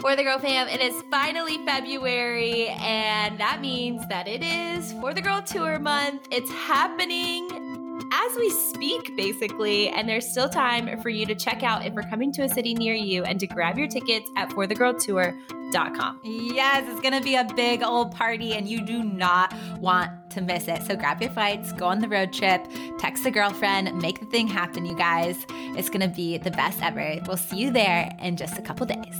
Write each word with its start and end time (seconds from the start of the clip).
For 0.00 0.14
the 0.14 0.22
Girl 0.22 0.38
fam, 0.38 0.68
it 0.68 0.80
is 0.80 1.02
finally 1.10 1.58
February, 1.66 2.68
and 2.68 3.36
that 3.38 3.60
means 3.60 4.06
that 4.08 4.28
it 4.28 4.44
is 4.44 4.92
For 4.92 5.12
the 5.12 5.20
Girl 5.20 5.42
Tour 5.42 5.80
month. 5.80 6.28
It's 6.30 6.50
happening 6.50 7.50
as 8.12 8.36
we 8.36 8.48
speak, 8.50 9.16
basically, 9.16 9.88
and 9.88 10.08
there's 10.08 10.30
still 10.30 10.48
time 10.48 11.00
for 11.02 11.08
you 11.08 11.26
to 11.26 11.34
check 11.34 11.64
out 11.64 11.84
if 11.84 11.94
we're 11.94 12.08
coming 12.08 12.32
to 12.34 12.42
a 12.42 12.48
city 12.48 12.74
near 12.74 12.94
you 12.94 13.24
and 13.24 13.40
to 13.40 13.48
grab 13.48 13.76
your 13.76 13.88
tickets 13.88 14.30
at 14.36 14.50
forthegirltour.com. 14.50 16.20
Yes, 16.22 16.88
it's 16.88 17.00
gonna 17.00 17.20
be 17.20 17.34
a 17.34 17.44
big 17.56 17.82
old 17.82 18.12
party, 18.12 18.54
and 18.54 18.68
you 18.68 18.80
do 18.80 19.02
not 19.02 19.52
want 19.80 20.12
to 20.30 20.40
miss 20.40 20.68
it. 20.68 20.84
So 20.84 20.94
grab 20.94 21.20
your 21.20 21.30
flights, 21.32 21.72
go 21.72 21.86
on 21.86 21.98
the 21.98 22.08
road 22.08 22.32
trip, 22.32 22.64
text 22.98 23.26
a 23.26 23.32
girlfriend, 23.32 24.00
make 24.00 24.20
the 24.20 24.26
thing 24.26 24.46
happen, 24.46 24.86
you 24.86 24.96
guys. 24.96 25.44
It's 25.50 25.90
gonna 25.90 26.06
be 26.08 26.38
the 26.38 26.52
best 26.52 26.80
ever. 26.82 27.20
We'll 27.26 27.36
see 27.36 27.56
you 27.56 27.72
there 27.72 28.16
in 28.22 28.36
just 28.36 28.58
a 28.58 28.62
couple 28.62 28.86
days. 28.86 29.18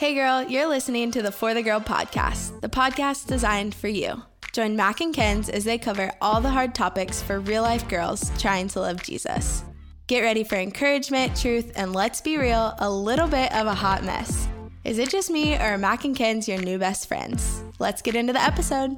Hey 0.00 0.14
girl, 0.14 0.42
you're 0.42 0.66
listening 0.66 1.10
to 1.10 1.20
the 1.20 1.30
For 1.30 1.52
the 1.52 1.62
Girl 1.62 1.78
podcast, 1.78 2.58
the 2.62 2.70
podcast 2.70 3.26
designed 3.26 3.74
for 3.74 3.88
you. 3.88 4.22
Join 4.54 4.74
Mac 4.74 5.02
and 5.02 5.14
Kenz 5.14 5.50
as 5.50 5.64
they 5.64 5.76
cover 5.76 6.10
all 6.22 6.40
the 6.40 6.48
hard 6.48 6.74
topics 6.74 7.20
for 7.20 7.38
real 7.38 7.62
life 7.62 7.86
girls 7.86 8.32
trying 8.38 8.68
to 8.68 8.80
love 8.80 9.02
Jesus. 9.02 9.62
Get 10.06 10.22
ready 10.22 10.42
for 10.42 10.56
encouragement, 10.56 11.38
truth, 11.38 11.72
and 11.76 11.92
let's 11.92 12.22
be 12.22 12.38
real, 12.38 12.74
a 12.78 12.90
little 12.90 13.28
bit 13.28 13.54
of 13.54 13.66
a 13.66 13.74
hot 13.74 14.02
mess. 14.02 14.48
Is 14.84 14.96
it 14.96 15.10
just 15.10 15.28
me 15.28 15.54
or 15.56 15.74
are 15.74 15.76
Mac 15.76 16.06
and 16.06 16.16
Kenz 16.16 16.48
your 16.48 16.56
new 16.56 16.78
best 16.78 17.06
friends? 17.06 17.62
Let's 17.78 18.00
get 18.00 18.14
into 18.14 18.32
the 18.32 18.42
episode. 18.42 18.96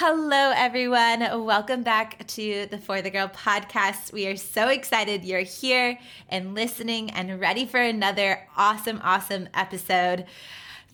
Hello, 0.00 0.52
everyone. 0.54 1.22
Welcome 1.44 1.82
back 1.82 2.24
to 2.28 2.68
the 2.70 2.78
For 2.78 3.02
the 3.02 3.10
Girl 3.10 3.26
podcast. 3.26 4.12
We 4.12 4.28
are 4.28 4.36
so 4.36 4.68
excited 4.68 5.24
you're 5.24 5.40
here 5.40 5.98
and 6.28 6.54
listening 6.54 7.10
and 7.10 7.40
ready 7.40 7.66
for 7.66 7.80
another 7.80 8.46
awesome, 8.56 9.00
awesome 9.02 9.48
episode. 9.54 10.26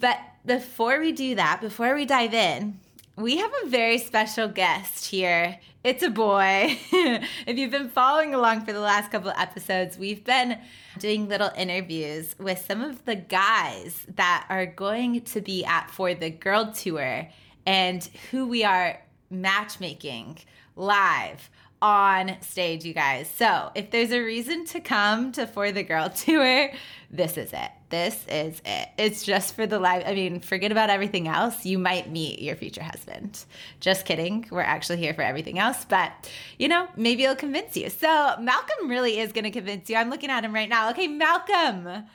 But 0.01 0.19
before 0.47 1.01
we 1.01 1.13
do 1.13 1.35
that, 1.35 1.61
before 1.61 1.95
we 1.95 2.07
dive 2.07 2.33
in, 2.33 2.81
we 3.15 3.37
have 3.37 3.53
a 3.63 3.69
very 3.69 3.99
special 3.99 4.49
guest 4.49 5.05
here. 5.05 5.61
It's 5.85 6.03
a 6.03 6.09
boy. 6.09 6.79
if 6.91 7.59
you've 7.59 7.71
been 7.71 7.91
following 7.91 8.35
along 8.35 8.65
for 8.65 8.73
the 8.73 8.81
last 8.81 9.11
couple 9.13 9.29
of 9.29 9.37
episodes, 9.39 9.99
we've 9.99 10.25
been 10.25 10.59
doing 10.99 11.29
little 11.29 11.51
interviews 11.59 12.35
with 12.39 12.65
some 12.67 12.81
of 12.81 13.05
the 13.05 13.17
guys 13.17 14.07
that 14.15 14.47
are 14.49 14.65
going 14.65 15.21
to 15.21 15.43
be 15.43 15.63
at 15.63 15.91
For 15.91 16.15
the 16.15 16.31
Girl 16.31 16.73
Tour 16.73 17.29
and 17.67 18.09
who 18.31 18.47
we 18.47 18.65
are 18.65 19.01
matchmaking 19.31 20.39
live 20.77 21.51
on 21.85 22.41
stage, 22.41 22.83
you 22.85 22.95
guys. 22.95 23.29
So, 23.29 23.71
if 23.75 23.91
there's 23.91 24.11
a 24.11 24.21
reason 24.21 24.65
to 24.67 24.81
come 24.81 25.33
to 25.33 25.47
For 25.47 25.71
the 25.71 25.83
Girl 25.83 26.09
Tour, 26.09 26.71
this 27.11 27.37
is 27.37 27.53
it. 27.53 27.71
This 27.91 28.25
is 28.27 28.63
it. 28.65 28.89
It's 28.97 29.23
just 29.23 29.55
for 29.55 29.67
the 29.67 29.79
live. 29.79 30.03
I 30.07 30.15
mean, 30.15 30.41
forget 30.41 30.73
about 30.73 30.89
everything 30.89 31.29
else. 31.29 31.67
You 31.67 31.79
might 31.79 32.11
meet 32.11 32.41
your 32.41 32.57
future 32.57 32.83
husband. 32.83 33.45
Just 33.81 34.07
kidding. 34.07 34.47
We're 34.51 34.63
actually 34.63 34.97
here 34.97 35.13
for 35.13 35.21
everything 35.21 35.59
else, 35.59 35.85
but 35.85 36.11
you 36.59 36.69
know, 36.69 36.89
maybe 36.97 37.25
it'll 37.25 37.37
convince 37.37 37.77
you. 37.77 37.91
So, 37.91 38.35
Malcolm 38.41 38.89
really 38.89 39.19
is 39.19 39.33
going 39.33 39.45
to 39.45 39.51
convince 39.51 39.91
you. 39.91 39.97
I'm 39.97 40.09
looking 40.09 40.31
at 40.31 40.43
him 40.43 40.55
right 40.55 40.71
now. 40.71 40.91
Okay, 40.91 41.07
Malcolm, 41.07 42.07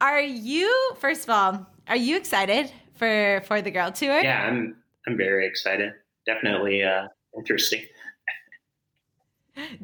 are 0.00 0.22
you, 0.22 0.94
first 1.00 1.24
of 1.24 1.30
all, 1.30 1.66
are 1.86 1.96
you 1.96 2.16
excited 2.16 2.72
for 2.94 3.42
for 3.46 3.60
the 3.60 3.70
girl 3.70 3.92
tour? 3.92 4.22
Yeah, 4.22 4.42
I'm 4.42 4.76
I'm 5.06 5.16
very 5.16 5.46
excited. 5.46 5.92
Definitely 6.26 6.82
uh, 6.82 7.06
interesting. 7.36 7.82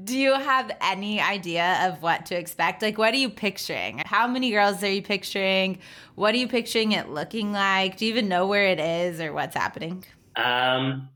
Do 0.05 0.17
you 0.17 0.35
have 0.35 0.71
any 0.81 1.21
idea 1.21 1.89
of 1.89 2.01
what 2.03 2.27
to 2.27 2.37
expect? 2.37 2.81
Like, 2.83 2.97
what 2.97 3.13
are 3.13 3.19
you 3.19 3.29
picturing? 3.29 4.03
How 4.07 4.29
many 4.29 4.51
girls 4.51 4.83
are 4.85 4.91
you 4.91 5.03
picturing? 5.03 5.79
What 6.15 6.35
are 6.35 6.39
you 6.39 6.47
picturing 6.47 6.93
it 6.93 7.09
looking 7.09 7.53
like? 7.53 7.97
Do 7.97 8.07
you 8.07 8.13
even 8.13 8.29
know 8.29 8.47
where 8.47 8.67
it 8.67 8.79
is 8.79 9.21
or 9.21 9.33
what's 9.33 9.57
happening? 9.57 10.05
Um, 10.37 11.09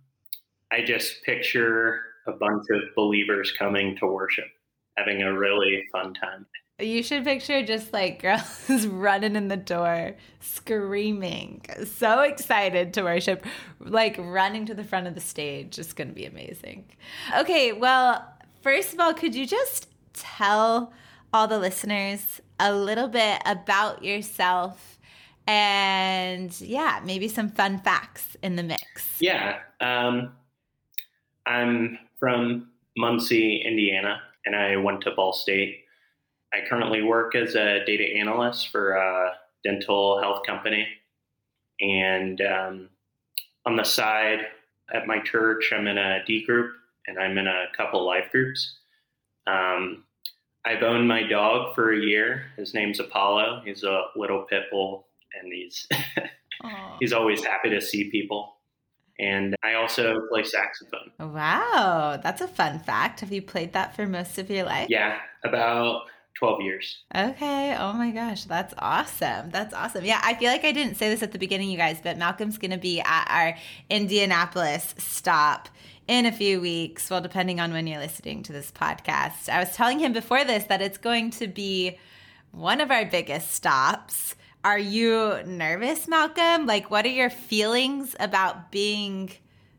I 0.72 0.82
just 0.84 1.22
picture 1.22 2.00
a 2.26 2.32
bunch 2.32 2.64
of 2.70 2.82
believers 2.97 3.53
coming 3.56 3.97
to 3.98 4.06
worship, 4.06 4.47
having 4.97 5.22
a 5.22 5.38
really 5.38 5.84
fun 5.92 6.14
time. 6.14 6.47
You 6.81 7.03
should 7.03 7.25
picture 7.25 7.65
just 7.65 7.93
like 7.93 8.22
girls 8.69 8.87
running 8.87 9.34
in 9.34 9.49
the 9.49 9.56
door, 9.56 10.15
screaming, 10.39 11.65
so 11.84 12.21
excited 12.21 12.94
to 12.94 13.03
worship, 13.03 13.44
like 13.81 14.16
running 14.16 14.65
to 14.66 14.75
the 14.75 14.84
front 14.84 15.09
of 15.09 15.17
the 15.17 15.21
stage. 15.21 15.77
It's 15.77 15.93
going 15.93 16.09
to 16.09 16.15
be 16.15 16.25
amazing. 16.25 16.84
Okay, 17.37 17.72
well, 17.72 18.33
first 18.62 18.94
of 18.94 19.00
all, 19.00 19.12
could 19.12 19.34
you 19.34 19.44
just 19.44 19.88
tell 20.12 20.93
all 21.33 21.49
the 21.49 21.59
listeners 21.59 22.41
a 22.61 22.72
little 22.72 23.09
bit 23.09 23.43
about 23.44 24.05
yourself 24.05 25.00
and, 25.49 26.61
yeah, 26.61 27.00
maybe 27.05 27.27
some 27.27 27.49
fun 27.49 27.78
facts 27.78 28.37
in 28.41 28.55
the 28.55 28.62
mix? 28.62 29.17
Yeah. 29.19 29.59
Um, 29.81 30.33
I'm 31.44 31.99
from 32.21 32.69
Muncie, 32.97 33.62
Indiana, 33.67 34.21
and 34.47 34.55
I 34.55 34.77
went 34.77 35.00
to 35.03 35.11
Ball 35.11 35.33
State 35.33 35.87
I 36.53 36.66
currently 36.69 37.03
work 37.03 37.34
as 37.34 37.54
a 37.54 37.84
data 37.84 38.04
analyst 38.16 38.69
for 38.69 38.92
a 38.92 39.32
dental 39.64 40.20
health 40.20 40.47
company. 40.47 40.86
And 41.81 42.41
um, 42.41 42.88
on 43.66 43.76
the 43.76 43.84
side 43.84 44.41
at 44.92 45.06
my 45.06 45.20
church, 45.20 45.72
I'm 45.72 45.87
in 45.87 45.98
a 45.98 46.25
D 46.25 46.44
group 46.44 46.72
and 47.06 47.19
I'm 47.19 47.38
in 47.38 47.47
a 47.47 47.66
couple 47.76 48.04
life 48.04 48.31
groups. 48.31 48.76
Um, 49.47 50.04
I've 50.64 50.82
owned 50.82 51.08
my 51.08 51.22
dog 51.22 51.75
for 51.75 51.92
a 51.92 51.98
year. 51.98 52.47
His 52.56 52.75
name's 52.75 53.00
Apollo. 53.00 53.62
He's 53.64 53.84
a 53.84 54.03
little 54.16 54.42
pit 54.42 54.64
bull, 54.70 55.06
and 55.41 55.53
he's 55.53 55.88
he's 57.00 57.12
always 57.12 57.42
happy 57.42 57.70
to 57.70 57.81
see 57.81 58.10
people. 58.10 58.56
And 59.19 59.56
I 59.64 59.75
also 59.75 60.20
play 60.31 60.44
saxophone. 60.44 61.10
Wow, 61.19 62.20
that's 62.22 62.41
a 62.41 62.48
fun 62.48 62.78
fact. 62.81 63.20
Have 63.20 63.32
you 63.32 63.42
played 63.42 63.72
that 63.72 63.97
for 63.97 64.06
most 64.06 64.38
of 64.38 64.50
your 64.50 64.64
life? 64.64 64.88
Yeah, 64.91 65.19
about 65.42 66.03
12 66.39 66.62
years. 66.62 67.05
Okay. 67.15 67.77
Oh 67.77 67.93
my 67.94 68.11
gosh. 68.11 68.44
That's 68.44 68.75
awesome. 68.78 69.50
That's 69.50 69.75
awesome. 69.75 70.05
Yeah. 70.05 70.21
I 70.22 70.34
feel 70.34 70.50
like 70.50 70.65
I 70.65 70.72
didn't 70.72 70.97
say 70.97 71.09
this 71.09 71.22
at 71.22 71.33
the 71.33 71.39
beginning, 71.39 71.71
you 71.71 71.77
guys, 71.77 72.00
but 72.03 72.16
Malcolm's 72.16 72.59
going 72.59 72.71
to 72.71 72.78
be 72.78 73.00
at 73.00 73.27
our 73.28 73.56
Indianapolis 73.91 74.94
stop 74.99 75.69
in 76.06 76.27
a 76.27 76.33
few 76.33 76.61
weeks. 76.61 77.11
Well, 77.11 77.21
depending 77.21 77.61
on 77.61 77.72
when 77.72 77.87
you're 77.87 78.00
listening 78.00 78.43
to 78.44 78.53
this 78.53 78.71
podcast. 78.71 79.49
I 79.49 79.59
was 79.59 79.72
telling 79.75 79.99
him 79.99 80.12
before 80.12 80.44
this 80.44 80.65
that 80.65 80.81
it's 80.81 80.99
going 80.99 81.31
to 81.33 81.47
be 81.47 81.99
one 82.50 82.81
of 82.81 82.91
our 82.91 83.05
biggest 83.05 83.53
stops. 83.53 84.34
Are 84.65 84.78
you 84.78 85.41
nervous, 85.47 86.09
Malcolm? 86.09 86.67
Like, 86.67 86.91
what 86.91 87.05
are 87.05 87.11
your 87.11 87.31
feelings 87.31 88.17
about 88.19 88.72
being 88.72 89.31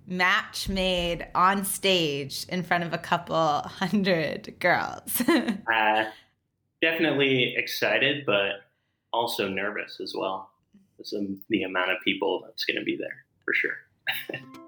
match 0.07 0.69
made 0.69 1.27
on 1.35 1.65
stage 1.65 2.45
in 2.49 2.63
front 2.63 2.83
of 2.83 2.93
a 2.93 2.97
couple 2.97 3.35
hundred 3.35 4.55
girls? 4.59 5.21
uh, 5.27 6.05
definitely 6.81 7.55
excited, 7.55 8.25
but 8.25 8.61
also 9.11 9.47
nervous 9.47 9.99
as 10.01 10.13
well. 10.15 10.51
The 11.49 11.63
amount 11.63 11.91
of 11.91 11.97
people 12.03 12.43
that's 12.45 12.65
going 12.65 12.77
to 12.77 12.83
be 12.83 12.97
there 12.97 13.25
for 13.45 13.53
sure. 13.53 13.77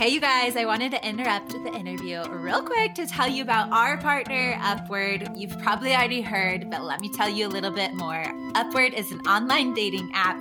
Hey, 0.00 0.08
you 0.08 0.20
guys, 0.20 0.56
I 0.56 0.64
wanted 0.64 0.92
to 0.92 1.06
interrupt 1.06 1.50
the 1.50 1.74
interview 1.74 2.22
real 2.30 2.62
quick 2.62 2.94
to 2.94 3.06
tell 3.06 3.28
you 3.28 3.42
about 3.42 3.70
our 3.70 3.98
partner, 3.98 4.58
Upward. 4.62 5.28
You've 5.36 5.58
probably 5.60 5.94
already 5.94 6.22
heard, 6.22 6.70
but 6.70 6.84
let 6.84 7.00
me 7.00 7.12
tell 7.12 7.28
you 7.28 7.46
a 7.46 7.50
little 7.50 7.70
bit 7.70 7.92
more. 7.92 8.24
Upward 8.54 8.94
is 8.94 9.12
an 9.12 9.20
online 9.28 9.74
dating 9.74 10.10
app 10.14 10.38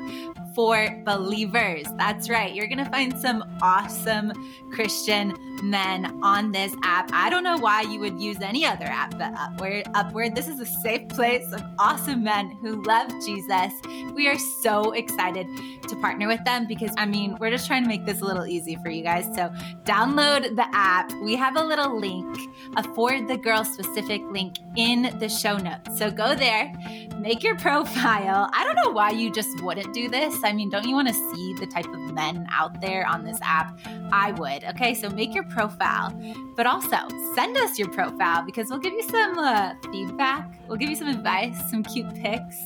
for 0.54 1.02
believers. 1.06 1.86
That's 1.98 2.30
right. 2.30 2.54
You're 2.54 2.68
going 2.68 2.84
to 2.84 2.90
find 2.90 3.18
some 3.20 3.44
awesome 3.62 4.34
Christian 4.72 5.34
men 5.64 6.20
on 6.24 6.52
this 6.52 6.74
app. 6.84 7.10
I 7.14 7.30
don't 7.30 7.44
know 7.44 7.58
why 7.58 7.82
you 7.82 8.00
would 8.00 8.20
use 8.20 8.40
any 8.42 8.66
other 8.66 8.86
app 8.86 9.18
but 9.18 9.34
Upward. 9.38 9.88
Upward, 9.94 10.36
this 10.36 10.48
is 10.48 10.60
a 10.60 10.66
safe 10.66 11.08
place 11.10 11.52
of 11.52 11.62
awesome 11.78 12.24
men 12.24 12.52
who 12.62 12.82
love 12.84 13.10
Jesus. 13.26 13.74
We 14.14 14.28
are 14.28 14.38
so 14.38 14.92
excited 14.92 15.48
to 15.88 15.96
partner 15.98 16.28
with 16.28 16.44
them 16.46 16.68
because, 16.68 16.92
I 16.98 17.06
mean, 17.06 17.36
we're 17.40 17.52
just 17.52 17.68
trying 17.68 17.84
to 17.84 17.90
make 17.90 18.06
this 18.06 18.22
a 18.22 18.26
little 18.26 18.46
easy 18.46 18.78
for 18.84 18.90
you 18.90 19.04
guys. 19.04 19.26
So 19.36 19.52
download 19.84 20.56
the 20.56 20.68
app. 20.74 21.12
We 21.22 21.36
have 21.36 21.58
a 21.58 21.64
little 21.64 22.00
link, 22.00 22.38
a 22.76 22.84
For 22.96 23.22
the 23.22 23.38
Girl 23.38 23.64
specific 23.64 24.22
link 24.30 24.58
in 24.76 25.18
the 25.20 25.30
show 25.30 25.58
notes. 25.58 25.98
So 25.98 26.10
go 26.12 26.36
there, 26.36 26.72
make 27.20 27.44
your 27.44 27.58
profile. 27.58 28.50
I 28.54 28.64
don't 28.64 28.76
know 28.76 28.92
why 28.92 29.12
you 29.12 29.32
just 29.32 29.62
wouldn't 29.62 29.94
do 29.94 30.10
this. 30.10 30.39
I 30.44 30.54
mean, 30.54 30.70
don't 30.70 30.88
you 30.88 30.96
want 30.96 31.08
to 31.08 31.14
see 31.14 31.54
the 31.54 31.68
type 31.68 31.88
of 31.88 32.14
men 32.14 32.48
out 32.52 32.82
there 32.82 33.06
on 33.08 33.24
this 33.24 33.40
app? 33.42 33.80
I 34.12 34.32
would. 34.34 34.64
Okay, 34.64 34.94
so 34.94 35.10
make 35.10 35.34
your 35.34 35.44
profile, 35.46 36.12
but 36.56 36.66
also 36.66 36.98
send 37.36 37.58
us 37.58 37.78
your 37.78 37.90
profile 37.90 38.44
because 38.46 38.70
we'll 38.70 38.80
give 38.80 38.94
you 38.94 39.04
some 39.04 39.38
uh, 39.38 39.74
feedback. 39.92 40.60
We'll 40.68 40.78
give 40.78 40.90
you 40.90 40.96
some 40.96 41.08
advice, 41.08 41.58
some 41.70 41.84
cute 41.84 42.14
pics, 42.16 42.58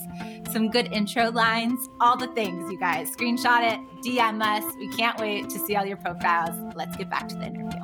some 0.52 0.70
good 0.70 0.92
intro 0.92 1.30
lines, 1.30 1.88
all 2.00 2.16
the 2.16 2.28
things, 2.28 2.70
you 2.70 2.78
guys. 2.78 3.10
Screenshot 3.14 3.72
it, 3.72 3.80
DM 4.04 4.42
us. 4.42 4.74
We 4.76 4.88
can't 4.88 5.18
wait 5.18 5.48
to 5.50 5.58
see 5.58 5.76
all 5.76 5.84
your 5.84 5.96
profiles. 5.96 6.74
Let's 6.74 6.96
get 6.96 7.10
back 7.10 7.28
to 7.28 7.36
the 7.36 7.46
interview. 7.46 7.80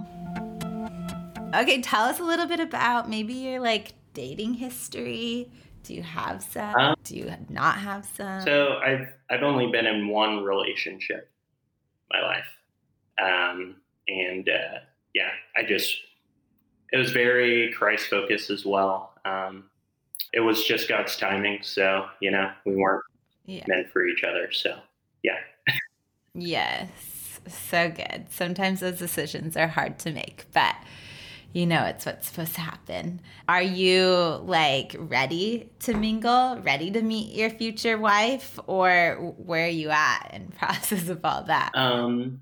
Okay, 1.54 1.80
tell 1.80 2.04
us 2.04 2.20
a 2.20 2.24
little 2.24 2.46
bit 2.46 2.60
about 2.60 3.08
maybe 3.08 3.34
your 3.34 3.60
like 3.60 3.94
dating 4.14 4.54
history 4.54 5.50
Do 5.82 5.94
you 5.94 6.02
have 6.02 6.42
some? 6.42 6.74
Um, 6.74 6.96
Do 7.04 7.16
you 7.16 7.32
not 7.48 7.76
have 7.76 8.04
some? 8.16 8.42
So 8.42 8.78
I've 8.84 9.08
I've 9.30 9.42
only 9.42 9.70
been 9.70 9.86
in 9.86 10.08
one 10.08 10.44
relationship 10.44 11.30
my 12.12 12.20
life, 12.20 12.46
um, 13.20 13.76
and 14.08 14.48
uh, 14.48 14.78
yeah, 15.14 15.30
I 15.56 15.62
just 15.64 15.96
it 16.92 16.96
was 16.96 17.12
very 17.12 17.72
Christ 17.72 18.06
focused 18.06 18.50
as 18.50 18.64
well. 18.64 19.14
Um, 19.24 19.64
it 20.32 20.40
was 20.40 20.64
just 20.64 20.88
God's 20.88 21.16
timing, 21.16 21.60
so 21.62 22.06
you 22.20 22.30
know 22.30 22.50
we 22.64 22.76
weren't 22.76 23.04
yeah. 23.46 23.64
meant 23.68 23.90
for 23.92 24.06
each 24.06 24.22
other. 24.24 24.52
So 24.52 24.78
yeah, 25.22 25.38
Yes. 26.34 27.40
So 27.48 27.90
good. 27.90 28.26
Sometimes 28.30 28.80
those 28.80 28.98
decisions 28.98 29.56
are 29.56 29.68
hard 29.68 29.98
to 30.00 30.12
make, 30.12 30.46
but 30.52 30.76
you 31.52 31.66
know 31.66 31.84
it's 31.84 32.06
what's 32.06 32.28
supposed 32.28 32.54
to 32.54 32.60
happen. 32.60 33.20
Are 33.48 33.62
you 33.62 34.40
like 34.44 34.94
ready 34.98 35.70
to 35.80 35.94
mingle, 35.94 36.58
ready 36.62 36.90
to 36.90 37.02
meet 37.02 37.34
your 37.34 37.50
future 37.50 37.98
wife, 37.98 38.58
or 38.66 39.34
where 39.36 39.66
are 39.66 39.68
you 39.68 39.90
at 39.90 40.30
in 40.32 40.48
process 40.58 41.08
of 41.08 41.24
all 41.24 41.42
that? 41.44 41.72
um, 41.74 42.40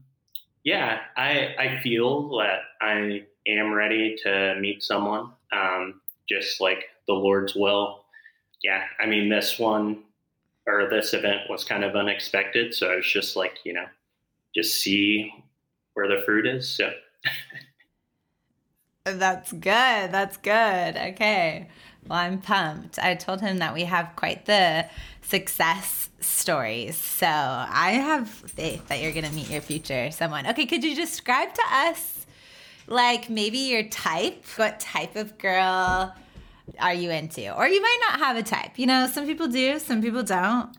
yeah, 0.64 0.98
I 1.16 1.54
I 1.58 1.80
feel 1.82 2.28
that 2.38 2.60
I 2.80 3.24
am 3.46 3.72
ready 3.72 4.16
to 4.24 4.56
meet 4.60 4.82
someone, 4.82 5.32
um, 5.52 6.00
just 6.28 6.60
like 6.60 6.84
the 7.06 7.14
Lord's 7.14 7.54
will. 7.54 8.04
Yeah, 8.62 8.84
I 9.00 9.06
mean 9.06 9.28
this 9.28 9.58
one 9.58 10.02
or 10.66 10.88
this 10.90 11.14
event 11.14 11.42
was 11.48 11.64
kind 11.64 11.84
of 11.84 11.96
unexpected, 11.96 12.74
so 12.74 12.92
I 12.92 12.96
was 12.96 13.06
just 13.06 13.36
like 13.36 13.58
you 13.64 13.72
know, 13.72 13.86
just 14.54 14.76
see 14.76 15.32
where 15.94 16.08
the 16.08 16.22
fruit 16.24 16.46
is. 16.46 16.68
So 16.68 16.92
That's 19.16 19.52
good. 19.52 19.62
That's 20.12 20.36
good. 20.36 20.96
Okay. 20.96 21.68
Well, 22.06 22.18
I'm 22.18 22.40
pumped. 22.40 22.98
I 22.98 23.14
told 23.14 23.40
him 23.40 23.58
that 23.58 23.74
we 23.74 23.84
have 23.84 24.10
quite 24.16 24.46
the 24.46 24.86
success 25.22 26.08
stories. 26.20 26.96
So 26.96 27.26
I 27.26 27.92
have 27.92 28.28
faith 28.28 28.88
that 28.88 29.00
you're 29.00 29.12
going 29.12 29.26
to 29.26 29.32
meet 29.34 29.50
your 29.50 29.60
future 29.60 30.10
someone. 30.10 30.46
Okay. 30.46 30.66
Could 30.66 30.84
you 30.84 30.94
describe 30.94 31.52
to 31.54 31.62
us, 31.70 32.26
like, 32.86 33.28
maybe 33.28 33.58
your 33.58 33.82
type? 33.84 34.44
What 34.56 34.80
type 34.80 35.16
of 35.16 35.36
girl 35.38 36.14
are 36.78 36.94
you 36.94 37.10
into? 37.10 37.54
Or 37.54 37.66
you 37.68 37.80
might 37.82 37.98
not 38.08 38.20
have 38.20 38.36
a 38.36 38.42
type. 38.42 38.78
You 38.78 38.86
know, 38.86 39.06
some 39.06 39.26
people 39.26 39.48
do, 39.48 39.78
some 39.78 40.00
people 40.00 40.22
don't. 40.22 40.74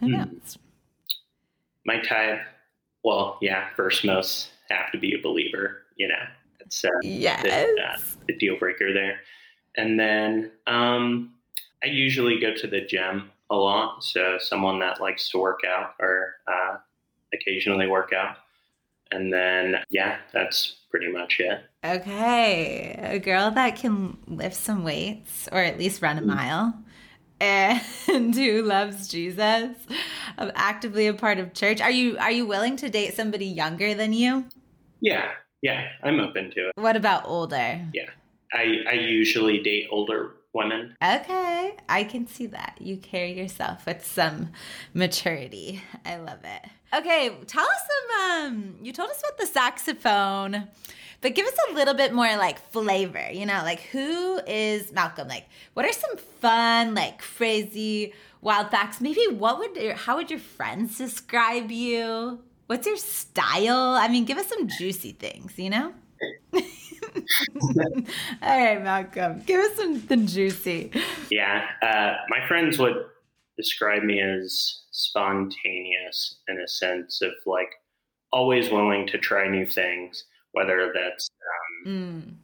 Who 0.00 0.06
Hmm. 0.06 0.12
knows? 0.12 0.58
my 1.86 2.00
type, 2.00 2.40
well, 3.04 3.38
yeah, 3.40 3.68
first 3.76 4.04
most 4.04 4.50
have 4.70 4.90
to 4.90 4.98
be 4.98 5.14
a 5.14 5.22
believer. 5.22 5.82
You 5.96 6.08
know, 6.08 6.24
it's 6.66 6.84
uh, 6.84 6.88
Yes. 7.02 7.42
the, 7.42 7.82
uh, 7.82 7.96
the 8.28 8.36
deal 8.36 8.58
breaker 8.58 8.92
there. 8.92 9.20
And 9.76 9.98
then 9.98 10.52
um, 10.66 11.34
I 11.82 11.86
usually 11.88 12.40
go 12.40 12.54
to 12.54 12.66
the 12.66 12.80
gym 12.80 13.30
a 13.50 13.56
lot. 13.56 14.02
So 14.02 14.38
someone 14.38 14.80
that 14.80 15.00
likes 15.00 15.30
to 15.30 15.38
work 15.38 15.60
out 15.68 15.94
or 16.00 16.34
uh, 16.46 16.76
occasionally 17.32 17.86
work 17.86 18.12
out. 18.12 18.36
And 19.12 19.32
then, 19.32 19.76
yeah, 19.88 20.18
that's 20.32 20.76
pretty 20.90 21.12
much 21.12 21.38
it. 21.38 21.60
Okay, 21.84 22.98
a 23.00 23.18
girl 23.20 23.52
that 23.52 23.76
can 23.76 24.18
lift 24.26 24.56
some 24.56 24.82
weights 24.82 25.48
or 25.52 25.58
at 25.58 25.78
least 25.78 26.02
run 26.02 26.18
a 26.18 26.22
mile 26.22 26.74
and 27.40 27.80
who 28.34 28.62
loves 28.62 29.08
Jesus, 29.08 29.76
um, 30.38 30.50
actively 30.54 31.06
a 31.06 31.14
part 31.14 31.38
of 31.38 31.54
church. 31.54 31.80
Are 31.80 31.90
you 31.90 32.18
are 32.18 32.30
you 32.30 32.46
willing 32.46 32.76
to 32.76 32.88
date 32.88 33.14
somebody 33.14 33.46
younger 33.46 33.94
than 33.94 34.12
you? 34.12 34.46
Yeah, 35.00 35.30
yeah, 35.62 35.88
I'm 36.02 36.20
open 36.20 36.50
to 36.52 36.68
it. 36.68 36.72
What 36.76 36.96
about 36.96 37.26
older? 37.26 37.80
Yeah. 37.92 38.10
I, 38.52 38.82
I 38.88 38.92
usually 38.92 39.62
date 39.62 39.88
older 39.90 40.32
women. 40.52 40.96
Okay, 41.02 41.76
I 41.88 42.04
can 42.04 42.26
see 42.26 42.46
that. 42.46 42.78
You 42.80 42.96
carry 42.96 43.32
yourself 43.38 43.86
with 43.86 44.04
some 44.04 44.50
maturity. 44.94 45.82
I 46.04 46.16
love 46.16 46.38
it. 46.44 46.70
Okay, 46.94 47.36
tell 47.46 47.64
us 47.64 47.80
some 47.90 48.46
um 48.46 48.76
you 48.82 48.92
told 48.92 49.10
us 49.10 49.20
about 49.20 49.38
the 49.38 49.46
saxophone, 49.46 50.68
but 51.20 51.34
give 51.34 51.46
us 51.46 51.56
a 51.70 51.74
little 51.74 51.94
bit 51.94 52.14
more 52.14 52.36
like 52.36 52.58
flavor, 52.70 53.28
you 53.30 53.44
know, 53.44 53.60
like 53.64 53.80
who 53.80 54.40
is 54.46 54.92
Malcolm? 54.92 55.28
Like 55.28 55.46
what 55.74 55.84
are 55.84 55.92
some 55.92 56.16
fun, 56.16 56.94
like 56.94 57.18
crazy 57.18 58.14
wild 58.40 58.70
facts? 58.70 59.00
Maybe 59.00 59.26
what 59.28 59.58
would 59.58 59.76
your, 59.76 59.94
how 59.94 60.16
would 60.16 60.30
your 60.30 60.40
friends 60.40 60.96
describe 60.96 61.70
you? 61.70 62.40
What's 62.66 62.86
your 62.86 62.96
style? 62.96 63.94
I 63.94 64.08
mean, 64.08 64.24
give 64.24 64.38
us 64.38 64.48
some 64.48 64.66
juicy 64.68 65.12
things, 65.12 65.56
you 65.58 65.70
know? 65.70 65.92
All 66.54 66.62
right, 68.42 68.82
Malcolm, 68.82 69.42
give 69.46 69.60
us 69.60 69.76
something 69.76 70.26
juicy. 70.26 70.90
Yeah, 71.30 71.64
uh, 71.82 72.14
my 72.28 72.46
friends 72.48 72.78
would 72.78 72.94
describe 73.56 74.02
me 74.02 74.20
as 74.20 74.82
spontaneous 74.90 76.36
in 76.48 76.58
a 76.60 76.68
sense 76.68 77.22
of 77.22 77.32
like 77.46 77.68
always 78.32 78.70
willing 78.70 79.06
to 79.08 79.18
try 79.18 79.48
new 79.48 79.66
things, 79.66 80.24
whether 80.52 80.92
that's 80.94 81.28
Mm. 81.86 82.34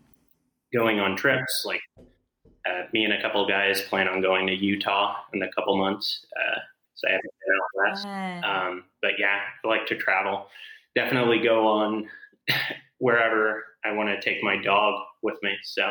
going 0.72 1.00
on 1.00 1.16
trips. 1.16 1.64
Like 1.66 1.80
uh, 1.98 2.82
me 2.92 3.02
and 3.04 3.12
a 3.12 3.20
couple 3.20 3.44
guys 3.48 3.82
plan 3.82 4.06
on 4.08 4.20
going 4.22 4.46
to 4.46 4.54
Utah 4.54 5.16
in 5.34 5.42
a 5.42 5.50
couple 5.52 5.76
months. 5.76 6.24
Uh, 6.36 6.60
so 7.02 7.08
I 7.08 7.12
haven't 7.12 7.34
been 7.46 7.54
out 7.56 7.90
west. 7.90 8.06
Um, 8.46 8.84
but 9.00 9.12
yeah, 9.18 9.40
I 9.64 9.68
like 9.68 9.86
to 9.86 9.96
travel. 9.96 10.46
Definitely 10.94 11.40
go 11.40 11.66
on 11.66 12.08
wherever 12.98 13.64
I 13.84 13.92
want 13.92 14.08
to 14.08 14.20
take 14.20 14.42
my 14.42 14.56
dog 14.56 14.94
with 15.22 15.36
me. 15.42 15.56
So 15.64 15.90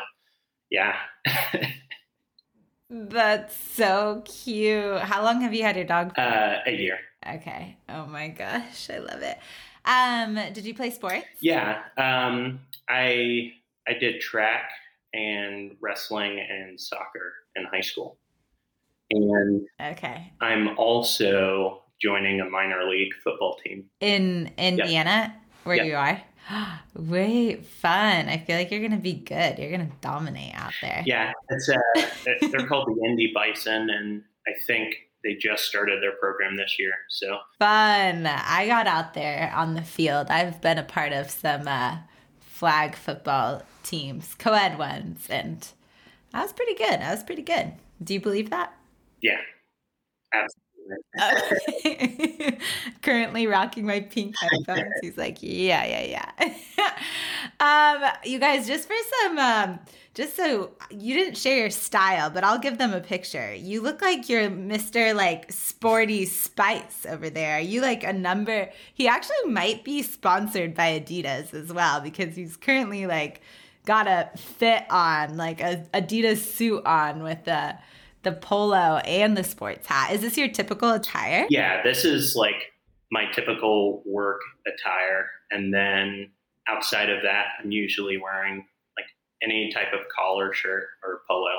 yeah. 0.69 0.95
That's 2.89 3.55
so 3.55 4.21
cute. 4.25 4.99
How 5.01 5.23
long 5.23 5.41
have 5.41 5.53
you 5.53 5.63
had 5.63 5.75
your 5.75 5.85
dog? 5.85 6.13
for? 6.13 6.21
uh, 6.21 6.59
a 6.65 6.71
year. 6.71 6.99
Okay. 7.35 7.77
Oh 7.87 8.05
my 8.05 8.29
gosh, 8.29 8.89
I 8.89 8.97
love 8.99 9.21
it. 9.21 9.37
Um, 9.85 10.35
did 10.53 10.65
you 10.65 10.73
play 10.73 10.91
sports? 10.91 11.25
Yeah, 11.39 11.81
um, 11.97 12.59
I 12.89 13.53
I 13.87 13.93
did 13.93 14.21
track 14.21 14.69
and 15.13 15.75
wrestling 15.79 16.39
and 16.39 16.79
soccer 16.79 17.33
in 17.55 17.65
high 17.65 17.81
school, 17.81 18.17
and 19.11 19.67
Okay. 19.79 20.31
I'm 20.41 20.77
also 20.77 21.83
joining 22.01 22.41
a 22.41 22.49
minor 22.49 22.89
league 22.89 23.13
football 23.23 23.57
team. 23.63 23.85
In 23.99 24.51
Indiana, 24.57 25.35
where 25.63 25.75
Yeah. 25.77 25.83
you 25.83 25.95
are. 25.95 26.21
Wait, 26.95 27.65
fun. 27.65 28.27
I 28.29 28.37
feel 28.37 28.57
like 28.57 28.71
you're 28.71 28.81
gonna 28.81 28.97
be 29.01 29.13
good. 29.13 29.59
You're 29.59 29.71
gonna 29.71 29.91
dominate 30.01 30.53
out 30.55 30.73
there. 30.81 31.03
Yeah, 31.05 31.31
it's 31.49 31.69
uh, 31.69 31.77
they're 32.51 32.67
called 32.67 32.87
the 32.87 33.05
Indy 33.07 33.31
Bison, 33.33 33.89
and 33.89 34.23
I 34.47 34.51
think 34.65 34.95
they 35.23 35.35
just 35.35 35.65
started 35.65 36.01
their 36.01 36.13
program 36.13 36.57
this 36.57 36.77
year. 36.79 36.93
So 37.09 37.37
Fun. 37.59 38.25
I 38.25 38.65
got 38.67 38.87
out 38.87 39.13
there 39.13 39.51
on 39.55 39.75
the 39.75 39.83
field. 39.83 40.27
I've 40.31 40.59
been 40.61 40.79
a 40.79 40.83
part 40.83 41.11
of 41.13 41.29
some 41.29 41.67
uh, 41.67 41.97
flag 42.39 42.95
football 42.95 43.61
teams, 43.83 44.33
co 44.39 44.53
ed 44.53 44.79
ones, 44.79 45.27
and 45.29 45.67
I 46.33 46.41
was 46.41 46.53
pretty 46.53 46.73
good. 46.73 46.99
I 47.01 47.11
was 47.11 47.23
pretty 47.23 47.43
good. 47.43 47.73
Do 48.03 48.15
you 48.15 48.19
believe 48.19 48.49
that? 48.49 48.73
Yeah, 49.21 49.37
absolutely. 50.33 50.57
Currently 53.01 53.47
rocking 53.47 53.85
my 53.85 54.01
pink 54.01 54.35
headphones. 54.39 54.93
He's 55.01 55.17
like, 55.17 55.37
yeah, 55.41 55.85
yeah, 55.85 56.31
yeah. 56.39 56.95
um, 58.03 58.11
you 58.23 58.39
guys, 58.39 58.67
just 58.67 58.87
for 58.87 58.95
some, 59.21 59.37
um, 59.37 59.79
just 60.13 60.35
so 60.35 60.71
you 60.89 61.15
didn't 61.15 61.37
share 61.37 61.57
your 61.57 61.69
style, 61.69 62.29
but 62.29 62.43
I'll 62.43 62.59
give 62.59 62.77
them 62.77 62.93
a 62.93 62.99
picture. 62.99 63.53
You 63.53 63.81
look 63.81 64.01
like 64.01 64.27
you're 64.27 64.49
Mr. 64.49 65.15
like 65.15 65.51
sporty 65.51 66.25
spice 66.25 67.05
over 67.07 67.29
there. 67.29 67.57
Are 67.57 67.61
you 67.61 67.81
like 67.81 68.03
a 68.03 68.13
number? 68.13 68.69
He 68.93 69.07
actually 69.07 69.45
might 69.47 69.83
be 69.83 70.01
sponsored 70.01 70.75
by 70.75 70.99
Adidas 70.99 71.53
as 71.53 71.71
well 71.71 72.01
because 72.01 72.35
he's 72.35 72.57
currently 72.57 73.05
like 73.05 73.41
got 73.85 74.07
a 74.07 74.29
fit 74.37 74.83
on, 74.89 75.37
like 75.37 75.61
a 75.61 75.85
Adidas 75.93 76.39
suit 76.39 76.85
on 76.85 77.23
with 77.23 77.45
the 77.45 77.77
the 78.23 78.31
polo 78.31 78.97
and 79.05 79.35
the 79.37 79.43
sports 79.43 79.87
hat. 79.87 80.11
Is 80.13 80.21
this 80.21 80.37
your 80.37 80.47
typical 80.47 80.91
attire? 80.91 81.47
Yeah, 81.49 81.81
this 81.83 82.05
is 82.05 82.35
like 82.35 82.71
my 83.11 83.25
typical 83.33 84.03
work 84.05 84.41
attire. 84.67 85.29
And 85.51 85.73
then 85.73 86.31
outside 86.67 87.09
of 87.09 87.23
that, 87.23 87.45
I'm 87.63 87.71
usually 87.71 88.17
wearing 88.17 88.65
like 88.97 89.05
any 89.43 89.71
type 89.73 89.91
of 89.93 90.01
collar 90.15 90.53
shirt 90.53 90.83
or 91.03 91.21
polo 91.27 91.49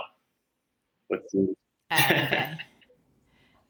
with 1.10 1.20
jeans. 1.32 1.56
Okay. 1.92 2.56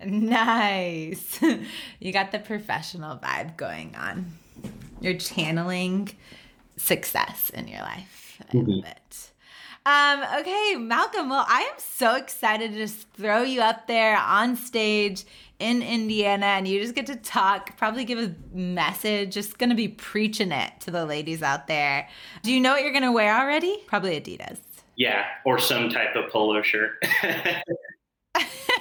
nice. 0.04 1.40
you 2.00 2.12
got 2.12 2.32
the 2.32 2.38
professional 2.38 3.16
vibe 3.16 3.56
going 3.56 3.94
on. 3.96 4.32
You're 5.00 5.18
channeling 5.18 6.10
success 6.76 7.50
in 7.50 7.68
your 7.68 7.80
life. 7.80 8.40
I 8.48 8.54
Mhm. 8.56 8.76
love 8.82 8.84
it. 8.86 9.31
Um, 9.84 10.22
okay, 10.40 10.76
Malcolm. 10.78 11.28
Well, 11.28 11.44
I 11.48 11.62
am 11.62 11.78
so 11.78 12.14
excited 12.14 12.72
to 12.72 12.78
just 12.78 13.08
throw 13.14 13.42
you 13.42 13.60
up 13.60 13.88
there 13.88 14.16
on 14.16 14.56
stage 14.56 15.24
in 15.58 15.82
Indiana 15.82 16.46
and 16.46 16.68
you 16.68 16.80
just 16.80 16.94
get 16.94 17.06
to 17.06 17.16
talk, 17.16 17.76
probably 17.76 18.04
give 18.04 18.18
a 18.18 18.34
message, 18.56 19.34
just 19.34 19.58
gonna 19.58 19.74
be 19.74 19.88
preaching 19.88 20.52
it 20.52 20.72
to 20.80 20.90
the 20.90 21.04
ladies 21.04 21.42
out 21.42 21.66
there. 21.66 22.08
Do 22.42 22.52
you 22.52 22.60
know 22.60 22.72
what 22.72 22.82
you're 22.82 22.92
gonna 22.92 23.12
wear 23.12 23.36
already? 23.36 23.82
Probably 23.86 24.20
Adidas. 24.20 24.58
Yeah, 24.96 25.24
or 25.44 25.58
some 25.58 25.88
type 25.88 26.14
of 26.14 26.30
polo 26.30 26.62
shirt. 26.62 27.02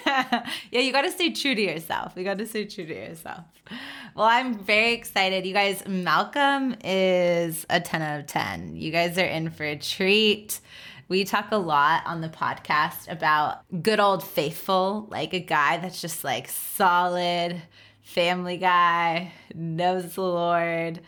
yeah, 0.05 0.45
you 0.71 0.91
got 0.91 1.03
to 1.03 1.11
stay 1.11 1.31
true 1.31 1.55
to 1.55 1.61
yourself. 1.61 2.13
You 2.15 2.23
got 2.23 2.37
to 2.37 2.45
stay 2.45 2.65
true 2.65 2.85
to 2.85 2.93
yourself. 2.93 3.45
Well, 4.15 4.25
I'm 4.25 4.59
very 4.59 4.93
excited. 4.93 5.45
You 5.45 5.53
guys, 5.53 5.83
Malcolm 5.87 6.75
is 6.83 7.65
a 7.69 7.79
10 7.79 8.01
out 8.01 8.19
of 8.19 8.27
10. 8.27 8.75
You 8.75 8.91
guys 8.91 9.17
are 9.17 9.25
in 9.25 9.49
for 9.49 9.63
a 9.63 9.75
treat. 9.75 10.59
We 11.11 11.25
talk 11.25 11.51
a 11.51 11.57
lot 11.57 12.03
on 12.05 12.21
the 12.21 12.29
podcast 12.29 13.11
about 13.11 13.65
good 13.83 13.99
old 13.99 14.23
faithful, 14.23 15.09
like 15.11 15.33
a 15.33 15.41
guy 15.41 15.75
that's 15.75 15.99
just 15.99 16.23
like 16.23 16.47
solid, 16.47 17.61
family 18.01 18.55
guy, 18.55 19.33
knows 19.53 20.15
the 20.15 20.21
Lord 20.21 21.01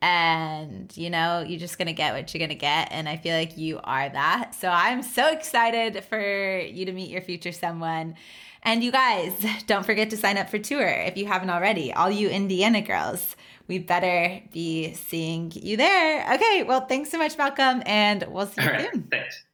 and 0.00 0.90
you 0.96 1.10
know 1.10 1.44
you're 1.46 1.60
just 1.60 1.76
gonna 1.76 1.92
get 1.92 2.14
what 2.14 2.32
you're 2.32 2.38
gonna 2.38 2.54
get 2.54 2.88
and 2.90 3.06
i 3.06 3.18
feel 3.18 3.36
like 3.36 3.58
you 3.58 3.78
are 3.84 4.08
that. 4.08 4.54
So 4.54 4.70
i'm 4.70 5.02
so 5.02 5.30
excited 5.30 6.04
for 6.04 6.58
you 6.58 6.86
to 6.86 6.92
meet 6.92 7.10
your 7.10 7.20
future 7.20 7.52
someone. 7.52 8.14
And 8.62 8.82
you 8.82 8.90
guys 8.90 9.44
don't 9.66 9.84
forget 9.84 10.08
to 10.08 10.16
sign 10.16 10.38
up 10.38 10.48
for 10.48 10.58
tour 10.58 10.88
if 10.88 11.18
you 11.18 11.26
haven't 11.26 11.50
already. 11.50 11.92
All 11.92 12.10
you 12.10 12.30
indiana 12.30 12.80
girls 12.80 13.36
we 13.68 13.78
better 13.78 14.40
be 14.54 14.94
seeing 14.94 15.52
you 15.54 15.76
there. 15.76 16.32
Okay 16.36 16.62
well 16.62 16.86
thanks 16.86 17.10
so 17.10 17.18
much 17.18 17.36
malcolm 17.36 17.82
and 17.84 18.24
we'll 18.30 18.46
see 18.46 18.62
you 18.62 18.88
soon. 18.90 19.02
Thanks 19.02 19.44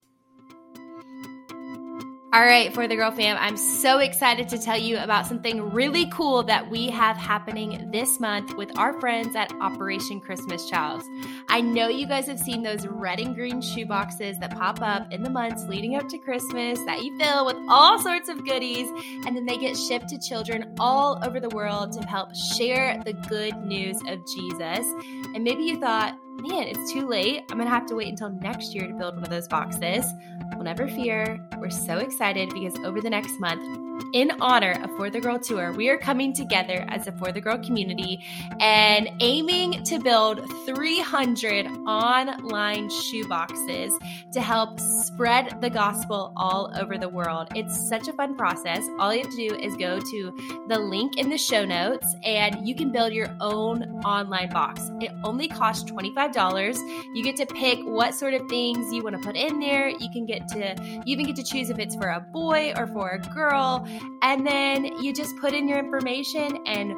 all 2.37 2.43
right, 2.43 2.75
for 2.75 2.87
the 2.87 2.95
girl 2.95 3.11
fam, 3.11 3.38
I'm 3.40 3.57
so 3.57 3.99
excited 4.00 4.47
to 4.50 4.59
tell 4.59 4.76
you 4.76 4.99
about 4.99 5.26
something 5.26 5.71
really 5.71 6.05
cool 6.11 6.43
that 6.43 6.69
we 6.69 6.90
have 6.90 7.16
happening 7.16 7.90
this 7.90 8.21
month 8.21 8.55
with 8.59 8.76
our 8.76 9.00
friends 9.00 9.35
at 9.35 9.50
Operation 9.55 10.21
Christmas 10.21 10.69
Child. 10.69 11.02
I 11.49 11.62
know 11.62 11.88
you 11.88 12.07
guys 12.07 12.26
have 12.26 12.38
seen 12.38 12.62
those 12.62 12.87
red 12.87 13.21
and 13.21 13.35
green 13.35 13.62
shoe 13.62 13.87
boxes 13.87 14.38
that 14.40 14.55
pop 14.55 14.83
up 14.83 15.11
in 15.14 15.23
the 15.23 15.31
months 15.31 15.64
leading 15.66 15.97
up 15.97 16.11
to 16.11 16.19
Christmas 16.19 16.78
that 16.81 17.02
you 17.02 17.16
fill 17.16 17.47
with 17.47 17.57
all 17.71 17.99
sorts 17.99 18.28
of 18.28 18.45
goodies, 18.45 18.90
and 19.25 19.35
then 19.35 19.47
they 19.47 19.57
get 19.57 19.75
shipped 19.75 20.11
to 20.11 20.19
children 20.19 20.75
all 20.78 21.19
over 21.25 21.40
the 21.40 21.49
world 21.57 21.93
to 21.93 22.07
help 22.07 22.37
share 22.37 23.02
the 23.07 23.14
good 23.14 23.57
news 23.64 23.97
of 24.09 24.19
Jesus. 24.26 24.87
And 25.35 25.43
maybe 25.43 25.62
you 25.62 25.81
thought, 25.81 26.19
man, 26.43 26.64
it's 26.64 26.93
too 26.93 27.09
late. 27.09 27.45
I'm 27.50 27.57
going 27.57 27.66
to 27.66 27.75
have 27.75 27.87
to 27.87 27.95
wait 27.95 28.09
until 28.09 28.28
next 28.28 28.75
year 28.75 28.87
to 28.87 28.93
build 28.93 29.14
one 29.14 29.25
of 29.25 29.31
those 29.31 29.49
boxes. 29.49 30.05
Well, 30.52 30.64
never 30.64 30.87
fear. 30.87 31.40
We're 31.59 31.71
so 31.71 31.99
excited 31.99 32.51
because 32.51 32.77
over 32.85 33.01
the 33.01 33.11
next 33.11 33.41
month, 33.41 33.87
in 34.13 34.31
honor 34.41 34.73
of 34.83 34.95
For 34.97 35.11
the 35.11 35.21
Girl 35.21 35.39
Tour, 35.39 35.73
we 35.73 35.89
are 35.89 35.99
coming 35.99 36.33
together 36.33 36.85
as 36.89 37.07
a 37.07 37.13
For 37.13 37.33
the 37.33 37.41
Girl 37.41 37.59
community 37.59 38.25
and 38.61 39.09
aiming 39.21 39.83
to 39.85 39.99
build 39.99 40.41
300 40.67 41.67
online 41.87 42.89
shoeboxes 42.89 43.91
to 44.33 44.41
help 44.41 44.79
spread 44.81 45.61
the 45.61 45.71
gospel 45.71 46.33
all 46.37 46.73
over 46.79 46.99
the 46.99 47.09
world. 47.09 47.49
It's 47.55 47.89
such 47.89 48.09
a 48.09 48.13
fun 48.13 48.37
process. 48.37 48.87
All 48.99 49.15
you 49.15 49.23
have 49.23 49.31
to 49.31 49.49
do 49.49 49.55
is 49.57 49.77
go 49.77 49.99
to 49.99 50.65
the 50.69 50.79
link 50.79 51.17
in 51.17 51.31
the 51.31 51.39
show 51.39 51.65
notes 51.65 52.15
and 52.23 52.67
you 52.67 52.75
can 52.75 52.93
build 52.93 53.13
your 53.13 53.35
own 53.41 53.83
online 54.05 54.51
box. 54.51 54.91
It 55.01 55.11
only 55.25 55.49
costs 55.49 55.91
$25. 55.91 56.77
You 57.15 57.25
get 57.25 57.37
to 57.37 57.47
pick 57.47 57.79
what 57.81 58.15
sort 58.15 58.35
of 58.35 58.47
things 58.49 58.93
you 58.93 59.03
want 59.03 59.17
to 59.17 59.23
put 59.23 59.37
in 59.37 59.59
there. 59.59 59.89
You 59.89 60.11
can 60.13 60.27
get 60.27 60.49
to, 60.49 60.77
you 61.05 61.17
even 61.17 61.27
get 61.27 61.37
to 61.37 61.45
choose 61.47 61.71
if 61.71 61.79
it's 61.79 61.95
for 61.95 62.09
a 62.09 62.21
boy 62.21 62.73
or 62.76 62.87
for 62.87 63.11
a 63.11 63.19
girl. 63.19 63.87
And 64.23 64.47
then 64.47 64.85
you 65.03 65.12
just 65.12 65.37
put 65.38 65.55
in 65.55 65.69
your 65.69 65.79
information 65.79 66.59
and 66.67 66.95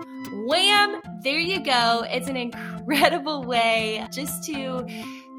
wham, 0.46 1.00
there 1.22 1.38
you 1.38 1.62
go. 1.62 2.04
It's 2.10 2.28
an 2.28 2.36
incredible 2.36 3.44
way 3.44 4.06
just 4.12 4.44
to 4.44 4.86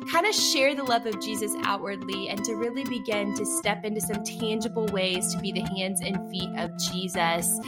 kind 0.07 0.25
of 0.25 0.33
share 0.33 0.75
the 0.75 0.83
love 0.83 1.05
of 1.05 1.19
Jesus 1.21 1.53
outwardly 1.63 2.29
and 2.29 2.43
to 2.45 2.55
really 2.55 2.83
begin 2.83 3.33
to 3.35 3.45
step 3.45 3.85
into 3.85 4.01
some 4.01 4.23
tangible 4.23 4.85
ways 4.87 5.33
to 5.33 5.39
be 5.39 5.51
the 5.51 5.61
hands 5.61 6.01
and 6.01 6.29
feet 6.29 6.49
of 6.57 6.71
Jesus. 6.77 7.59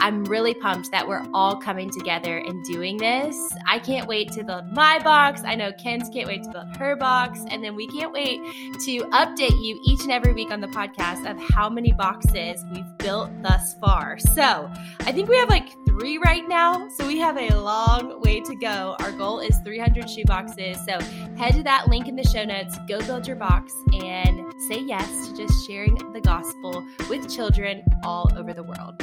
I'm 0.00 0.24
really 0.24 0.54
pumped 0.54 0.90
that 0.90 1.06
we're 1.06 1.26
all 1.32 1.56
coming 1.56 1.90
together 1.90 2.38
and 2.38 2.64
doing 2.64 2.96
this. 2.96 3.36
I 3.66 3.78
can't 3.78 4.06
wait 4.06 4.32
to 4.32 4.44
build 4.44 4.72
my 4.72 4.98
box. 4.98 5.42
I 5.44 5.54
know 5.54 5.72
Kenz 5.72 6.12
can't 6.12 6.26
wait 6.26 6.42
to 6.44 6.50
build 6.50 6.76
her 6.76 6.96
box. 6.96 7.40
And 7.50 7.62
then 7.62 7.74
we 7.74 7.86
can't 7.86 8.12
wait 8.12 8.40
to 8.84 9.04
update 9.10 9.62
you 9.62 9.80
each 9.84 10.02
and 10.02 10.12
every 10.12 10.32
week 10.32 10.50
on 10.50 10.60
the 10.60 10.68
podcast 10.68 11.28
of 11.30 11.40
how 11.50 11.68
many 11.68 11.92
boxes 11.92 12.64
we've 12.72 12.98
built 12.98 13.30
thus 13.42 13.74
far. 13.74 14.18
So 14.18 14.70
I 15.00 15.12
think 15.12 15.28
we 15.28 15.36
have 15.36 15.48
like 15.48 15.68
three 15.86 16.18
right 16.18 16.46
now. 16.46 16.88
So 16.90 17.06
we 17.06 17.18
have 17.18 17.36
a 17.38 17.54
long 17.58 18.20
way 18.20 18.40
to 18.40 18.54
go. 18.54 18.96
Our 19.00 19.12
goal 19.12 19.40
is 19.40 19.58
300 19.60 20.08
shoe 20.10 20.24
boxes. 20.24 20.78
So 20.86 20.98
head 21.36 21.54
to 21.54 21.62
that 21.62 21.75
link 21.88 22.08
in 22.08 22.16
the 22.16 22.24
show 22.24 22.44
notes, 22.44 22.78
go 22.88 23.00
build 23.00 23.26
your 23.26 23.36
box, 23.36 23.74
and 23.92 24.52
say 24.68 24.80
yes 24.80 25.28
to 25.28 25.36
just 25.36 25.66
sharing 25.66 25.94
the 26.12 26.20
gospel 26.20 26.84
with 27.08 27.32
children 27.34 27.82
all 28.02 28.30
over 28.36 28.52
the 28.52 28.62
world. 28.62 29.02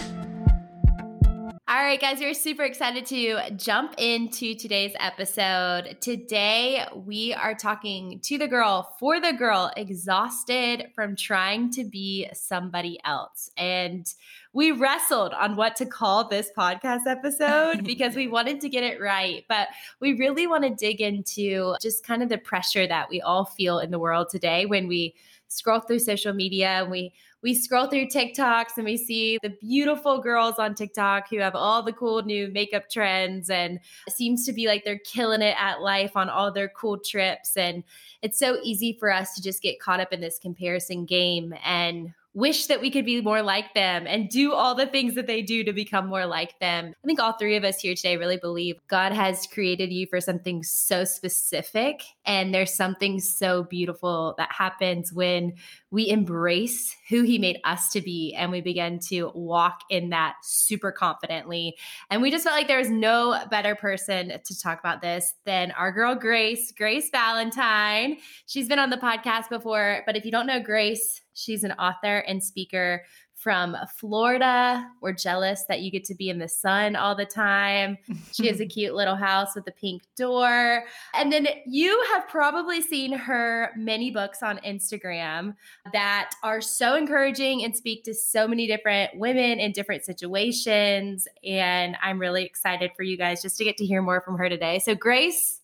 All 1.74 1.82
right, 1.82 2.00
guys, 2.00 2.20
we're 2.20 2.36
super 2.36 2.62
excited 2.62 3.04
to 3.08 3.50
jump 3.56 3.96
into 3.98 4.54
today's 4.54 4.94
episode. 5.00 5.98
Today, 6.02 6.86
we 6.94 7.34
are 7.34 7.56
talking 7.56 8.20
to 8.26 8.38
the 8.38 8.48
girl, 8.48 8.96
for 9.00 9.20
the 9.20 9.34
girl, 9.34 9.72
exhausted 9.76 10.92
from 10.94 11.16
trying 11.16 11.72
to 11.72 11.84
be 11.84 12.30
somebody 12.32 13.00
else. 13.06 13.50
And 13.58 14.06
we 14.54 14.72
wrestled 14.72 15.34
on 15.34 15.56
what 15.56 15.76
to 15.78 15.88
call 15.88 16.30
this 16.30 16.52
podcast 16.56 17.08
episode 17.08 17.84
because 17.86 18.16
we 18.16 18.28
wanted 18.28 18.62
to 18.62 18.70
get 18.70 18.84
it 18.84 19.02
right. 19.02 19.44
But 19.50 19.70
we 20.00 20.14
really 20.14 20.46
want 20.46 20.66
to 20.66 20.70
dig 20.70 21.02
into 21.02 21.74
just 21.82 22.06
kind 22.06 22.22
of 22.22 22.30
the 22.30 22.38
pressure 22.38 22.86
that 22.86 23.10
we 23.10 23.20
all 23.20 23.46
feel 23.46 23.80
in 23.80 23.90
the 23.90 23.98
world 23.98 24.30
today 24.30 24.68
when 24.68 24.88
we 24.88 25.16
scroll 25.48 25.80
through 25.80 26.00
social 26.00 26.34
media 26.34 26.68
and 26.68 26.92
we 26.92 27.14
we 27.44 27.54
scroll 27.54 27.88
through 27.88 28.08
TikToks 28.08 28.78
and 28.78 28.86
we 28.86 28.96
see 28.96 29.38
the 29.44 29.56
beautiful 29.62 30.20
girls 30.20 30.56
on 30.58 30.74
TikTok 30.74 31.30
who 31.30 31.40
have 31.40 31.56
all 31.56 31.84
the 31.84 31.92
cool 31.92 32.24
new 32.24 32.48
makeup 32.48 32.90
trends 32.90 33.50
and 33.50 33.80
seems 34.08 34.46
to 34.46 34.54
be 34.54 34.66
like 34.66 34.86
they're 34.86 35.00
killing 35.00 35.42
it 35.42 35.56
at 35.60 35.82
life 35.82 36.16
on 36.16 36.30
all 36.30 36.52
their 36.52 36.70
cool 36.70 36.98
trips. 36.98 37.58
And 37.58 37.84
it's 38.22 38.40
so 38.40 38.58
easy 38.64 38.96
for 38.98 39.12
us 39.12 39.36
to 39.36 39.44
just 39.44 39.62
get 39.62 39.80
caught 39.82 40.00
up 40.00 40.14
in 40.14 40.22
this 40.22 40.40
comparison 40.40 41.06
game 41.06 41.54
and 41.66 42.14
wish 42.34 42.66
that 42.66 42.82
we 42.82 42.90
could 42.90 43.06
be 43.06 43.22
more 43.22 43.44
like 43.44 43.74
them 43.76 44.06
and 44.08 44.28
do 44.30 44.54
all 44.54 44.74
the 44.74 44.88
things 44.88 45.14
that 45.16 45.28
they 45.28 45.42
do 45.42 45.64
to 45.64 45.72
become 45.72 46.08
more 46.08 46.26
like 46.26 46.58
them. 46.60 46.94
I 47.04 47.08
think 47.08 47.20
all 47.20 47.34
three 47.34 47.56
of 47.56 47.64
us 47.64 47.80
here 47.80 47.94
today 47.94 48.18
really 48.18 48.38
believe 48.38 48.76
God 48.88 49.12
has 49.12 49.46
created 49.46 49.92
you 49.92 50.08
for 50.08 50.20
something 50.20 50.64
so 50.64 51.04
specific. 51.04 52.02
And 52.26 52.54
there's 52.54 52.74
something 52.74 53.20
so 53.20 53.64
beautiful 53.64 54.34
that 54.40 54.52
happens 54.52 55.14
when 55.14 55.54
we 55.92 56.10
embrace 56.10 56.96
who 57.08 57.22
He 57.22 57.38
made 57.38 57.60
us 57.66 57.92
to 57.92 58.02
be 58.02 58.34
and 58.36 58.52
we 58.52 58.62
begin 58.62 58.98
to 59.10 59.32
walk 59.36 59.82
in 59.92 60.10
that 60.10 60.36
super 60.42 60.92
confidently. 60.92 61.76
And 62.10 62.22
we 62.22 62.32
just 62.32 62.46
felt 62.46 62.56
like 62.56 62.68
there 62.68 62.80
was 62.80 62.90
no 62.90 63.40
better 63.52 63.76
person 63.76 64.30
to 64.44 64.60
talk 64.60 64.80
about 64.80 65.02
this 65.02 65.36
than 65.46 65.72
our 65.72 65.92
girl, 65.92 66.16
Grace, 66.16 66.72
Grace 66.72 67.12
Valentine. 67.12 68.18
She's 68.48 68.68
been 68.68 68.80
on 68.80 68.90
the 68.90 68.98
podcast 68.98 69.50
before, 69.50 70.02
but 70.08 70.18
if 70.18 70.26
you 70.26 70.32
don't 70.32 70.48
know 70.48 70.60
Grace, 70.60 71.22
She's 71.34 71.64
an 71.64 71.72
author 71.74 72.20
and 72.20 72.44
speaker 72.44 73.04
from 73.44 73.76
Florida. 73.98 74.90
We're 75.02 75.12
jealous 75.12 75.66
that 75.68 75.82
you 75.82 75.92
get 75.92 76.06
to 76.06 76.16
be 76.16 76.30
in 76.30 76.40
the 76.40 76.48
sun 76.48 76.96
all 76.96 77.14
the 77.14 77.26
time. 77.26 77.98
She 78.32 78.48
has 78.48 78.62
a 78.62 78.66
cute 78.68 78.96
little 78.96 79.18
house 79.18 79.54
with 79.54 79.68
a 79.68 79.72
pink 79.72 80.04
door. 80.16 80.86
And 81.14 81.32
then 81.32 81.50
you 81.66 82.02
have 82.14 82.26
probably 82.30 82.82
seen 82.82 83.12
her 83.12 83.72
many 83.76 84.12
books 84.12 84.42
on 84.42 84.60
Instagram 84.60 85.56
that 85.92 86.32
are 86.42 86.62
so 86.62 86.96
encouraging 86.96 87.66
and 87.66 87.76
speak 87.76 88.06
to 88.06 88.14
so 88.14 88.48
many 88.48 88.66
different 88.66 89.18
women 89.18 89.60
in 89.60 89.74
different 89.74 90.06
situations. 90.06 91.28
And 91.44 91.98
I'm 92.02 92.20
really 92.20 92.46
excited 92.46 92.92
for 92.96 93.04
you 93.04 93.18
guys 93.18 93.42
just 93.42 93.58
to 93.58 93.66
get 93.66 93.76
to 93.78 93.86
hear 93.86 94.02
more 94.02 94.22
from 94.22 94.38
her 94.38 94.48
today. 94.48 94.80
So, 94.80 94.96
Grace, 94.96 95.60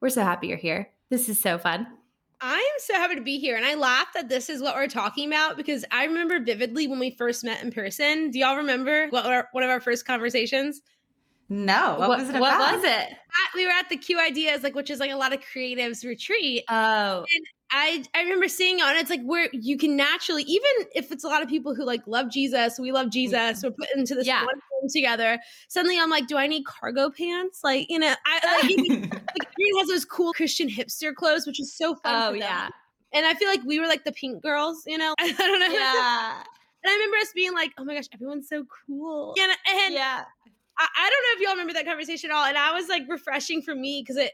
we're 0.00 0.08
so 0.08 0.22
happy 0.22 0.48
you're 0.48 0.56
here. 0.56 0.90
This 1.10 1.28
is 1.28 1.40
so 1.40 1.58
fun. 1.58 1.95
I 2.46 2.58
am 2.58 2.78
so 2.78 2.94
happy 2.94 3.16
to 3.16 3.20
be 3.20 3.38
here. 3.38 3.56
And 3.56 3.64
I 3.64 3.74
laugh 3.74 4.08
that 4.14 4.28
this 4.28 4.48
is 4.48 4.62
what 4.62 4.76
we're 4.76 4.86
talking 4.86 5.26
about 5.26 5.56
because 5.56 5.84
I 5.90 6.04
remember 6.04 6.38
vividly 6.38 6.86
when 6.86 6.98
we 6.98 7.10
first 7.10 7.42
met 7.44 7.62
in 7.62 7.72
person. 7.72 8.30
Do 8.30 8.38
y'all 8.38 8.56
remember 8.56 9.08
what 9.08 9.26
our, 9.26 9.48
one 9.52 9.64
of 9.64 9.70
our 9.70 9.80
first 9.80 10.06
conversations? 10.06 10.80
No. 11.48 11.96
What, 11.98 12.08
what 12.08 12.18
was 12.18 12.28
it 12.28 12.36
about? 12.36 12.58
What 12.58 12.74
was 12.76 12.84
it? 12.84 13.16
we 13.54 13.64
were 13.64 13.72
at 13.72 13.88
the 13.88 13.96
Q 13.96 14.20
Ideas, 14.20 14.62
like 14.62 14.74
which 14.74 14.90
is 14.90 15.00
like 15.00 15.10
a 15.10 15.16
lot 15.16 15.32
of 15.32 15.40
creatives 15.40 16.04
retreat. 16.04 16.64
Oh. 16.68 17.24
And 17.34 17.46
I 17.70 18.04
I 18.14 18.22
remember 18.22 18.48
seeing 18.48 18.80
on 18.80 18.96
it's 18.96 19.10
like 19.10 19.22
where 19.22 19.48
you 19.52 19.76
can 19.76 19.96
naturally, 19.96 20.42
even 20.44 20.70
if 20.94 21.10
it's 21.10 21.24
a 21.24 21.28
lot 21.28 21.42
of 21.42 21.48
people 21.48 21.74
who 21.74 21.84
like 21.84 22.06
love 22.06 22.30
Jesus, 22.30 22.78
we 22.78 22.92
love 22.92 23.10
Jesus, 23.10 23.60
mm. 23.60 23.64
we're 23.64 23.70
put 23.70 23.88
into 23.96 24.14
this 24.14 24.26
yeah. 24.26 24.44
Together. 24.88 25.38
Suddenly 25.68 25.98
I'm 25.98 26.10
like, 26.10 26.26
do 26.26 26.36
I 26.36 26.46
need 26.46 26.64
cargo 26.64 27.10
pants? 27.10 27.60
Like, 27.62 27.86
you 27.90 27.98
know, 27.98 28.14
I 28.26 28.60
like, 28.62 28.88
like 28.88 29.48
everyone 29.52 29.78
has 29.80 29.88
those 29.88 30.04
cool 30.04 30.32
Christian 30.32 30.68
hipster 30.68 31.14
clothes, 31.14 31.46
which 31.46 31.60
is 31.60 31.76
so 31.76 31.94
fun. 31.96 32.14
Oh 32.14 32.32
yeah. 32.32 32.68
And 33.12 33.24
I 33.24 33.34
feel 33.34 33.48
like 33.48 33.62
we 33.64 33.80
were 33.80 33.86
like 33.86 34.04
the 34.04 34.12
pink 34.12 34.42
girls, 34.42 34.82
you 34.86 34.98
know? 34.98 35.14
I 35.20 35.32
don't 35.32 35.60
know. 35.60 35.66
Yeah. 35.66 36.42
And 36.84 36.90
I 36.90 36.94
remember 36.94 37.16
us 37.18 37.32
being 37.34 37.54
like, 37.54 37.72
oh 37.78 37.84
my 37.84 37.94
gosh, 37.94 38.06
everyone's 38.12 38.48
so 38.48 38.64
cool. 38.86 39.34
And, 39.40 39.52
and 39.84 39.94
yeah. 39.94 40.24
I, 40.78 40.86
I 40.96 41.10
don't 41.10 41.22
know 41.22 41.36
if 41.36 41.40
y'all 41.40 41.52
remember 41.52 41.72
that 41.72 41.86
conversation 41.86 42.30
at 42.30 42.36
all. 42.36 42.44
And 42.44 42.58
I 42.58 42.72
was 42.72 42.88
like 42.88 43.02
refreshing 43.08 43.62
for 43.62 43.74
me 43.74 44.02
because 44.02 44.16
it 44.16 44.32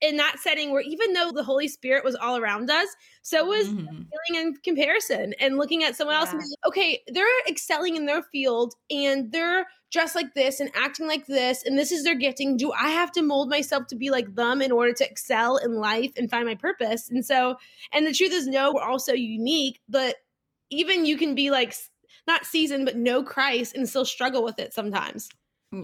in 0.00 0.16
that 0.16 0.36
setting 0.38 0.70
where 0.70 0.82
even 0.82 1.12
though 1.12 1.30
the 1.32 1.42
Holy 1.42 1.68
Spirit 1.68 2.04
was 2.04 2.14
all 2.14 2.36
around 2.36 2.70
us, 2.70 2.88
so 3.22 3.44
was 3.46 3.68
mm-hmm. 3.68 3.86
feeling 3.86 4.46
in 4.46 4.54
comparison 4.62 5.34
and 5.40 5.56
looking 5.56 5.82
at 5.82 5.96
someone 5.96 6.14
yeah. 6.14 6.20
else 6.20 6.30
and 6.30 6.40
being 6.40 6.52
okay, 6.66 7.02
they're 7.08 7.26
excelling 7.48 7.96
in 7.96 8.06
their 8.06 8.22
field 8.22 8.74
and 8.90 9.32
they're 9.32 9.66
dressed 9.94 10.14
like 10.16 10.34
this 10.34 10.60
and 10.60 10.70
acting 10.74 11.06
like 11.06 11.24
this 11.26 11.62
and 11.64 11.78
this 11.78 11.92
is 11.92 12.04
their 12.04 12.16
gifting. 12.16 12.56
Do 12.56 12.72
i 12.72 12.90
have 12.90 13.12
to 13.12 13.22
mold 13.22 13.48
myself 13.48 13.86
to 13.86 13.96
be 13.96 14.10
like 14.10 14.34
them 14.34 14.60
in 14.60 14.72
order 14.72 14.92
to 14.92 15.08
excel 15.08 15.56
in 15.56 15.74
life 15.74 16.12
and 16.18 16.30
find 16.30 16.44
my 16.44 16.56
purpose? 16.56 17.08
And 17.08 17.24
so 17.24 17.56
and 17.92 18.06
the 18.06 18.12
truth 18.12 18.32
is 18.32 18.46
no 18.46 18.72
we're 18.74 18.82
all 18.82 18.98
so 18.98 19.14
unique 19.14 19.80
but 19.88 20.16
even 20.70 21.06
you 21.06 21.16
can 21.16 21.34
be 21.34 21.50
like 21.50 21.74
not 22.26 22.44
seasoned 22.44 22.84
but 22.84 22.96
know 22.96 23.22
christ 23.22 23.76
and 23.76 23.88
still 23.88 24.04
struggle 24.04 24.42
with 24.42 24.58
it 24.58 24.74
sometimes 24.74 25.28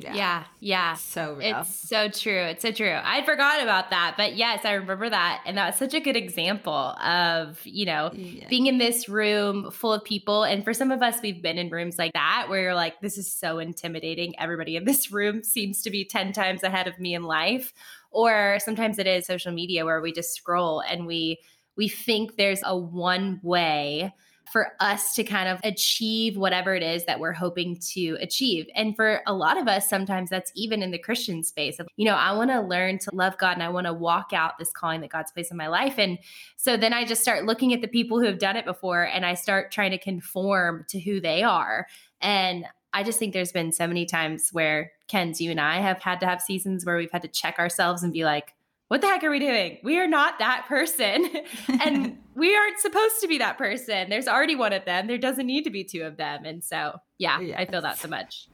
yeah. 0.03 0.15
yeah. 0.15 0.45
yeah. 0.61 0.95
So 0.95 1.35
real. 1.35 1.61
It's 1.61 1.89
so 1.89 2.09
true. 2.09 2.43
It's 2.43 2.63
so 2.63 2.73
true. 2.73 2.97
I 3.03 3.25
forgot 3.25 3.63
about 3.63 3.91
that. 3.91 4.15
But 4.17 4.37
yes, 4.37 4.65
I 4.65 4.73
remember 4.73 5.11
that. 5.11 5.43
And 5.47 5.57
that's 5.57 5.79
such 5.79 5.95
a 5.95 6.01
good 6.01 6.17
example 6.17 6.73
of, 6.73 7.61
you 7.65 7.87
know, 7.87 8.11
yeah. 8.15 8.49
being 8.49 8.67
in 8.67 8.79
this 8.79 9.09
room 9.09 9.71
full 9.71 9.93
of 9.93 10.05
people. 10.05 10.45
And 10.45 10.65
for 10.65 10.73
some 10.73 10.91
of 10.91 11.03
us, 11.03 11.21
we've 11.23 11.43
been 11.43 11.59
in 11.59 11.71
rooms 11.71 11.99
like 11.99 12.13
that 12.13 12.47
where 12.49 12.63
you're 12.63 12.75
like, 12.75 13.01
this 13.01 13.19
is 13.19 13.31
so 13.31 13.59
intimidating. 13.59 14.39
Everybody 14.39 14.77
in 14.77 14.85
this 14.85 15.11
room 15.13 15.43
seems 15.43 15.83
to 15.83 15.91
be 15.91 16.05
10 16.05 16.33
times 16.33 16.63
ahead 16.63 16.87
of 16.87 16.99
me 16.99 17.15
in 17.15 17.25
life. 17.25 17.73
Or 18.11 18.59
sometimes 18.61 18.99
it 18.99 19.07
is 19.07 19.27
social 19.27 19.53
media 19.53 19.85
where 19.85 20.01
we 20.01 20.13
just 20.13 20.35
scroll 20.35 20.81
and 20.81 21.07
we 21.07 21.39
we 21.77 21.89
think 21.89 22.37
there's 22.37 22.61
a 22.65 22.77
one 22.77 23.41
way 23.43 24.13
for 24.53 24.73
us 24.81 25.15
to 25.15 25.25
kind 25.25 25.49
of 25.49 25.61
achieve 25.65 26.37
whatever 26.37 26.75
it 26.75 26.83
is 26.83 27.05
that 27.07 27.21
we're 27.21 27.33
hoping 27.33 27.79
to 27.93 28.17
achieve. 28.21 28.67
And 28.75 28.97
for 28.97 29.21
a 29.27 29.35
lot 29.35 29.59
of 29.59 29.69
us, 29.69 29.89
sometimes 29.89 30.31
that's 30.31 30.53
even 30.55 30.83
in 30.83 30.91
the 30.91 30.99
Christian 30.99 31.43
space 31.43 31.79
of, 31.79 31.89
you 31.97 32.05
know, 32.05 32.15
I 32.15 32.33
want 32.33 32.51
to 32.51 32.61
learn 32.61 32.99
to 33.01 33.11
love 33.15 33.39
God 33.39 33.53
and 33.53 33.63
I 33.63 33.69
want 33.69 33.87
to 33.87 33.93
walk 33.93 34.33
out 34.33 34.59
this 34.59 34.73
calling 34.73 35.01
that 35.03 35.11
God's 35.11 35.33
placed 35.33 35.51
in 35.51 35.57
my 35.57 35.69
life. 35.69 35.95
And 35.99 36.19
so 36.57 36.77
then 36.77 36.93
I 36.93 37.05
just 37.05 37.23
start 37.23 37.45
looking 37.45 37.73
at 37.73 37.81
the 37.81 37.89
people 37.89 38.19
who 38.19 38.27
have 38.27 38.39
done 38.39 38.57
it 38.57 38.65
before 38.65 39.05
and 39.05 39.25
I 39.25 39.35
start 39.35 39.71
trying 39.71 39.93
to 39.93 39.99
conform 39.99 40.85
to 40.89 41.01
who 41.01 41.21
they 41.21 41.43
are. 41.43 41.87
And 42.21 42.65
I 42.93 43.03
just 43.03 43.19
think 43.19 43.33
there's 43.33 43.53
been 43.53 43.73
so 43.73 43.87
many 43.87 44.05
times 44.05 44.51
where 44.53 44.93
Kenz, 45.09 45.41
you 45.41 45.51
and 45.51 45.61
I 45.61 45.81
have 45.81 46.03
had 46.03 46.21
to 46.21 46.27
have 46.27 46.41
seasons 46.41 46.85
where 46.85 46.97
we've 46.97 47.13
had 47.13 47.23
to 47.23 47.29
check 47.29 47.59
ourselves 47.59 48.03
and 48.03 48.13
be 48.13 48.25
like, 48.25 48.55
what 48.91 49.03
the 49.03 49.07
heck 49.07 49.23
are 49.23 49.31
we 49.31 49.39
doing? 49.39 49.79
We 49.85 50.01
are 50.01 50.09
not 50.09 50.41
that 50.41 50.67
person. 50.67 51.31
and 51.81 52.19
we 52.35 52.57
aren't 52.57 52.81
supposed 52.81 53.21
to 53.21 53.29
be 53.29 53.39
that 53.39 53.57
person. 53.57 54.11
There's 54.11 54.27
already 54.27 54.57
one 54.57 54.73
of 54.73 54.85
them. 54.85 55.07
There 55.07 55.17
doesn't 55.17 55.47
need 55.47 55.63
to 55.63 55.71
be 55.71 55.85
two 55.85 56.03
of 56.03 56.17
them. 56.17 56.45
And 56.45 56.65
so, 56.65 56.99
yeah, 57.17 57.39
yes. 57.39 57.57
I 57.57 57.67
feel 57.67 57.83
that 57.83 57.99
so 57.99 58.09
much. 58.09 58.49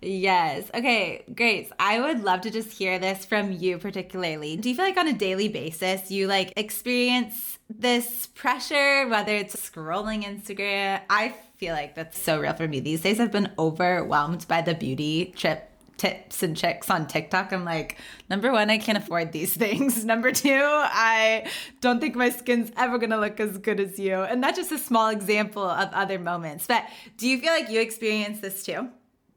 Yes. 0.00 0.70
Okay, 0.74 1.24
Grace. 1.36 1.70
I 1.78 2.00
would 2.00 2.24
love 2.24 2.40
to 2.40 2.50
just 2.50 2.72
hear 2.72 2.98
this 2.98 3.26
from 3.26 3.52
you 3.52 3.76
particularly. 3.76 4.56
Do 4.56 4.70
you 4.70 4.74
feel 4.74 4.86
like 4.86 4.96
on 4.96 5.08
a 5.08 5.12
daily 5.12 5.48
basis 5.48 6.10
you 6.10 6.26
like 6.26 6.54
experience 6.56 7.58
this 7.68 8.28
pressure, 8.28 9.06
whether 9.08 9.36
it's 9.36 9.54
scrolling 9.56 10.24
Instagram? 10.24 11.02
I 11.10 11.34
feel 11.58 11.74
like 11.74 11.94
that's 11.94 12.18
so 12.18 12.40
real 12.40 12.54
for 12.54 12.66
me. 12.66 12.80
These 12.80 13.02
days 13.02 13.20
I've 13.20 13.30
been 13.30 13.52
overwhelmed 13.58 14.48
by 14.48 14.62
the 14.62 14.74
beauty 14.74 15.34
trip 15.36 15.68
tips 15.96 16.42
and 16.42 16.56
tricks 16.56 16.90
on 16.90 17.06
TikTok. 17.06 17.52
I'm 17.52 17.64
like, 17.64 17.98
number 18.28 18.50
one, 18.52 18.70
I 18.70 18.78
can't 18.78 18.98
afford 18.98 19.32
these 19.32 19.54
things. 19.64 20.04
Number 20.04 20.32
two, 20.32 20.60
I 20.62 21.50
don't 21.80 22.00
think 22.00 22.14
my 22.14 22.30
skin's 22.30 22.72
ever 22.76 22.98
gonna 22.98 23.18
look 23.18 23.40
as 23.40 23.58
good 23.58 23.80
as 23.80 23.98
you. 23.98 24.14
And 24.14 24.42
that's 24.42 24.58
just 24.58 24.72
a 24.72 24.78
small 24.78 25.08
example 25.08 25.64
of 25.64 25.92
other 25.92 26.18
moments. 26.18 26.66
But 26.66 26.84
do 27.16 27.28
you 27.28 27.38
feel 27.38 27.52
like 27.52 27.68
you 27.68 27.80
experience 27.80 28.40
this 28.40 28.64
too? 28.64 28.88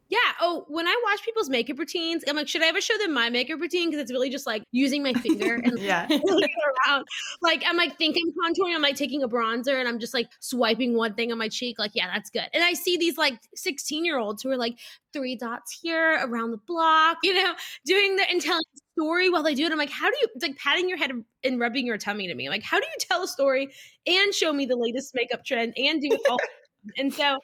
Yeah. 0.09 0.19
Oh, 0.39 0.65
when 0.67 0.87
I 0.87 1.01
watch 1.03 1.23
people's 1.23 1.49
makeup 1.49 1.79
routines, 1.79 2.23
I'm 2.27 2.35
like, 2.35 2.47
should 2.47 2.61
I 2.61 2.67
ever 2.67 2.81
show 2.81 2.97
them 2.97 3.13
my 3.13 3.29
makeup 3.29 3.59
routine? 3.59 3.89
Because 3.89 4.03
it's 4.03 4.11
really 4.11 4.29
just 4.29 4.45
like 4.45 4.63
using 4.71 5.01
my 5.01 5.13
finger 5.13 5.55
and 5.63 5.79
yeah. 5.79 6.07
around. 6.07 7.05
Like 7.41 7.63
I'm 7.67 7.75
like 7.75 7.97
thinking 7.97 8.31
contouring. 8.31 8.75
I'm 8.75 8.81
like 8.81 8.95
taking 8.95 9.23
a 9.23 9.29
bronzer 9.29 9.79
and 9.79 9.87
I'm 9.87 9.99
just 9.99 10.13
like 10.13 10.27
swiping 10.39 10.95
one 10.95 11.15
thing 11.15 11.31
on 11.31 11.37
my 11.37 11.49
cheek. 11.49 11.79
Like, 11.79 11.91
yeah, 11.95 12.07
that's 12.13 12.29
good. 12.29 12.47
And 12.53 12.63
I 12.63 12.73
see 12.73 12.97
these 12.97 13.17
like 13.17 13.39
16 13.55 14.05
year 14.05 14.19
olds 14.19 14.43
who 14.43 14.51
are 14.51 14.57
like 14.57 14.77
three 15.11 15.35
dots 15.35 15.79
here 15.81 16.19
around 16.21 16.51
the 16.51 16.57
block, 16.57 17.17
you 17.23 17.33
know, 17.33 17.53
doing 17.85 18.15
the 18.15 18.29
and 18.29 18.41
telling 18.41 18.63
story 18.95 19.29
while 19.29 19.43
they 19.43 19.55
do 19.55 19.65
it. 19.65 19.71
I'm 19.71 19.77
like, 19.77 19.89
how 19.89 20.09
do 20.09 20.15
you? 20.21 20.27
It's 20.35 20.43
like 20.43 20.57
patting 20.57 20.87
your 20.87 20.97
head 20.97 21.11
and 21.43 21.59
rubbing 21.59 21.85
your 21.85 21.97
tummy 21.97 22.27
to 22.27 22.35
me. 22.35 22.45
I'm 22.45 22.51
like, 22.51 22.63
how 22.63 22.79
do 22.79 22.85
you 22.85 22.97
tell 22.99 23.23
a 23.23 23.27
story 23.27 23.73
and 24.07 24.33
show 24.33 24.53
me 24.53 24.65
the 24.65 24.75
latest 24.77 25.13
makeup 25.15 25.43
trend 25.43 25.73
and 25.77 26.01
do 26.01 26.09
it 26.11 26.21
all? 26.29 26.37
and 26.97 27.13
so 27.13 27.39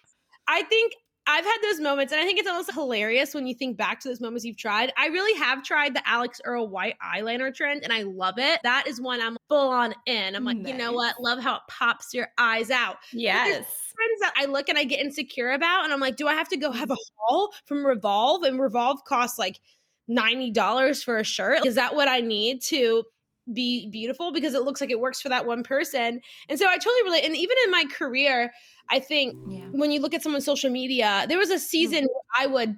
I 0.48 0.64
think 0.64 0.94
I've 1.28 1.46
had 1.46 1.58
those 1.62 1.80
moments, 1.80 2.12
and 2.12 2.20
I 2.20 2.26
think 2.26 2.40
it's 2.40 2.50
almost 2.50 2.74
hilarious 2.74 3.36
when 3.36 3.46
you 3.46 3.54
think 3.54 3.78
back 3.78 4.00
to 4.02 4.08
those 4.08 4.20
moments 4.20 4.44
you've 4.44 4.58
tried. 4.58 4.92
I 4.98 5.08
really 5.08 5.40
have 5.40 5.64
tried 5.64 5.96
the 5.96 6.02
Alix 6.08 6.42
Earle 6.44 6.68
white 6.68 6.96
eyeliner 7.00 7.54
trend, 7.54 7.84
and 7.84 7.94
I 7.94 8.04
love 8.04 8.36
it. 8.38 8.60
That 8.64 8.88
is 8.88 9.00
one 9.00 9.22
I'm 9.22 9.38
full 9.48 9.70
on 9.70 9.94
in. 10.08 10.36
I'm 10.36 10.44
like, 10.44 10.58
nice. 10.58 10.72
you 10.72 10.78
know 10.78 10.94
what? 10.94 11.22
Love 11.22 11.40
how 11.40 11.56
it 11.56 11.62
pops 11.70 12.14
your 12.14 12.30
eyes 12.40 12.72
out. 12.72 12.98
Yes. 13.14 13.52
Trends 13.96 14.20
that 14.22 14.34
I 14.36 14.46
look 14.46 14.68
and 14.68 14.78
I 14.78 14.84
get 14.84 15.00
insecure 15.00 15.52
about, 15.52 15.84
and 15.84 15.94
I'm 15.94 16.00
like, 16.00 16.16
do 16.16 16.28
I 16.28 16.34
have 16.34 16.50
to 16.50 16.58
go 16.58 16.72
have 16.72 16.90
a 16.90 16.94
mm-hmm. 16.94 17.16
haul 17.20 17.54
from 17.66 17.86
Revolve? 17.86 18.44
And 18.44 18.60
Revolve 18.60 19.04
costs 19.06 19.38
like 19.38 19.60
$90 20.10 21.04
for 21.04 21.18
a 21.18 21.24
shirt. 21.24 21.66
Is 21.66 21.76
that 21.76 21.96
what 21.96 22.08
I 22.08 22.22
need 22.22 22.62
to 22.64 23.04
be 23.54 23.90
beautiful 23.90 24.32
because 24.32 24.54
it 24.54 24.64
looks 24.64 24.82
like 24.82 24.92
it 24.92 25.00
works 25.00 25.22
for 25.22 25.30
that 25.30 25.46
one 25.46 25.64
person. 25.64 26.22
And 26.50 26.60
so 26.60 26.68
I 26.68 26.78
totally 26.78 27.04
relate. 27.04 27.26
And 27.26 27.36
even 27.36 27.58
in 27.66 27.72
my 27.72 27.86
career, 27.92 28.52
I 28.90 29.00
think 29.00 29.36
yeah. 29.48 29.66
when 29.72 29.92
you 29.92 30.00
look 30.02 30.14
at 30.14 30.24
someone's 30.24 30.46
social 30.46 30.70
media, 30.70 31.26
there 31.28 31.38
was 31.38 31.50
a 31.50 31.60
season 31.60 32.04
mm-hmm. 32.04 32.44
I 32.44 32.48
would 32.48 32.76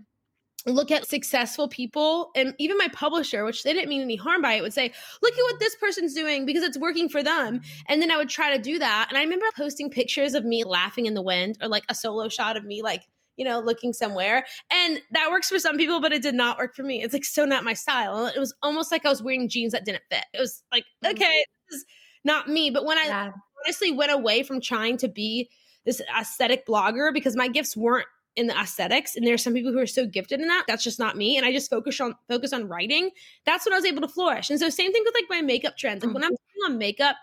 look 0.66 0.92
at 0.92 1.06
successful 1.06 1.68
people 1.68 2.32
and 2.36 2.54
even 2.58 2.78
my 2.78 2.88
publisher 2.94 3.44
which 3.44 3.64
they 3.64 3.74
didn't 3.74 3.90
mean 3.90 4.00
any 4.00 4.16
harm 4.16 4.42
by 4.42 4.54
it 4.54 4.62
would 4.62 4.72
say 4.74 4.94
look 5.22 5.34
at 5.34 5.42
what 5.42 5.60
this 5.60 5.76
person's 5.76 6.14
doing 6.14 6.46
because 6.46 6.64
it's 6.64 6.78
working 6.78 7.10
for 7.10 7.22
them 7.22 7.60
and 7.90 8.02
then 8.02 8.10
i 8.10 8.16
would 8.16 8.30
try 8.30 8.56
to 8.56 8.62
do 8.62 8.80
that 8.80 9.08
and 9.10 9.18
i 9.18 9.22
remember 9.22 9.46
posting 9.58 9.90
pictures 9.90 10.34
of 10.34 10.46
me 10.46 10.64
laughing 10.64 11.06
in 11.06 11.16
the 11.16 11.22
wind 11.22 11.58
or 11.62 11.68
like 11.68 11.84
a 11.90 11.94
solo 11.94 12.30
shot 12.30 12.56
of 12.56 12.64
me 12.64 12.82
like 12.82 13.02
you 13.36 13.46
know, 13.46 13.60
looking 13.60 13.94
somewhere. 13.94 14.46
And 14.72 15.02
that 15.12 15.32
works 15.32 15.50
for 15.50 15.60
some 15.60 15.78
people, 15.78 16.02
but 16.02 16.14
it 16.14 16.22
did 16.22 16.36
not 16.36 16.58
work 16.58 16.76
for 16.76 16.84
me. 16.84 17.04
It's 17.04 17.14
like 17.14 17.26
so 17.26 17.46
not 17.46 17.64
my 17.64 17.74
style. 17.74 18.28
It 18.28 18.40
was 18.40 18.54
almost 18.62 18.92
like 18.92 19.06
I 19.06 19.10
was 19.10 19.24
wearing 19.24 19.50
jeans 19.50 19.72
that 19.74 19.86
didn't 19.86 20.04
fit. 20.12 20.26
It 20.34 20.40
was 20.40 20.64
like, 20.72 20.84
mm-hmm. 21.04 21.16
okay, 21.16 21.46
this 21.70 21.80
is 21.80 21.86
not 22.24 22.48
me. 22.48 22.70
But 22.70 22.86
when 22.86 22.98
I 22.98 23.06
yeah. 23.06 23.32
honestly 23.66 23.92
went 23.92 24.12
away 24.12 24.44
from 24.44 24.62
trying 24.62 24.98
to 24.98 25.08
be 25.08 25.50
this 25.86 26.02
aesthetic 26.20 26.66
blogger 26.66 27.14
because 27.14 27.36
my 27.36 27.48
gifts 27.48 27.76
weren't 27.76 28.08
in 28.36 28.48
the 28.48 28.60
aesthetics 28.60 29.16
and 29.16 29.28
there's 29.28 29.44
some 29.44 29.54
people 29.54 29.72
who 29.72 29.78
are 29.78 29.86
so 29.86 30.08
gifted 30.08 30.40
in 30.40 30.48
that 30.48 30.64
that's 30.68 30.84
just 30.84 30.98
not 30.98 31.16
me 31.16 31.38
and 31.38 31.46
i 31.46 31.52
just 31.52 31.70
focus 31.70 32.02
on 32.02 32.16
focus 32.28 32.52
on 32.52 32.68
writing 32.68 33.12
that's 33.46 33.64
when 33.64 33.74
i 33.74 33.76
was 33.76 33.86
able 33.86 34.02
to 34.02 34.08
flourish 34.08 34.50
and 34.50 34.60
so 34.60 34.70
same 34.70 34.92
thing 34.92 35.04
with 35.06 35.14
like 35.14 35.30
my 35.30 35.40
makeup 35.40 35.78
trends 35.78 36.02
like 36.02 36.08
mm-hmm. 36.08 36.16
when 36.16 36.24
i'm 36.24 36.72
on 36.72 36.80
makeup 36.80 37.16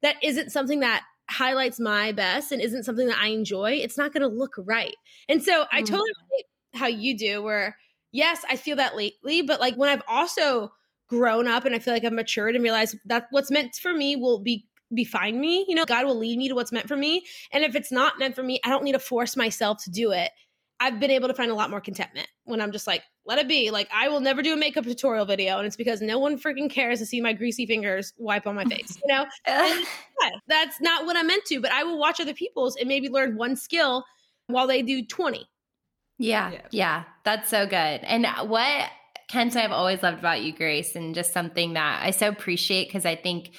that 0.00 0.16
isn't 0.22 0.50
something 0.50 0.80
that 0.80 1.02
highlights 1.28 1.80
my 1.80 2.12
best 2.12 2.52
and 2.52 2.62
isn't 2.62 2.84
something 2.84 3.08
that 3.08 3.18
I 3.18 3.28
enjoy, 3.28 3.72
it's 3.72 3.98
not 3.98 4.12
going 4.12 4.22
to 4.22 4.28
look 4.28 4.54
right. 4.58 4.94
And 5.28 5.42
so 5.42 5.66
I 5.72 5.82
mm. 5.82 5.86
totally 5.86 6.12
how 6.74 6.86
you 6.86 7.16
do, 7.16 7.42
where 7.42 7.76
yes, 8.12 8.44
I 8.48 8.56
feel 8.56 8.76
that 8.76 8.96
lately, 8.96 9.42
but 9.42 9.60
like 9.60 9.74
when 9.74 9.88
I've 9.88 10.02
also 10.08 10.72
grown 11.08 11.46
up 11.46 11.64
and 11.64 11.74
I 11.74 11.78
feel 11.78 11.94
like 11.94 12.04
I've 12.04 12.12
matured 12.12 12.54
and 12.54 12.62
realized 12.62 12.96
that 13.06 13.26
what's 13.30 13.50
meant 13.50 13.74
for 13.76 13.92
me 13.92 14.16
will 14.16 14.40
be 14.40 14.66
be 14.94 15.04
fine 15.04 15.40
me. 15.40 15.64
You 15.68 15.74
know, 15.74 15.84
God 15.84 16.06
will 16.06 16.16
lead 16.16 16.38
me 16.38 16.48
to 16.48 16.54
what's 16.54 16.72
meant 16.72 16.88
for 16.88 16.96
me. 16.96 17.24
And 17.52 17.64
if 17.64 17.74
it's 17.74 17.92
not 17.92 18.18
meant 18.18 18.34
for 18.34 18.42
me, 18.42 18.60
I 18.64 18.70
don't 18.70 18.84
need 18.84 18.92
to 18.92 18.98
force 18.98 19.36
myself 19.36 19.82
to 19.84 19.90
do 19.90 20.12
it. 20.12 20.30
I've 20.78 21.00
been 21.00 21.10
able 21.10 21.28
to 21.28 21.34
find 21.34 21.50
a 21.50 21.54
lot 21.54 21.70
more 21.70 21.80
contentment 21.80 22.28
when 22.44 22.60
I'm 22.60 22.70
just 22.70 22.86
like, 22.86 23.02
let 23.24 23.38
it 23.38 23.48
be. 23.48 23.70
Like, 23.70 23.88
I 23.92 24.08
will 24.08 24.20
never 24.20 24.42
do 24.42 24.52
a 24.52 24.56
makeup 24.56 24.84
tutorial 24.84 25.24
video. 25.24 25.56
And 25.56 25.66
it's 25.66 25.76
because 25.76 26.02
no 26.02 26.18
one 26.18 26.38
freaking 26.38 26.70
cares 26.70 26.98
to 26.98 27.06
see 27.06 27.20
my 27.20 27.32
greasy 27.32 27.64
fingers 27.64 28.12
wipe 28.18 28.46
on 28.46 28.54
my 28.54 28.64
face, 28.66 28.98
you 29.02 29.12
know? 29.12 29.24
yeah, 29.46 29.82
that's 30.48 30.80
not 30.80 31.06
what 31.06 31.16
I'm 31.16 31.26
meant 31.26 31.44
to, 31.46 31.60
but 31.60 31.72
I 31.72 31.82
will 31.84 31.98
watch 31.98 32.20
other 32.20 32.34
people's 32.34 32.76
and 32.76 32.88
maybe 32.88 33.08
learn 33.08 33.36
one 33.36 33.56
skill 33.56 34.04
while 34.48 34.66
they 34.66 34.82
do 34.82 35.04
20. 35.04 35.46
Yeah. 36.18 36.50
Yeah. 36.50 36.60
yeah 36.70 37.04
that's 37.24 37.48
so 37.48 37.66
good. 37.66 37.74
And 38.02 38.26
what 38.48 38.90
Kent 39.28 39.56
I've 39.56 39.72
always 39.72 40.02
loved 40.02 40.18
about 40.18 40.42
you, 40.42 40.52
Grace, 40.52 40.94
and 40.94 41.14
just 41.14 41.32
something 41.32 41.72
that 41.72 42.02
I 42.04 42.10
so 42.10 42.28
appreciate 42.28 42.88
because 42.88 43.04
I 43.04 43.16
think 43.16 43.50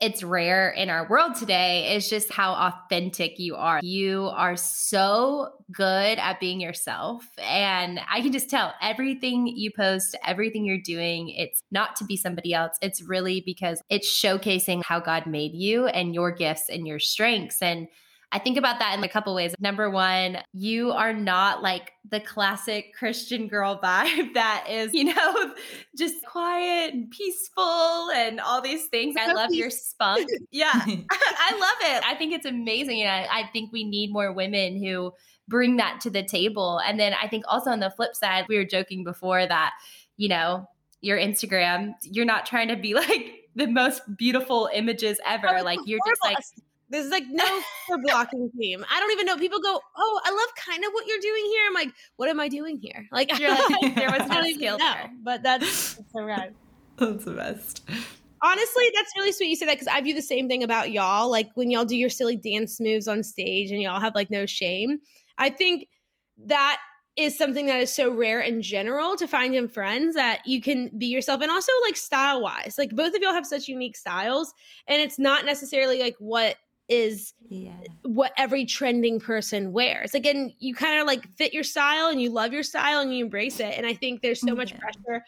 it's 0.00 0.22
rare 0.22 0.70
in 0.70 0.88
our 0.88 1.06
world 1.08 1.34
today 1.34 1.94
is 1.94 2.08
just 2.08 2.32
how 2.32 2.52
authentic 2.52 3.38
you 3.38 3.54
are. 3.54 3.80
You 3.82 4.30
are 4.34 4.56
so 4.56 5.50
good 5.70 6.18
at 6.18 6.40
being 6.40 6.58
yourself. 6.60 7.24
And 7.38 8.00
I 8.10 8.22
can 8.22 8.32
just 8.32 8.48
tell 8.48 8.72
everything 8.80 9.46
you 9.46 9.70
post, 9.76 10.16
everything 10.26 10.64
you're 10.64 10.78
doing, 10.82 11.28
it's 11.28 11.62
not 11.70 11.96
to 11.96 12.04
be 12.04 12.16
somebody 12.16 12.54
else. 12.54 12.78
It's 12.80 13.02
really 13.02 13.42
because 13.44 13.82
it's 13.90 14.10
showcasing 14.10 14.82
how 14.82 15.00
God 15.00 15.26
made 15.26 15.52
you 15.52 15.86
and 15.86 16.14
your 16.14 16.32
gifts 16.32 16.70
and 16.70 16.86
your 16.86 16.98
strengths. 16.98 17.60
And 17.60 17.86
I 18.32 18.38
think 18.38 18.56
about 18.56 18.78
that 18.78 18.96
in 18.96 19.02
a 19.02 19.08
couple 19.08 19.34
ways. 19.34 19.54
Number 19.58 19.90
one, 19.90 20.38
you 20.52 20.92
are 20.92 21.12
not 21.12 21.62
like 21.62 21.92
the 22.08 22.20
classic 22.20 22.94
Christian 22.96 23.48
girl 23.48 23.80
vibe 23.82 24.34
that 24.34 24.66
is, 24.70 24.94
you 24.94 25.04
know, 25.04 25.54
just 25.98 26.14
quiet 26.24 26.94
and 26.94 27.10
peaceful 27.10 28.10
and 28.14 28.38
all 28.38 28.60
these 28.60 28.86
things. 28.86 29.16
I 29.18 29.32
love 29.32 29.52
your 29.52 29.70
spunk. 29.70 30.28
Yeah, 30.52 30.72
I 30.74 31.52
love 31.52 31.96
it. 31.96 32.04
I 32.04 32.14
think 32.16 32.32
it's 32.32 32.46
amazing. 32.46 33.02
And 33.02 33.10
I, 33.10 33.40
I 33.40 33.50
think 33.52 33.72
we 33.72 33.84
need 33.84 34.12
more 34.12 34.32
women 34.32 34.82
who 34.82 35.12
bring 35.48 35.76
that 35.76 36.00
to 36.02 36.10
the 36.10 36.24
table. 36.24 36.80
And 36.84 36.98
then 36.98 37.14
I 37.20 37.28
think 37.28 37.44
also 37.46 37.70
on 37.70 37.80
the 37.80 37.90
flip 37.90 38.14
side, 38.14 38.46
we 38.48 38.56
were 38.56 38.64
joking 38.64 39.04
before 39.04 39.46
that, 39.46 39.72
you 40.16 40.28
know, 40.28 40.66
your 41.00 41.18
Instagram, 41.18 41.92
you're 42.02 42.24
not 42.24 42.46
trying 42.46 42.68
to 42.68 42.76
be 42.76 42.94
like, 42.94 43.40
the 43.56 43.66
most 43.66 44.02
beautiful 44.16 44.68
images 44.72 45.18
ever. 45.26 45.62
Like 45.62 45.80
you're 45.84 46.00
just 46.06 46.20
like 46.24 46.36
there's 46.90 47.08
like 47.08 47.24
no 47.28 47.44
for 47.86 47.98
blocking 48.02 48.50
team. 48.58 48.84
I 48.90 49.00
don't 49.00 49.12
even 49.12 49.26
know. 49.26 49.36
People 49.36 49.60
go, 49.60 49.80
"Oh, 49.96 50.20
I 50.24 50.30
love 50.30 50.48
kind 50.56 50.84
of 50.84 50.92
what 50.92 51.06
you're 51.06 51.20
doing 51.20 51.44
here." 51.46 51.62
I'm 51.68 51.74
like, 51.74 51.92
"What 52.16 52.28
am 52.28 52.40
I 52.40 52.48
doing 52.48 52.78
here?" 52.78 53.06
Like, 53.12 53.38
you're 53.38 53.50
like 53.50 53.94
there 53.94 54.10
was 54.10 54.28
no 54.28 54.42
skill 54.52 54.78
there, 54.78 55.10
but 55.22 55.42
that's, 55.42 55.94
that's 55.94 56.12
so 56.12 56.24
rad. 56.24 56.54
That's 56.96 57.24
the 57.24 57.32
best. 57.32 57.82
Honestly, 58.42 58.84
that's 58.94 59.12
really 59.16 59.32
sweet 59.32 59.48
you 59.48 59.56
say 59.56 59.66
that 59.66 59.74
because 59.74 59.86
I 59.86 60.00
view 60.00 60.14
the 60.14 60.22
same 60.22 60.48
thing 60.48 60.62
about 60.62 60.90
y'all. 60.90 61.30
Like 61.30 61.50
when 61.54 61.70
y'all 61.70 61.84
do 61.84 61.96
your 61.96 62.10
silly 62.10 62.36
dance 62.36 62.80
moves 62.80 63.06
on 63.06 63.22
stage 63.22 63.70
and 63.70 63.80
y'all 63.80 64.00
have 64.00 64.14
like 64.14 64.30
no 64.30 64.46
shame. 64.46 64.98
I 65.38 65.50
think 65.50 65.88
that 66.46 66.78
is 67.16 67.36
something 67.36 67.66
that 67.66 67.80
is 67.80 67.94
so 67.94 68.10
rare 68.10 68.40
in 68.40 68.62
general 68.62 69.16
to 69.16 69.26
find 69.26 69.54
in 69.54 69.68
friends 69.68 70.14
that 70.14 70.40
you 70.46 70.60
can 70.60 70.90
be 70.96 71.06
yourself 71.06 71.42
and 71.42 71.50
also 71.50 71.72
like 71.84 71.96
style 71.96 72.40
wise. 72.40 72.76
Like 72.78 72.90
both 72.90 73.14
of 73.14 73.20
y'all 73.20 73.34
have 73.34 73.46
such 73.46 73.68
unique 73.68 73.96
styles 73.96 74.54
and 74.86 75.02
it's 75.02 75.18
not 75.18 75.44
necessarily 75.44 76.00
like 76.00 76.16
what 76.18 76.56
is 76.90 77.32
yeah. 77.48 77.72
what 78.02 78.32
every 78.36 78.66
trending 78.66 79.20
person 79.20 79.72
wears. 79.72 80.14
Again, 80.14 80.52
you 80.58 80.74
kind 80.74 81.00
of 81.00 81.06
like 81.06 81.26
fit 81.36 81.54
your 81.54 81.62
style 81.62 82.08
and 82.08 82.20
you 82.20 82.30
love 82.30 82.52
your 82.52 82.64
style 82.64 83.00
and 83.00 83.16
you 83.16 83.24
embrace 83.24 83.60
it. 83.60 83.74
And 83.76 83.86
I 83.86 83.94
think 83.94 84.20
there's 84.20 84.40
so 84.40 84.54
much 84.54 84.74
mm-hmm. 84.74 84.80
pressure 84.80 85.24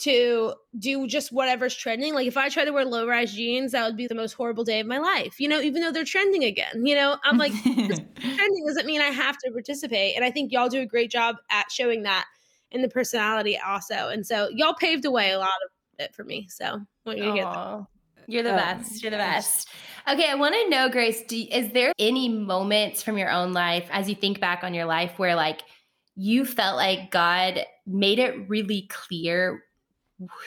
to 0.00 0.54
do 0.78 1.06
just 1.06 1.32
whatever's 1.32 1.74
trending. 1.74 2.14
Like 2.14 2.26
if 2.26 2.36
I 2.36 2.50
try 2.50 2.64
to 2.64 2.70
wear 2.70 2.84
low 2.84 3.06
rise 3.06 3.32
jeans, 3.32 3.72
that 3.72 3.86
would 3.86 3.96
be 3.96 4.06
the 4.06 4.14
most 4.14 4.34
horrible 4.34 4.64
day 4.64 4.80
of 4.80 4.86
my 4.86 4.98
life. 4.98 5.40
You 5.40 5.48
know, 5.48 5.60
even 5.60 5.80
though 5.80 5.90
they're 5.90 6.04
trending 6.04 6.44
again. 6.44 6.84
You 6.86 6.94
know, 6.94 7.16
I'm 7.24 7.38
like 7.38 7.52
trending 7.62 8.66
doesn't 8.66 8.86
mean 8.86 9.00
I 9.00 9.06
have 9.06 9.38
to 9.38 9.50
participate. 9.50 10.14
And 10.14 10.24
I 10.24 10.30
think 10.30 10.52
y'all 10.52 10.68
do 10.68 10.82
a 10.82 10.86
great 10.86 11.10
job 11.10 11.36
at 11.50 11.72
showing 11.72 12.02
that 12.02 12.26
in 12.70 12.82
the 12.82 12.88
personality 12.88 13.58
also. 13.58 14.08
And 14.08 14.26
so 14.26 14.50
y'all 14.52 14.74
paved 14.74 15.06
away 15.06 15.30
a 15.30 15.38
lot 15.38 15.48
of 15.48 15.70
it 16.04 16.14
for 16.14 16.22
me. 16.22 16.46
So 16.50 16.64
I 16.66 16.78
want 17.06 17.18
you 17.18 17.24
to 17.24 17.32
get 17.32 17.50
that. 17.50 17.86
You're 18.28 18.42
the 18.42 18.52
oh, 18.52 18.56
best. 18.56 19.02
You're 19.02 19.10
the 19.10 19.16
best. 19.16 19.68
Okay, 20.06 20.30
I 20.30 20.34
want 20.34 20.54
to 20.54 20.68
know, 20.68 20.88
Grace, 20.90 21.22
do, 21.26 21.36
is 21.50 21.72
there 21.72 21.92
any 21.98 22.28
moments 22.28 23.02
from 23.02 23.18
your 23.18 23.30
own 23.30 23.52
life 23.52 23.88
as 23.90 24.08
you 24.08 24.14
think 24.14 24.38
back 24.38 24.62
on 24.62 24.74
your 24.74 24.84
life 24.84 25.18
where 25.18 25.34
like 25.34 25.62
you 26.14 26.44
felt 26.44 26.76
like 26.76 27.10
God 27.10 27.60
made 27.86 28.18
it 28.18 28.48
really 28.48 28.86
clear 28.90 29.64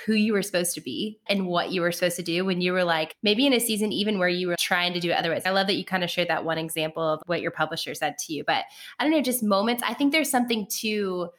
who 0.05 0.13
you 0.13 0.33
were 0.33 0.43
supposed 0.43 0.75
to 0.75 0.81
be 0.81 1.19
and 1.27 1.47
what 1.47 1.71
you 1.71 1.81
were 1.81 1.91
supposed 1.91 2.17
to 2.17 2.23
do 2.23 2.43
when 2.45 2.59
you 2.59 2.73
were 2.73 2.83
like 2.83 3.15
maybe 3.23 3.47
in 3.47 3.53
a 3.53 3.59
season 3.59 3.91
even 3.91 4.19
where 4.19 4.27
you 4.27 4.47
were 4.47 4.57
trying 4.59 4.93
to 4.93 4.99
do 4.99 5.09
it 5.09 5.17
otherwise. 5.17 5.43
I 5.45 5.51
love 5.51 5.67
that 5.67 5.75
you 5.75 5.85
kind 5.85 6.03
of 6.03 6.09
shared 6.09 6.27
that 6.27 6.43
one 6.43 6.57
example 6.57 7.03
of 7.03 7.21
what 7.25 7.41
your 7.41 7.51
publisher 7.51 7.95
said 7.95 8.17
to 8.19 8.33
you, 8.33 8.43
but 8.45 8.65
I 8.99 9.03
don't 9.03 9.11
know, 9.11 9.21
just 9.21 9.43
moments. 9.43 9.81
I 9.85 9.93
think 9.93 10.11
there's 10.11 10.29
something 10.29 10.67
to 10.81 11.29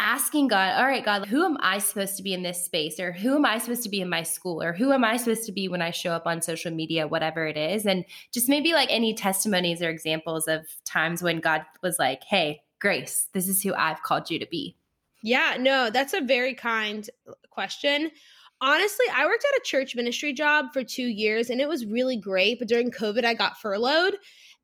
asking 0.00 0.48
God, 0.48 0.78
all 0.78 0.86
right, 0.86 1.04
God, 1.04 1.26
who 1.26 1.44
am 1.44 1.56
I 1.60 1.78
supposed 1.78 2.16
to 2.16 2.22
be 2.22 2.32
in 2.32 2.42
this 2.42 2.64
space? 2.64 3.00
Or 3.00 3.12
who 3.12 3.34
am 3.34 3.44
I 3.44 3.58
supposed 3.58 3.82
to 3.82 3.88
be 3.88 4.00
in 4.00 4.08
my 4.08 4.22
school? 4.22 4.62
Or 4.62 4.72
who 4.72 4.92
am 4.92 5.04
I 5.04 5.16
supposed 5.16 5.44
to 5.46 5.52
be 5.52 5.68
when 5.68 5.82
I 5.82 5.90
show 5.90 6.12
up 6.12 6.26
on 6.26 6.40
social 6.42 6.72
media, 6.72 7.08
whatever 7.08 7.46
it 7.46 7.56
is? 7.56 7.86
And 7.86 8.04
just 8.32 8.48
maybe 8.48 8.72
like 8.72 8.88
any 8.90 9.14
testimonies 9.14 9.82
or 9.82 9.88
examples 9.88 10.46
of 10.46 10.66
times 10.84 11.22
when 11.22 11.40
God 11.40 11.62
was 11.82 11.98
like, 11.98 12.22
hey, 12.24 12.62
Grace, 12.80 13.28
this 13.32 13.48
is 13.48 13.62
who 13.62 13.74
I've 13.74 14.02
called 14.02 14.30
you 14.30 14.38
to 14.38 14.46
be. 14.46 14.76
Yeah, 15.22 15.56
no, 15.58 15.90
that's 15.90 16.14
a 16.14 16.20
very 16.20 16.54
kind 16.54 17.08
question. 17.50 18.10
Honestly, 18.60 19.06
I 19.14 19.26
worked 19.26 19.44
at 19.44 19.58
a 19.58 19.64
church 19.64 19.96
ministry 19.96 20.32
job 20.32 20.66
for 20.72 20.84
two 20.84 21.06
years 21.06 21.50
and 21.50 21.60
it 21.60 21.68
was 21.68 21.86
really 21.86 22.16
great. 22.16 22.58
But 22.58 22.68
during 22.68 22.90
COVID, 22.90 23.24
I 23.24 23.34
got 23.34 23.60
furloughed. 23.60 24.14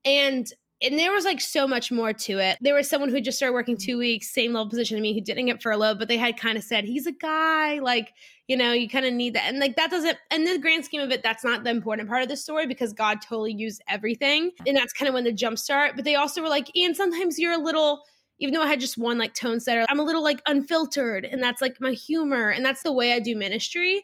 And 0.05 0.47
and 0.83 0.99
there 0.99 1.13
was 1.13 1.25
like 1.25 1.41
so 1.41 1.67
much 1.67 1.91
more 1.91 2.13
to 2.13 2.39
it. 2.39 2.59
There 2.61 2.75
was 2.75 2.89
someone 2.89 3.09
who 3.09 3.21
just 3.21 3.39
started 3.39 3.55
working 3.55 3.77
two 3.77 3.97
weeks, 3.97 4.33
same 4.33 4.53
level 4.53 4.69
position 4.69 4.97
to 4.97 5.03
me, 5.03 5.15
who 5.15 5.21
didn't 5.21 5.47
get 5.47 5.63
furloughed, 5.63 5.99
but 5.99 6.09
they 6.09 6.19
had 6.19 6.39
kind 6.39 6.59
of 6.59 6.65
said, 6.65 6.85
he's 6.85 7.07
a 7.07 7.13
guy, 7.13 7.79
like, 7.79 8.13
you 8.49 8.57
know, 8.57 8.73
you 8.73 8.89
kind 8.89 9.07
of 9.07 9.15
need 9.15 9.35
that. 9.35 9.45
And 9.49 9.59
like 9.59 9.77
that 9.77 9.91
doesn't, 9.91 10.19
in 10.31 10.45
the 10.45 10.59
grand 10.59 10.85
scheme 10.85 11.01
of 11.01 11.11
it, 11.11 11.23
that's 11.23 11.45
not 11.45 11.65
the 11.65 11.71
important 11.71 12.09
part 12.09 12.23
of 12.23 12.29
the 12.29 12.37
story 12.37 12.67
because 12.67 12.93
God 12.93 13.23
totally 13.23 13.55
used 13.55 13.83
everything. 13.89 14.51
And 14.67 14.77
that's 14.77 14.93
kind 14.93 15.09
of 15.09 15.15
when 15.15 15.25
the 15.25 15.33
jump 15.33 15.59
start. 15.59 15.97
But 15.97 16.05
they 16.05 16.17
also 16.17 16.43
were 16.43 16.49
like, 16.49 16.77
Ian, 16.77 16.95
sometimes 16.95 17.39
you're 17.39 17.55
a 17.55 17.63
little, 17.63 18.03
even 18.41 18.53
though 18.53 18.63
I 18.63 18.67
had 18.67 18.81
just 18.81 18.99
one 18.99 19.17
like 19.17 19.33
tone 19.33 19.61
setter, 19.61 19.87
I'm 19.89 20.01
a 20.01 20.05
little 20.05 20.23
like 20.23 20.43
unfiltered. 20.47 21.25
And 21.25 21.43
that's 21.43 21.63
like 21.63 21.81
my 21.81 21.93
humor. 21.93 22.51
And 22.51 22.65
that's 22.65 22.83
the 22.83 22.93
way 22.93 23.15
I 23.15 23.21
do 23.21 23.35
ministry. 23.35 24.03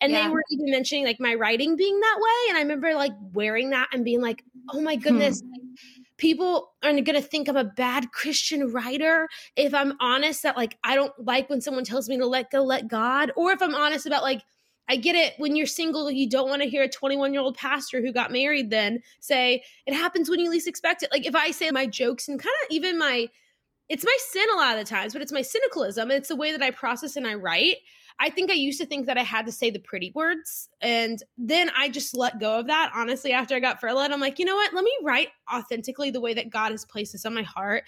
And 0.00 0.10
yeah. 0.10 0.22
they 0.22 0.30
were 0.30 0.42
even 0.50 0.70
mentioning 0.70 1.04
like 1.04 1.20
my 1.20 1.34
writing 1.34 1.76
being 1.76 2.00
that 2.00 2.16
way. 2.18 2.48
And 2.48 2.58
I 2.58 2.62
remember 2.62 2.94
like 2.94 3.12
wearing 3.34 3.70
that 3.70 3.88
and 3.92 4.04
being 4.04 4.22
like, 4.22 4.42
oh 4.70 4.80
my 4.80 4.96
goodness. 4.96 5.42
Hmm. 5.42 5.50
Like, 5.50 5.60
people 6.22 6.70
are 6.84 6.92
going 6.92 7.04
to 7.04 7.20
think 7.20 7.48
I'm 7.48 7.56
a 7.56 7.64
bad 7.64 8.12
Christian 8.12 8.72
writer 8.72 9.28
if 9.56 9.74
I'm 9.74 9.94
honest 9.98 10.44
that 10.44 10.56
like 10.56 10.78
I 10.84 10.94
don't 10.94 11.12
like 11.18 11.50
when 11.50 11.60
someone 11.60 11.82
tells 11.82 12.08
me 12.08 12.16
to 12.16 12.26
let 12.26 12.52
go, 12.52 12.62
let 12.62 12.86
God, 12.86 13.32
or 13.34 13.50
if 13.50 13.60
I'm 13.60 13.74
honest 13.74 14.06
about 14.06 14.22
like 14.22 14.40
I 14.88 14.94
get 14.94 15.16
it 15.16 15.34
when 15.38 15.56
you're 15.56 15.66
single, 15.66 16.12
you 16.12 16.30
don't 16.30 16.48
want 16.48 16.62
to 16.62 16.68
hear 16.68 16.84
a 16.84 16.88
21 16.88 17.32
year 17.32 17.42
old 17.42 17.56
pastor 17.56 18.00
who 18.00 18.12
got 18.12 18.30
married 18.30 18.70
then 18.70 19.00
say 19.18 19.64
it 19.84 19.94
happens 19.94 20.30
when 20.30 20.38
you 20.38 20.48
least 20.48 20.68
expect 20.68 21.02
it. 21.02 21.10
Like 21.10 21.26
if 21.26 21.34
I 21.34 21.50
say 21.50 21.72
my 21.72 21.86
jokes 21.86 22.28
and 22.28 22.38
kind 22.38 22.54
of 22.62 22.70
even 22.70 23.00
my 23.00 23.28
it's 23.88 24.04
my 24.04 24.16
sin 24.28 24.46
a 24.54 24.56
lot 24.56 24.78
of 24.78 24.78
the 24.78 24.88
times, 24.88 25.12
but 25.14 25.22
it's 25.22 25.32
my 25.32 25.42
cynicalism. 25.42 26.08
It's 26.12 26.28
the 26.28 26.36
way 26.36 26.52
that 26.52 26.62
I 26.62 26.70
process 26.70 27.16
and 27.16 27.26
I 27.26 27.34
write. 27.34 27.78
I 28.22 28.30
think 28.30 28.52
I 28.52 28.54
used 28.54 28.80
to 28.80 28.86
think 28.86 29.06
that 29.06 29.18
I 29.18 29.24
had 29.24 29.46
to 29.46 29.52
say 29.52 29.68
the 29.68 29.80
pretty 29.80 30.12
words. 30.14 30.68
And 30.80 31.20
then 31.36 31.72
I 31.76 31.88
just 31.88 32.16
let 32.16 32.38
go 32.38 32.60
of 32.60 32.68
that, 32.68 32.92
honestly, 32.94 33.32
after 33.32 33.56
I 33.56 33.58
got 33.58 33.80
furloughed. 33.80 34.12
I'm 34.12 34.20
like, 34.20 34.38
you 34.38 34.44
know 34.44 34.54
what? 34.54 34.72
Let 34.72 34.84
me 34.84 34.96
write 35.02 35.30
authentically 35.52 36.12
the 36.12 36.20
way 36.20 36.32
that 36.32 36.48
God 36.48 36.70
has 36.70 36.84
placed 36.84 37.14
this 37.14 37.26
on 37.26 37.34
my 37.34 37.42
heart. 37.42 37.82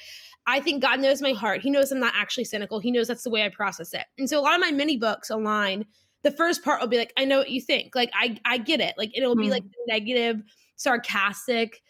I 0.48 0.58
think 0.58 0.82
God 0.82 0.98
knows 0.98 1.22
my 1.22 1.34
heart. 1.34 1.60
He 1.60 1.70
knows 1.70 1.92
I'm 1.92 2.00
not 2.00 2.14
actually 2.16 2.46
cynical. 2.46 2.80
He 2.80 2.90
knows 2.90 3.06
that's 3.06 3.22
the 3.22 3.30
way 3.30 3.44
I 3.44 3.48
process 3.48 3.94
it. 3.94 4.06
And 4.18 4.28
so 4.28 4.40
a 4.40 4.42
lot 4.42 4.54
of 4.54 4.60
my 4.60 4.72
mini 4.72 4.96
books 4.96 5.30
align. 5.30 5.86
the 6.24 6.32
first 6.32 6.64
part 6.64 6.80
will 6.80 6.88
be 6.88 6.98
like, 6.98 7.12
I 7.16 7.24
know 7.26 7.38
what 7.38 7.50
you 7.50 7.60
think. 7.60 7.94
Like, 7.94 8.10
I, 8.14 8.36
I 8.44 8.58
get 8.58 8.80
it. 8.80 8.94
Like, 8.98 9.16
it'll 9.16 9.36
be 9.36 9.46
mm. 9.46 9.50
like 9.50 9.64
negative, 9.86 10.42
sarcastic 10.74 11.80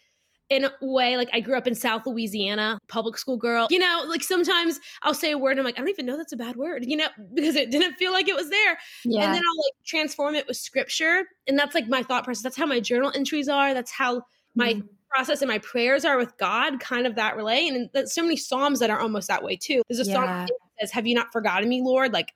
in 0.49 0.65
a 0.65 0.71
way 0.81 1.17
like 1.17 1.29
I 1.33 1.39
grew 1.39 1.57
up 1.57 1.65
in 1.65 1.73
South 1.73 2.05
Louisiana, 2.05 2.77
public 2.87 3.17
school 3.17 3.37
girl. 3.37 3.67
You 3.71 3.79
know, 3.79 4.05
like 4.07 4.23
sometimes 4.23 4.79
I'll 5.01 5.13
say 5.13 5.31
a 5.31 5.37
word 5.37 5.51
and 5.51 5.59
I'm 5.59 5.65
like, 5.65 5.75
I 5.75 5.79
don't 5.79 5.89
even 5.89 6.05
know 6.05 6.17
that's 6.17 6.33
a 6.33 6.37
bad 6.37 6.55
word, 6.55 6.85
you 6.85 6.97
know, 6.97 7.07
because 7.33 7.55
it 7.55 7.71
didn't 7.71 7.95
feel 7.95 8.11
like 8.11 8.27
it 8.27 8.35
was 8.35 8.49
there. 8.49 8.77
Yeah. 9.03 9.23
And 9.23 9.33
then 9.33 9.41
I'll 9.41 9.57
like 9.57 9.85
transform 9.85 10.35
it 10.35 10.47
with 10.47 10.57
scripture. 10.57 11.25
And 11.47 11.57
that's 11.57 11.73
like 11.73 11.87
my 11.87 12.03
thought 12.03 12.23
process. 12.23 12.43
That's 12.43 12.57
how 12.57 12.65
my 12.65 12.79
journal 12.79 13.11
entries 13.15 13.49
are. 13.49 13.73
That's 13.73 13.91
how 13.91 14.23
my 14.53 14.75
mm. 14.75 14.87
process 15.09 15.41
and 15.41 15.49
my 15.49 15.59
prayers 15.59 16.05
are 16.05 16.17
with 16.17 16.37
God, 16.37 16.79
kind 16.79 17.07
of 17.07 17.15
that 17.15 17.35
relay. 17.35 17.67
And 17.67 17.89
there's 17.93 18.13
so 18.13 18.21
many 18.21 18.37
Psalms 18.37 18.79
that 18.79 18.89
are 18.89 18.99
almost 18.99 19.27
that 19.27 19.43
way 19.43 19.55
too. 19.55 19.81
There's 19.89 20.07
a 20.07 20.09
yeah. 20.09 20.15
song 20.15 20.25
that 20.25 20.51
says, 20.79 20.91
Have 20.91 21.07
you 21.07 21.15
not 21.15 21.31
forgotten 21.31 21.67
me, 21.67 21.81
Lord? 21.81 22.13
Like 22.13 22.33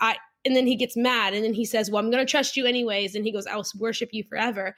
I 0.00 0.16
and 0.44 0.56
then 0.56 0.66
he 0.66 0.74
gets 0.74 0.96
mad 0.96 1.34
and 1.34 1.44
then 1.44 1.54
he 1.54 1.64
says, 1.64 1.90
Well, 1.90 2.02
I'm 2.02 2.10
gonna 2.10 2.26
trust 2.26 2.56
you 2.56 2.66
anyways. 2.66 3.14
And 3.14 3.24
he 3.24 3.30
goes, 3.30 3.46
I'll 3.46 3.64
worship 3.78 4.08
you 4.12 4.24
forever. 4.24 4.74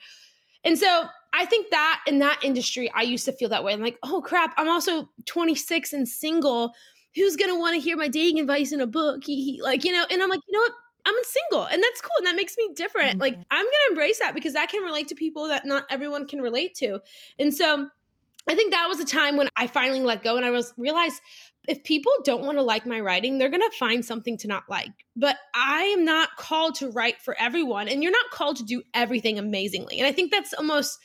And 0.64 0.78
so 0.78 1.04
I 1.36 1.44
think 1.46 1.70
that 1.70 2.00
in 2.06 2.20
that 2.20 2.40
industry, 2.42 2.90
I 2.94 3.02
used 3.02 3.24
to 3.24 3.32
feel 3.32 3.48
that 3.48 3.64
way. 3.64 3.72
I'm 3.72 3.80
like, 3.80 3.98
oh 4.04 4.20
crap, 4.20 4.54
I'm 4.56 4.68
also 4.68 5.08
26 5.26 5.92
and 5.92 6.08
single. 6.08 6.72
Who's 7.14 7.36
gonna 7.36 7.58
want 7.58 7.74
to 7.74 7.80
hear 7.80 7.96
my 7.96 8.08
dating 8.08 8.40
advice 8.40 8.72
in 8.72 8.80
a 8.80 8.86
book? 8.86 9.24
Like, 9.60 9.84
you 9.84 9.92
know, 9.92 10.04
and 10.10 10.22
I'm 10.22 10.30
like, 10.30 10.40
you 10.46 10.52
know 10.52 10.60
what? 10.60 10.72
I'm 11.06 11.14
single 11.24 11.66
and 11.66 11.82
that's 11.82 12.00
cool 12.00 12.16
and 12.18 12.26
that 12.26 12.34
makes 12.36 12.56
me 12.56 12.70
different. 12.74 13.12
Mm-hmm. 13.12 13.20
Like 13.20 13.34
I'm 13.50 13.64
gonna 13.64 13.90
embrace 13.90 14.20
that 14.20 14.34
because 14.34 14.54
that 14.54 14.70
can 14.70 14.82
relate 14.82 15.08
to 15.08 15.14
people 15.14 15.48
that 15.48 15.66
not 15.66 15.84
everyone 15.90 16.26
can 16.26 16.40
relate 16.40 16.74
to. 16.76 17.00
And 17.38 17.52
so 17.52 17.88
I 18.48 18.54
think 18.54 18.72
that 18.72 18.88
was 18.88 19.00
a 19.00 19.04
time 19.04 19.36
when 19.36 19.48
I 19.56 19.66
finally 19.66 20.00
let 20.00 20.22
go 20.22 20.36
and 20.36 20.46
I 20.46 20.50
was 20.50 20.72
realized 20.76 21.20
if 21.66 21.82
people 21.82 22.12
don't 22.24 22.44
want 22.44 22.58
to 22.58 22.62
like 22.62 22.86
my 22.86 23.00
writing, 23.00 23.38
they're 23.38 23.48
going 23.48 23.62
to 23.62 23.76
find 23.78 24.04
something 24.04 24.36
to 24.38 24.48
not 24.48 24.64
like. 24.68 24.92
But 25.16 25.36
I 25.54 25.84
am 25.84 26.04
not 26.04 26.36
called 26.36 26.74
to 26.76 26.90
write 26.90 27.22
for 27.22 27.34
everyone, 27.38 27.88
and 27.88 28.02
you're 28.02 28.12
not 28.12 28.30
called 28.30 28.56
to 28.56 28.64
do 28.64 28.82
everything 28.92 29.38
amazingly. 29.38 29.98
And 29.98 30.06
I 30.06 30.12
think 30.12 30.30
that's 30.30 30.52
almost 30.52 30.98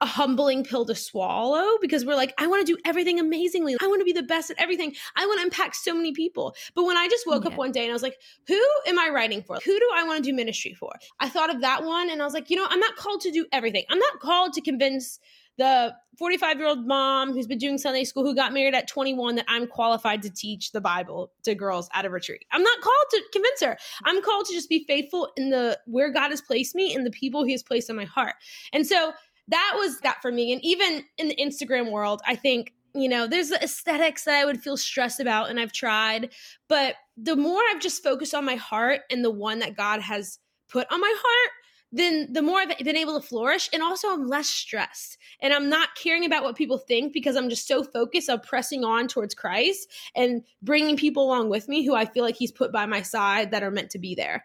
a 0.00 0.06
humbling 0.06 0.64
pill 0.64 0.84
to 0.86 0.94
swallow 0.94 1.78
because 1.80 2.04
we're 2.04 2.16
like, 2.16 2.34
I 2.38 2.46
want 2.46 2.66
to 2.66 2.72
do 2.72 2.78
everything 2.84 3.20
amazingly. 3.20 3.76
I 3.80 3.86
want 3.86 4.00
to 4.00 4.04
be 4.04 4.12
the 4.12 4.22
best 4.22 4.50
at 4.50 4.60
everything. 4.60 4.94
I 5.16 5.26
want 5.26 5.40
to 5.40 5.44
impact 5.44 5.76
so 5.76 5.94
many 5.94 6.12
people. 6.12 6.54
But 6.74 6.84
when 6.84 6.96
I 6.96 7.08
just 7.08 7.26
woke 7.26 7.44
yeah. 7.44 7.50
up 7.50 7.56
one 7.56 7.72
day 7.72 7.82
and 7.82 7.90
I 7.90 7.94
was 7.94 8.02
like, 8.02 8.18
who 8.46 8.60
am 8.86 8.98
I 8.98 9.10
writing 9.12 9.42
for? 9.42 9.56
Who 9.64 9.78
do 9.78 9.88
I 9.94 10.04
want 10.04 10.22
to 10.22 10.30
do 10.30 10.34
ministry 10.34 10.74
for? 10.74 10.92
I 11.20 11.28
thought 11.28 11.54
of 11.54 11.60
that 11.62 11.84
one 11.84 12.10
and 12.10 12.20
I 12.20 12.24
was 12.24 12.34
like, 12.34 12.50
you 12.50 12.56
know, 12.56 12.66
I'm 12.68 12.80
not 12.80 12.96
called 12.96 13.20
to 13.22 13.30
do 13.30 13.46
everything. 13.52 13.84
I'm 13.88 13.98
not 13.98 14.20
called 14.20 14.52
to 14.54 14.60
convince 14.60 15.18
the 15.56 15.94
45 16.18 16.58
year 16.58 16.66
old 16.66 16.86
mom 16.86 17.32
who's 17.32 17.46
been 17.46 17.58
doing 17.58 17.78
Sunday 17.78 18.04
school 18.04 18.24
who 18.24 18.34
got 18.34 18.52
married 18.52 18.74
at 18.74 18.88
21 18.88 19.36
that 19.36 19.44
I'm 19.48 19.66
qualified 19.66 20.22
to 20.22 20.30
teach 20.30 20.72
the 20.72 20.80
Bible 20.80 21.32
to 21.44 21.54
girls 21.54 21.88
at 21.92 22.04
a 22.04 22.10
retreat. 22.10 22.44
I'm 22.52 22.62
not 22.62 22.80
called 22.80 23.06
to 23.10 23.22
convince 23.32 23.62
her. 23.62 23.76
I'm 24.04 24.22
called 24.22 24.46
to 24.46 24.52
just 24.52 24.68
be 24.68 24.84
faithful 24.84 25.30
in 25.36 25.50
the 25.50 25.78
where 25.86 26.12
God 26.12 26.30
has 26.30 26.40
placed 26.40 26.74
me 26.74 26.94
and 26.94 27.06
the 27.06 27.10
people 27.10 27.44
He 27.44 27.52
has 27.52 27.62
placed 27.62 27.90
in 27.90 27.96
my 27.96 28.04
heart. 28.04 28.34
And 28.72 28.86
so 28.86 29.12
that 29.48 29.74
was 29.76 30.00
that 30.00 30.22
for 30.22 30.32
me. 30.32 30.52
And 30.52 30.64
even 30.64 31.04
in 31.18 31.28
the 31.28 31.36
Instagram 31.36 31.90
world, 31.90 32.20
I 32.26 32.36
think 32.36 32.72
you 32.94 33.08
know, 33.08 33.26
there's 33.26 33.48
the 33.48 33.62
aesthetics 33.62 34.24
that 34.24 34.36
I 34.36 34.44
would 34.44 34.62
feel 34.62 34.76
stressed 34.76 35.18
about, 35.18 35.50
and 35.50 35.58
I've 35.58 35.72
tried. 35.72 36.32
But 36.68 36.94
the 37.16 37.36
more 37.36 37.60
I've 37.70 37.80
just 37.80 38.02
focused 38.02 38.34
on 38.34 38.44
my 38.44 38.54
heart 38.54 39.00
and 39.10 39.24
the 39.24 39.32
one 39.32 39.58
that 39.58 39.76
God 39.76 40.00
has 40.00 40.38
put 40.68 40.86
on 40.92 41.00
my 41.00 41.14
heart, 41.16 41.52
then 41.90 42.32
the 42.32 42.42
more 42.42 42.58
I've 42.58 42.78
been 42.78 42.96
able 42.96 43.20
to 43.20 43.26
flourish. 43.26 43.68
And 43.72 43.82
also, 43.82 44.12
I'm 44.12 44.28
less 44.28 44.48
stressed 44.48 45.18
and 45.40 45.52
I'm 45.52 45.68
not 45.68 45.90
caring 46.00 46.24
about 46.24 46.44
what 46.44 46.56
people 46.56 46.78
think 46.78 47.12
because 47.12 47.36
I'm 47.36 47.48
just 47.48 47.66
so 47.66 47.82
focused 47.82 48.30
on 48.30 48.40
pressing 48.40 48.84
on 48.84 49.08
towards 49.08 49.34
Christ 49.34 49.88
and 50.14 50.42
bringing 50.62 50.96
people 50.96 51.24
along 51.24 51.50
with 51.50 51.68
me 51.68 51.84
who 51.84 51.94
I 51.94 52.04
feel 52.04 52.24
like 52.24 52.36
He's 52.36 52.52
put 52.52 52.72
by 52.72 52.86
my 52.86 53.02
side 53.02 53.50
that 53.50 53.62
are 53.62 53.70
meant 53.70 53.90
to 53.90 53.98
be 53.98 54.14
there. 54.14 54.44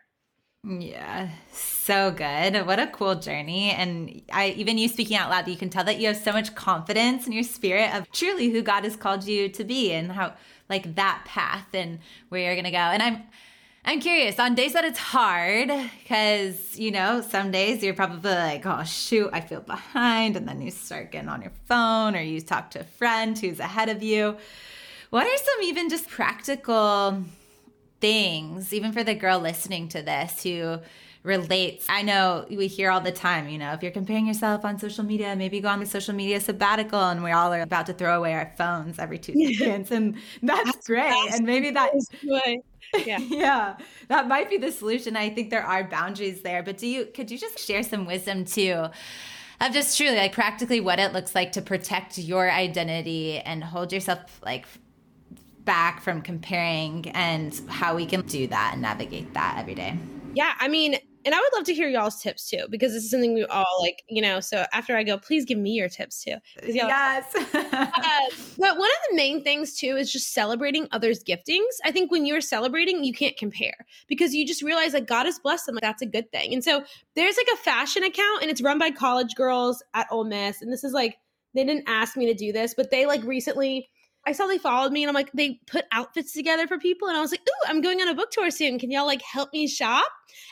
Yeah, 0.63 1.29
so 1.89 2.11
good. 2.11 2.67
What 2.67 2.79
a 2.79 2.85
cool 2.85 3.15
journey. 3.15 3.71
And 3.71 4.21
I 4.31 4.49
even 4.49 4.77
you 4.77 4.87
speaking 4.87 5.17
out 5.17 5.31
loud, 5.31 5.47
you 5.47 5.57
can 5.57 5.71
tell 5.71 5.83
that 5.85 5.97
you 5.99 6.05
have 6.05 6.17
so 6.17 6.31
much 6.31 6.53
confidence 6.53 7.25
in 7.25 7.33
your 7.33 7.41
spirit 7.41 7.95
of 7.95 8.11
truly 8.11 8.51
who 8.51 8.61
God 8.61 8.83
has 8.83 8.95
called 8.95 9.23
you 9.23 9.49
to 9.49 9.63
be 9.63 9.91
and 9.91 10.11
how 10.11 10.35
like 10.69 10.93
that 10.93 11.23
path 11.25 11.65
and 11.73 11.97
where 12.29 12.41
you're 12.41 12.55
gonna 12.55 12.69
go. 12.69 12.77
And 12.77 13.01
I'm 13.01 13.23
I'm 13.83 14.01
curious 14.01 14.37
on 14.37 14.53
days 14.53 14.73
that 14.73 14.85
it's 14.85 14.99
hard 14.99 15.71
because 16.03 16.77
you 16.77 16.91
know 16.91 17.21
some 17.27 17.49
days 17.49 17.81
you're 17.81 17.95
probably 17.95 18.35
like 18.35 18.67
oh 18.67 18.83
shoot 18.83 19.31
I 19.33 19.41
feel 19.41 19.61
behind 19.61 20.37
and 20.37 20.47
then 20.47 20.61
you 20.61 20.69
start 20.69 21.11
getting 21.11 21.27
on 21.27 21.41
your 21.41 21.53
phone 21.65 22.15
or 22.15 22.21
you 22.21 22.39
talk 22.39 22.69
to 22.71 22.81
a 22.81 22.83
friend 22.83 23.35
who's 23.35 23.59
ahead 23.59 23.89
of 23.89 24.03
you. 24.03 24.37
What 25.09 25.25
are 25.25 25.37
some 25.37 25.63
even 25.63 25.89
just 25.89 26.07
practical 26.07 27.23
things, 27.99 28.75
even 28.75 28.91
for 28.91 29.03
the 29.03 29.15
girl 29.15 29.39
listening 29.39 29.87
to 29.89 30.03
this 30.03 30.43
who 30.43 30.81
relates. 31.23 31.85
I 31.89 32.01
know 32.01 32.45
we 32.49 32.67
hear 32.67 32.91
all 32.91 33.01
the 33.01 33.11
time, 33.11 33.49
you 33.49 33.57
know, 33.57 33.73
if 33.73 33.83
you're 33.83 33.91
comparing 33.91 34.25
yourself 34.25 34.63
on 34.63 34.79
social 34.79 35.03
media, 35.03 35.35
maybe 35.35 35.59
go 35.59 35.67
on 35.67 35.79
the 35.79 35.85
social 35.85 36.13
media 36.13 36.39
sabbatical 36.39 36.99
and 36.99 37.23
we 37.23 37.31
all 37.31 37.53
are 37.53 37.61
about 37.61 37.87
to 37.87 37.93
throw 37.93 38.17
away 38.17 38.33
our 38.33 38.51
phones 38.57 38.99
every 38.99 39.17
two 39.17 39.33
seconds. 39.55 39.91
And 39.91 40.15
that's, 40.41 40.63
that's 40.63 40.87
great. 40.87 41.09
That's 41.09 41.37
and 41.37 41.45
maybe 41.45 41.71
that 41.71 41.93
is 41.95 42.07
yeah. 43.05 43.17
yeah. 43.29 43.77
That 44.07 44.27
might 44.27 44.49
be 44.49 44.57
the 44.57 44.71
solution. 44.71 45.15
I 45.15 45.29
think 45.29 45.49
there 45.49 45.63
are 45.63 45.83
boundaries 45.83 46.41
there. 46.41 46.63
But 46.63 46.77
do 46.77 46.87
you 46.87 47.05
could 47.05 47.29
you 47.29 47.37
just 47.37 47.59
share 47.59 47.83
some 47.83 48.05
wisdom 48.05 48.45
too? 48.45 48.87
Of 49.61 49.73
just 49.73 49.97
truly 49.97 50.15
like 50.15 50.31
practically 50.31 50.79
what 50.79 50.99
it 50.99 51.11
looks 51.11 51.35
like 51.35 51.51
to 51.53 51.61
protect 51.61 52.17
your 52.17 52.49
identity 52.49 53.39
and 53.39 53.61
hold 53.61 53.91
yourself 53.91 54.39
like 54.43 54.65
back 55.65 56.01
from 56.01 56.21
comparing 56.21 57.09
and 57.09 57.59
how 57.67 57.95
we 57.95 58.05
can 58.05 58.21
do 58.21 58.47
that 58.47 58.71
and 58.73 58.81
navigate 58.81 59.33
that 59.33 59.57
every 59.59 59.75
day. 59.75 59.97
Yeah, 60.33 60.53
I 60.59 60.69
mean, 60.69 60.97
and 61.25 61.35
I 61.35 61.39
would 61.39 61.53
love 61.53 61.65
to 61.65 61.73
hear 61.73 61.87
y'all's 61.87 62.21
tips 62.21 62.49
too, 62.49 62.65
because 62.69 62.93
this 62.93 63.03
is 63.03 63.11
something 63.11 63.33
we 63.33 63.43
all 63.45 63.77
like, 63.81 64.03
you 64.07 64.21
know. 64.21 64.39
So 64.39 64.65
after 64.71 64.95
I 64.95 65.03
go, 65.03 65.17
please 65.17 65.45
give 65.45 65.57
me 65.57 65.71
your 65.71 65.89
tips 65.89 66.23
too. 66.23 66.35
Yes. 66.63 67.35
uh, 67.35 67.45
but 68.57 68.77
one 68.77 68.89
of 68.89 69.09
the 69.09 69.15
main 69.15 69.43
things 69.43 69.77
too 69.77 69.97
is 69.97 70.11
just 70.11 70.33
celebrating 70.33 70.87
others' 70.91 71.23
giftings. 71.23 71.73
I 71.83 71.91
think 71.91 72.11
when 72.11 72.25
you're 72.25 72.41
celebrating, 72.41 73.03
you 73.03 73.13
can't 73.13 73.37
compare 73.37 73.85
because 74.07 74.33
you 74.33 74.45
just 74.45 74.61
realize 74.61 74.93
that 74.93 75.07
God 75.07 75.25
has 75.25 75.39
blessed 75.39 75.65
them. 75.65 75.75
Like 75.75 75.81
that's 75.81 76.01
a 76.01 76.07
good 76.07 76.31
thing. 76.31 76.53
And 76.53 76.63
so 76.63 76.83
there's 77.15 77.37
like 77.37 77.47
a 77.53 77.57
fashion 77.57 78.03
account, 78.03 78.41
and 78.41 78.49
it's 78.49 78.61
run 78.61 78.79
by 78.79 78.91
college 78.91 79.35
girls 79.35 79.83
at 79.93 80.07
Ole 80.11 80.25
Miss, 80.25 80.61
and 80.61 80.71
this 80.71 80.83
is 80.83 80.93
like 80.93 81.17
they 81.53 81.63
didn't 81.63 81.85
ask 81.87 82.15
me 82.15 82.27
to 82.27 82.33
do 82.33 82.51
this, 82.51 82.73
but 82.75 82.91
they 82.91 83.05
like 83.05 83.23
recently 83.23 83.89
I 84.27 84.31
saw 84.33 84.47
they 84.47 84.57
followed 84.57 84.91
me 84.91 85.03
and 85.03 85.09
I'm 85.09 85.15
like, 85.15 85.31
they 85.33 85.59
put 85.65 85.85
outfits 85.91 86.33
together 86.33 86.67
for 86.67 86.77
people. 86.77 87.07
And 87.07 87.17
I 87.17 87.21
was 87.21 87.31
like, 87.31 87.41
ooh, 87.41 87.67
I'm 87.67 87.81
going 87.81 88.01
on 88.01 88.09
a 88.09 88.15
book 88.15 88.31
tour 88.31 88.51
soon. 88.51 88.77
Can 88.77 88.91
y'all 88.91 89.05
like 89.05 89.21
help 89.21 89.51
me 89.53 89.67
shop? 89.67 90.07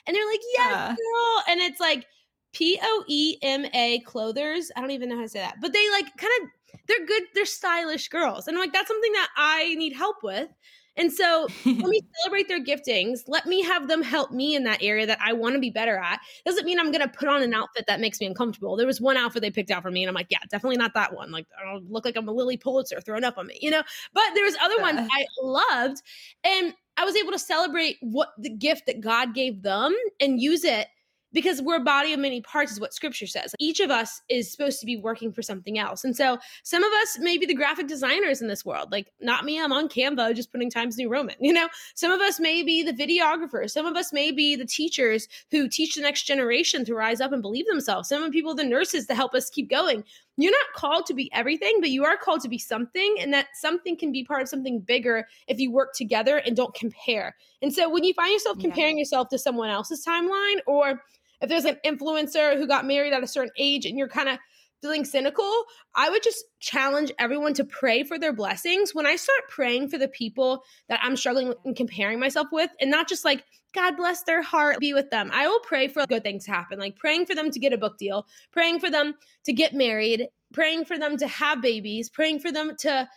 And 0.06 0.16
they're 0.16 0.28
like, 0.28 0.40
yes, 0.58 0.76
uh. 0.76 0.88
girl. 0.90 1.44
And 1.50 1.60
it's 1.62 1.80
like 1.80 2.06
P 2.54 2.80
O 2.82 3.04
E 3.08 3.38
M 3.44 3.66
A 3.74 4.00
clothers. 4.00 4.72
I 4.76 4.82
don't 4.82 4.92
even 4.92 5.10
know 5.10 5.18
how 5.18 5.24
to 5.24 5.30
say 5.30 5.40
that. 5.40 5.58
But 5.62 5.74
they 5.74 5.90
like 5.92 6.06
kind 6.18 6.34
of, 6.42 6.80
they're 6.88 7.06
good, 7.06 7.24
they're 7.36 7.46
stylish 7.46 8.08
girls. 8.08 8.48
And 8.48 8.58
I'm 8.58 8.62
like, 8.62 8.74
that's 8.74 8.88
something 8.88 9.12
that 9.12 9.30
I 9.36 9.76
need 9.76 9.94
help 9.94 10.18
with. 10.24 10.50
And 10.98 11.12
so 11.12 11.48
let 11.66 11.78
me 11.78 12.02
celebrate 12.22 12.48
their 12.48 12.64
giftings. 12.64 13.22
Let 13.28 13.46
me 13.46 13.62
have 13.64 13.88
them 13.88 14.02
help 14.02 14.32
me 14.32 14.56
in 14.56 14.64
that 14.64 14.82
area 14.82 15.06
that 15.06 15.20
I 15.22 15.34
want 15.34 15.54
to 15.54 15.60
be 15.60 15.70
better 15.70 15.98
at. 15.98 16.20
Doesn't 16.46 16.66
mean 16.66 16.80
I'm 16.80 16.92
going 16.92 17.02
to 17.02 17.08
put 17.08 17.28
on 17.28 17.42
an 17.42 17.54
outfit 17.54 17.86
that 17.88 18.00
makes 18.00 18.20
me 18.20 18.28
uncomfortable. 18.28 18.76
There 18.76 18.88
was 18.88 19.00
one 19.00 19.18
outfit 19.18 19.42
they 19.42 19.52
picked 19.52 19.72
out 19.72 19.84
for 19.84 19.92
me, 19.92 20.04
and 20.04 20.10
I'm 20.10 20.16
like, 20.16 20.28
yeah, 20.30 20.40
definitely 20.50 20.78
not 20.78 20.94
that 20.96 21.14
one. 21.14 21.32
Like, 21.32 21.46
I 21.60 21.72
don't 21.72 21.90
look 21.90 22.06
like 22.06 22.18
I'm 22.18 22.28
a 22.28 22.32
Lilly 22.32 22.58
Pulitzer 22.58 23.00
thrown 23.00 23.24
up 23.24 23.38
on 23.38 23.48
me, 23.48 23.58
you 23.62 23.72
know? 23.72 23.84
But 24.14 24.24
there 24.34 24.44
was 24.44 24.56
other 24.62 24.82
ones 24.82 25.08
I 25.12 25.26
loved. 25.42 26.02
And 26.44 26.74
I 26.98 27.06
was 27.06 27.16
able 27.16 27.32
to 27.32 27.40
celebrate 27.40 27.98
what 28.02 28.30
the 28.40 28.50
gift 28.50 28.88
that 28.88 29.02
God 29.02 29.36
gave 29.36 29.62
them 29.62 29.96
and 30.20 30.42
use 30.42 30.64
it 30.64 30.88
because 31.34 31.62
we're 31.62 31.78
a 31.78 31.84
body 31.84 32.14
of 32.14 32.20
many 32.20 32.42
parts 32.42 32.72
is 32.72 32.80
what 32.80 32.94
scripture 32.94 33.28
says. 33.28 33.54
Each 33.60 33.80
of 33.80 33.92
us 33.92 34.22
is 34.30 34.52
supposed 34.52 34.80
to 34.80 34.86
be 34.86 34.98
working 34.98 35.32
for 35.32 35.42
something 35.42 35.80
else. 35.80 36.04
And 36.04 36.16
so 36.16 36.38
some 36.64 36.84
of 36.84 36.92
us 37.02 37.18
may 37.20 37.38
be 37.38 37.46
the 37.46 37.54
graphic 37.54 37.88
designers 37.88 38.42
in 38.42 38.48
this 38.48 38.66
world 38.66 38.92
like 38.92 39.12
not 39.20 39.46
me 39.46 39.62
i'm 39.62 39.72
on 39.72 39.88
canva 39.88 40.36
just 40.36 40.52
putting 40.52 40.70
times 40.70 40.98
new 40.98 41.10
roman 41.10 41.36
you 41.48 41.54
know? 41.54 41.70
Some 41.96 42.12
of 42.12 42.20
us 42.20 42.40
may 42.40 42.62
be 42.64 42.84
the 42.84 42.92
videographers. 42.92 43.72
Some 43.72 43.86
of 43.86 43.96
us 43.96 44.12
may 44.12 44.32
be 44.32 44.56
the 44.56 44.66
teachers 44.66 45.28
who 45.50 45.70
teach 45.70 45.96
the 45.96 46.02
next 46.02 46.24
generation 46.24 46.84
to 46.86 46.94
rise 46.94 47.22
up 47.22 47.32
and 47.32 47.42
believe 47.42 47.66
themselves. 47.68 48.10
Some 48.10 48.24
of 48.24 48.32
people 48.32 48.54
the 48.54 48.64
nurses 48.64 49.08
to 49.08 49.16
help 49.16 49.34
us 49.34 49.50
keep 49.50 49.70
going 49.70 50.04
you're 50.38 50.52
not 50.52 50.74
called 50.76 51.06
to 51.06 51.14
be 51.14 51.32
everything 51.34 51.78
but 51.80 51.90
you 51.90 52.06
are 52.06 52.16
called 52.16 52.42
to 52.42 52.50
be 52.50 52.58
something 52.58 53.18
and 53.20 53.34
that 53.34 53.48
something 53.54 53.98
can 53.98 54.12
be 54.12 54.24
part 54.24 54.42
of 54.42 54.48
something 54.48 54.80
bigger 54.80 55.28
if 55.48 55.60
you 55.60 55.72
work 55.72 55.94
together 55.94 56.38
and 56.38 56.56
don't 56.56 56.74
compare 56.74 57.36
and 57.62 57.74
so 57.74 57.90
when 57.90 58.04
you 58.04 58.14
find 58.14 58.32
yourself 58.32 58.58
comparing 58.60 58.98
yeah. 58.98 59.02
yourself 59.02 59.28
to 59.30 59.38
someone 59.38 59.70
else's 59.70 60.06
timeline 60.06 60.60
or 60.66 61.02
if 61.42 61.50
there's 61.50 61.66
an 61.66 61.78
influencer 61.86 62.58
who 62.58 62.66
got 62.68 62.86
married 62.86 63.14
at 63.14 63.24
a 63.24 63.28
certain 63.28 63.52
age 63.58 63.86
and 63.86 63.98
you're 63.98 64.08
kind 64.08 64.30
of 64.30 64.38
feeling 64.82 65.06
cynical, 65.06 65.64
I 65.96 66.10
would 66.10 66.24
just 66.24 66.46
challenge 66.60 67.12
everyone 67.20 67.54
to 67.56 67.64
pray 67.64 68.04
for 68.04 68.20
their 68.20 68.34
blessings. 68.34 68.94
When 68.94 69.06
I 69.06 69.16
start 69.16 69.50
praying 69.50 69.90
for 69.90 69.98
the 69.98 70.08
people 70.08 70.64
that 70.90 71.00
I'm 71.02 71.16
struggling 71.18 71.50
with 71.50 71.58
and 71.66 71.76
comparing 71.76 72.20
myself 72.20 72.48
with, 72.52 72.70
and 72.80 72.92
not 72.92 73.10
just 73.10 73.26
like, 73.26 73.44
God 73.74 73.98
bless 73.98 74.24
their 74.24 74.42
heart, 74.42 74.80
be 74.80 74.94
with 74.94 75.10
them. 75.10 75.30
I 75.34 75.48
will 75.48 75.60
pray 75.60 75.88
for 75.88 76.06
good 76.08 76.24
things 76.24 76.46
to 76.46 76.52
happen, 76.52 76.80
like 76.80 76.98
praying 76.98 77.26
for 77.26 77.36
them 77.36 77.52
to 77.52 77.60
get 77.60 77.74
a 77.74 77.78
book 77.78 77.98
deal, 77.98 78.26
praying 78.52 78.80
for 78.80 78.90
them 78.90 79.14
to 79.46 79.54
get 79.54 79.74
married, 79.74 80.28
praying 80.54 80.86
for 80.86 80.98
them 80.98 81.18
to 81.18 81.28
have 81.28 81.62
babies, 81.62 82.10
praying 82.10 82.40
for 82.40 82.52
them 82.52 82.76
to 82.80 83.08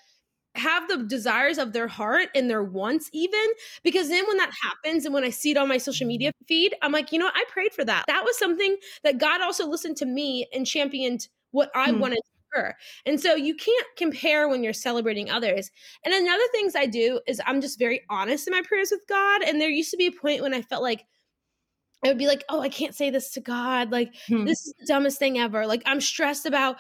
have 0.57 0.89
the 0.89 1.05
desires 1.05 1.59
of 1.59 1.73
their 1.73 1.87
heart 1.87 2.29
and 2.35 2.51
their 2.51 2.63
wants 2.63 3.09
even 3.13 3.47
because 3.85 4.09
then 4.09 4.27
when 4.27 4.37
that 4.37 4.51
happens 4.61 5.05
and 5.05 5.15
when 5.15 5.23
i 5.23 5.31
see 5.31 5.53
it 5.53 5.57
on 5.57 5.69
my 5.69 5.79
social 5.79 6.09
media 6.09 6.33
feed 6.49 6.75
i'm 6.83 6.91
like 6.91 7.13
you 7.13 7.21
know 7.21 7.27
what? 7.27 7.37
i 7.37 7.45
prayed 7.49 7.73
for 7.73 7.85
that 7.85 8.03
that 8.09 8.25
was 8.25 8.37
something 8.37 8.77
that 9.05 9.19
god 9.19 9.41
also 9.41 9.69
listened 9.69 9.97
to 9.97 10.05
me 10.05 10.47
and 10.53 10.67
championed 10.67 11.29
what 11.51 11.71
i 11.75 11.91
hmm. 11.91 11.99
wanted 11.99 12.21
for 12.53 12.61
her 12.61 12.77
and 13.07 13.21
so 13.21 13.35
you 13.35 13.55
can't 13.55 13.87
compare 13.97 14.49
when 14.49 14.63
you're 14.65 14.73
celebrating 14.73 15.31
others 15.31 15.71
and 16.05 16.15
another 16.15 16.45
things 16.53 16.75
i 16.75 16.87
do 16.87 17.21
is 17.27 17.41
i'm 17.47 17.61
just 17.61 17.79
very 17.79 18.03
honest 18.11 18.47
in 18.47 18.53
my 18.53 18.63
prayers 18.63 18.91
with 18.91 19.07
god 19.09 19.43
and 19.43 19.61
there 19.61 19.71
used 19.71 19.91
to 19.91 19.97
be 19.97 20.07
a 20.07 20.13
point 20.13 20.43
when 20.43 20.55
i 20.55 20.63
felt 20.63 20.83
like 20.83 21.05
I 22.03 22.09
would 22.09 22.17
be 22.17 22.27
like, 22.27 22.45
oh, 22.49 22.63
I 22.63 22.71
can't 22.71 22.95
say 22.95 23.11
this 23.11 23.31
to 23.33 23.43
God. 23.43 23.93
Like, 23.93 24.15
hmm. 24.27 24.47
this 24.47 24.67
is 24.67 24.73
the 24.79 24.87
dumbest 24.87 25.19
thing 25.19 25.39
ever. 25.39 25.67
Like, 25.67 25.83
I'm 25.85 26.01
stressed 26.01 26.47
about 26.47 26.77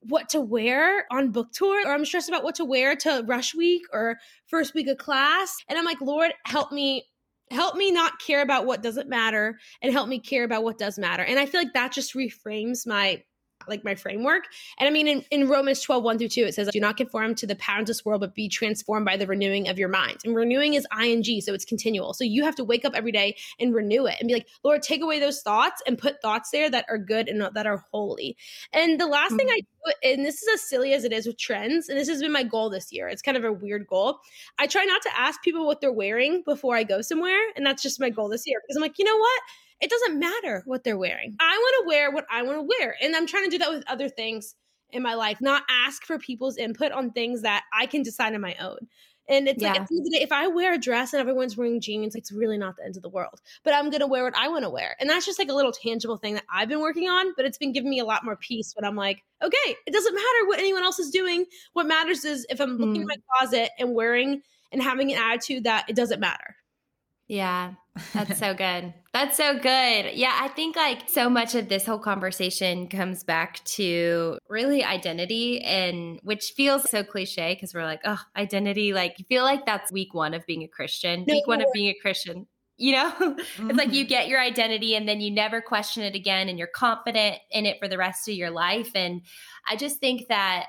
what 0.00 0.28
to 0.30 0.40
wear 0.40 1.06
on 1.10 1.30
book 1.30 1.52
tour 1.52 1.86
or 1.86 1.92
I'm 1.92 2.04
stressed 2.04 2.28
about 2.28 2.44
what 2.44 2.54
to 2.56 2.64
wear 2.64 2.96
to 2.96 3.22
rush 3.26 3.54
week 3.54 3.82
or 3.92 4.18
first 4.46 4.74
week 4.74 4.88
of 4.88 4.98
class. 4.98 5.54
And 5.68 5.78
I'm 5.78 5.84
like, 5.84 6.00
Lord, 6.00 6.32
help 6.46 6.72
me 6.72 7.04
help 7.50 7.74
me 7.74 7.90
not 7.90 8.20
care 8.20 8.42
about 8.42 8.64
what 8.64 8.80
doesn't 8.80 9.08
matter 9.08 9.58
and 9.82 9.92
help 9.92 10.08
me 10.08 10.20
care 10.20 10.44
about 10.44 10.62
what 10.62 10.78
does 10.78 10.98
matter. 11.00 11.24
And 11.24 11.36
I 11.36 11.46
feel 11.46 11.60
like 11.60 11.72
that 11.74 11.92
just 11.92 12.14
reframes 12.14 12.86
my 12.86 13.24
like 13.68 13.84
my 13.84 13.94
framework. 13.94 14.44
And 14.78 14.88
I 14.88 14.90
mean, 14.90 15.08
in, 15.08 15.24
in 15.30 15.48
Romans 15.48 15.80
12, 15.80 16.02
1 16.02 16.18
through 16.18 16.28
2, 16.28 16.44
it 16.44 16.54
says, 16.54 16.68
Do 16.72 16.80
not 16.80 16.96
conform 16.96 17.34
to 17.36 17.46
the 17.46 17.56
patterns 17.56 17.90
of 17.90 17.96
this 17.96 18.04
world, 18.04 18.20
but 18.20 18.34
be 18.34 18.48
transformed 18.48 19.06
by 19.06 19.16
the 19.16 19.26
renewing 19.26 19.68
of 19.68 19.78
your 19.78 19.88
mind. 19.88 20.18
And 20.24 20.34
renewing 20.34 20.74
is 20.74 20.86
ing, 21.02 21.40
so 21.40 21.54
it's 21.54 21.64
continual. 21.64 22.14
So 22.14 22.24
you 22.24 22.44
have 22.44 22.56
to 22.56 22.64
wake 22.64 22.84
up 22.84 22.94
every 22.94 23.12
day 23.12 23.36
and 23.58 23.74
renew 23.74 24.06
it 24.06 24.16
and 24.20 24.28
be 24.28 24.34
like, 24.34 24.48
Lord, 24.64 24.82
take 24.82 25.02
away 25.02 25.20
those 25.20 25.42
thoughts 25.42 25.82
and 25.86 25.98
put 25.98 26.22
thoughts 26.22 26.50
there 26.50 26.70
that 26.70 26.86
are 26.88 26.98
good 26.98 27.28
and 27.28 27.48
that 27.54 27.66
are 27.66 27.84
holy. 27.92 28.36
And 28.72 29.00
the 29.00 29.06
last 29.06 29.30
mm-hmm. 29.30 29.36
thing 29.38 29.48
I 29.50 29.60
do, 29.60 30.10
and 30.10 30.24
this 30.24 30.42
is 30.42 30.48
as 30.54 30.62
silly 30.62 30.92
as 30.92 31.04
it 31.04 31.12
is 31.12 31.26
with 31.26 31.38
trends, 31.38 31.88
and 31.88 31.98
this 31.98 32.08
has 32.08 32.20
been 32.20 32.32
my 32.32 32.42
goal 32.42 32.70
this 32.70 32.92
year. 32.92 33.08
It's 33.08 33.22
kind 33.22 33.36
of 33.36 33.44
a 33.44 33.52
weird 33.52 33.86
goal. 33.86 34.20
I 34.58 34.66
try 34.66 34.84
not 34.84 35.02
to 35.02 35.10
ask 35.18 35.42
people 35.42 35.66
what 35.66 35.80
they're 35.80 35.92
wearing 35.92 36.42
before 36.44 36.76
I 36.76 36.84
go 36.84 37.00
somewhere. 37.02 37.40
And 37.56 37.64
that's 37.64 37.82
just 37.82 38.00
my 38.00 38.10
goal 38.10 38.28
this 38.28 38.46
year 38.46 38.60
because 38.62 38.76
I'm 38.76 38.82
like, 38.82 38.98
you 38.98 39.04
know 39.04 39.16
what? 39.16 39.42
It 39.80 39.90
doesn't 39.90 40.18
matter 40.18 40.62
what 40.66 40.84
they're 40.84 40.98
wearing. 40.98 41.36
I 41.40 41.56
want 41.56 41.84
to 41.84 41.88
wear 41.88 42.10
what 42.10 42.26
I 42.30 42.42
want 42.42 42.58
to 42.58 42.62
wear. 42.62 42.96
And 43.00 43.16
I'm 43.16 43.26
trying 43.26 43.44
to 43.44 43.50
do 43.50 43.58
that 43.58 43.70
with 43.70 43.84
other 43.88 44.08
things 44.08 44.54
in 44.92 45.02
my 45.02 45.14
life, 45.14 45.40
not 45.40 45.62
ask 45.68 46.04
for 46.04 46.18
people's 46.18 46.56
input 46.56 46.92
on 46.92 47.10
things 47.12 47.42
that 47.42 47.64
I 47.72 47.86
can 47.86 48.02
decide 48.02 48.34
on 48.34 48.40
my 48.40 48.56
own. 48.60 48.88
And 49.28 49.46
it's 49.46 49.62
yeah. 49.62 49.74
like 49.74 49.86
if 49.90 50.32
I 50.32 50.48
wear 50.48 50.74
a 50.74 50.78
dress 50.78 51.12
and 51.12 51.20
everyone's 51.20 51.56
wearing 51.56 51.80
jeans, 51.80 52.16
it's 52.16 52.32
really 52.32 52.58
not 52.58 52.76
the 52.76 52.84
end 52.84 52.96
of 52.96 53.02
the 53.02 53.08
world. 53.08 53.40
But 53.62 53.74
I'm 53.74 53.88
gonna 53.88 54.08
wear 54.08 54.24
what 54.24 54.36
I 54.36 54.48
want 54.48 54.64
to 54.64 54.70
wear. 54.70 54.96
And 54.98 55.08
that's 55.08 55.24
just 55.24 55.38
like 55.38 55.48
a 55.48 55.54
little 55.54 55.70
tangible 55.70 56.16
thing 56.16 56.34
that 56.34 56.44
I've 56.52 56.68
been 56.68 56.80
working 56.80 57.08
on, 57.08 57.32
but 57.36 57.44
it's 57.44 57.56
been 57.56 57.72
giving 57.72 57.90
me 57.90 58.00
a 58.00 58.04
lot 58.04 58.24
more 58.24 58.34
peace 58.34 58.72
when 58.74 58.84
I'm 58.84 58.96
like, 58.96 59.22
okay, 59.40 59.76
it 59.86 59.92
doesn't 59.92 60.14
matter 60.14 60.46
what 60.46 60.58
anyone 60.58 60.82
else 60.82 60.98
is 60.98 61.10
doing. 61.10 61.44
What 61.74 61.86
matters 61.86 62.24
is 62.24 62.44
if 62.50 62.60
I'm 62.60 62.76
looking 62.76 62.96
mm. 62.96 63.02
in 63.02 63.06
my 63.06 63.16
closet 63.38 63.70
and 63.78 63.94
wearing 63.94 64.42
and 64.72 64.82
having 64.82 65.12
an 65.12 65.18
attitude 65.18 65.64
that 65.64 65.84
it 65.88 65.94
doesn't 65.94 66.18
matter. 66.18 66.56
Yeah, 67.30 67.74
that's 68.12 68.38
so 68.40 68.54
good. 68.54 68.92
That's 69.12 69.36
so 69.36 69.54
good. 69.54 70.14
Yeah, 70.14 70.36
I 70.40 70.48
think 70.48 70.74
like 70.74 71.08
so 71.08 71.30
much 71.30 71.54
of 71.54 71.68
this 71.68 71.86
whole 71.86 72.00
conversation 72.00 72.88
comes 72.88 73.22
back 73.22 73.64
to 73.66 74.36
really 74.48 74.82
identity 74.82 75.60
and 75.60 76.18
which 76.24 76.54
feels 76.56 76.90
so 76.90 77.04
cliche 77.04 77.54
because 77.54 77.72
we're 77.72 77.84
like, 77.84 78.00
oh, 78.04 78.20
identity. 78.36 78.92
Like 78.92 79.14
you 79.18 79.24
feel 79.28 79.44
like 79.44 79.64
that's 79.64 79.92
week 79.92 80.12
one 80.12 80.34
of 80.34 80.44
being 80.44 80.64
a 80.64 80.68
Christian, 80.68 81.24
no. 81.24 81.34
week 81.34 81.46
one 81.46 81.60
of 81.60 81.68
being 81.72 81.86
a 81.88 81.98
Christian. 82.02 82.48
You 82.76 82.94
know, 82.94 83.12
it's 83.38 83.78
like 83.78 83.92
you 83.92 84.02
mm-hmm. 84.02 84.08
get 84.08 84.26
your 84.26 84.40
identity 84.40 84.96
and 84.96 85.06
then 85.06 85.20
you 85.20 85.30
never 85.30 85.60
question 85.60 86.02
it 86.02 86.16
again 86.16 86.48
and 86.48 86.58
you're 86.58 86.66
confident 86.66 87.36
in 87.52 87.64
it 87.64 87.78
for 87.78 87.86
the 87.86 87.98
rest 87.98 88.28
of 88.28 88.34
your 88.34 88.50
life. 88.50 88.90
And 88.96 89.22
I 89.68 89.76
just 89.76 90.00
think 90.00 90.26
that 90.30 90.66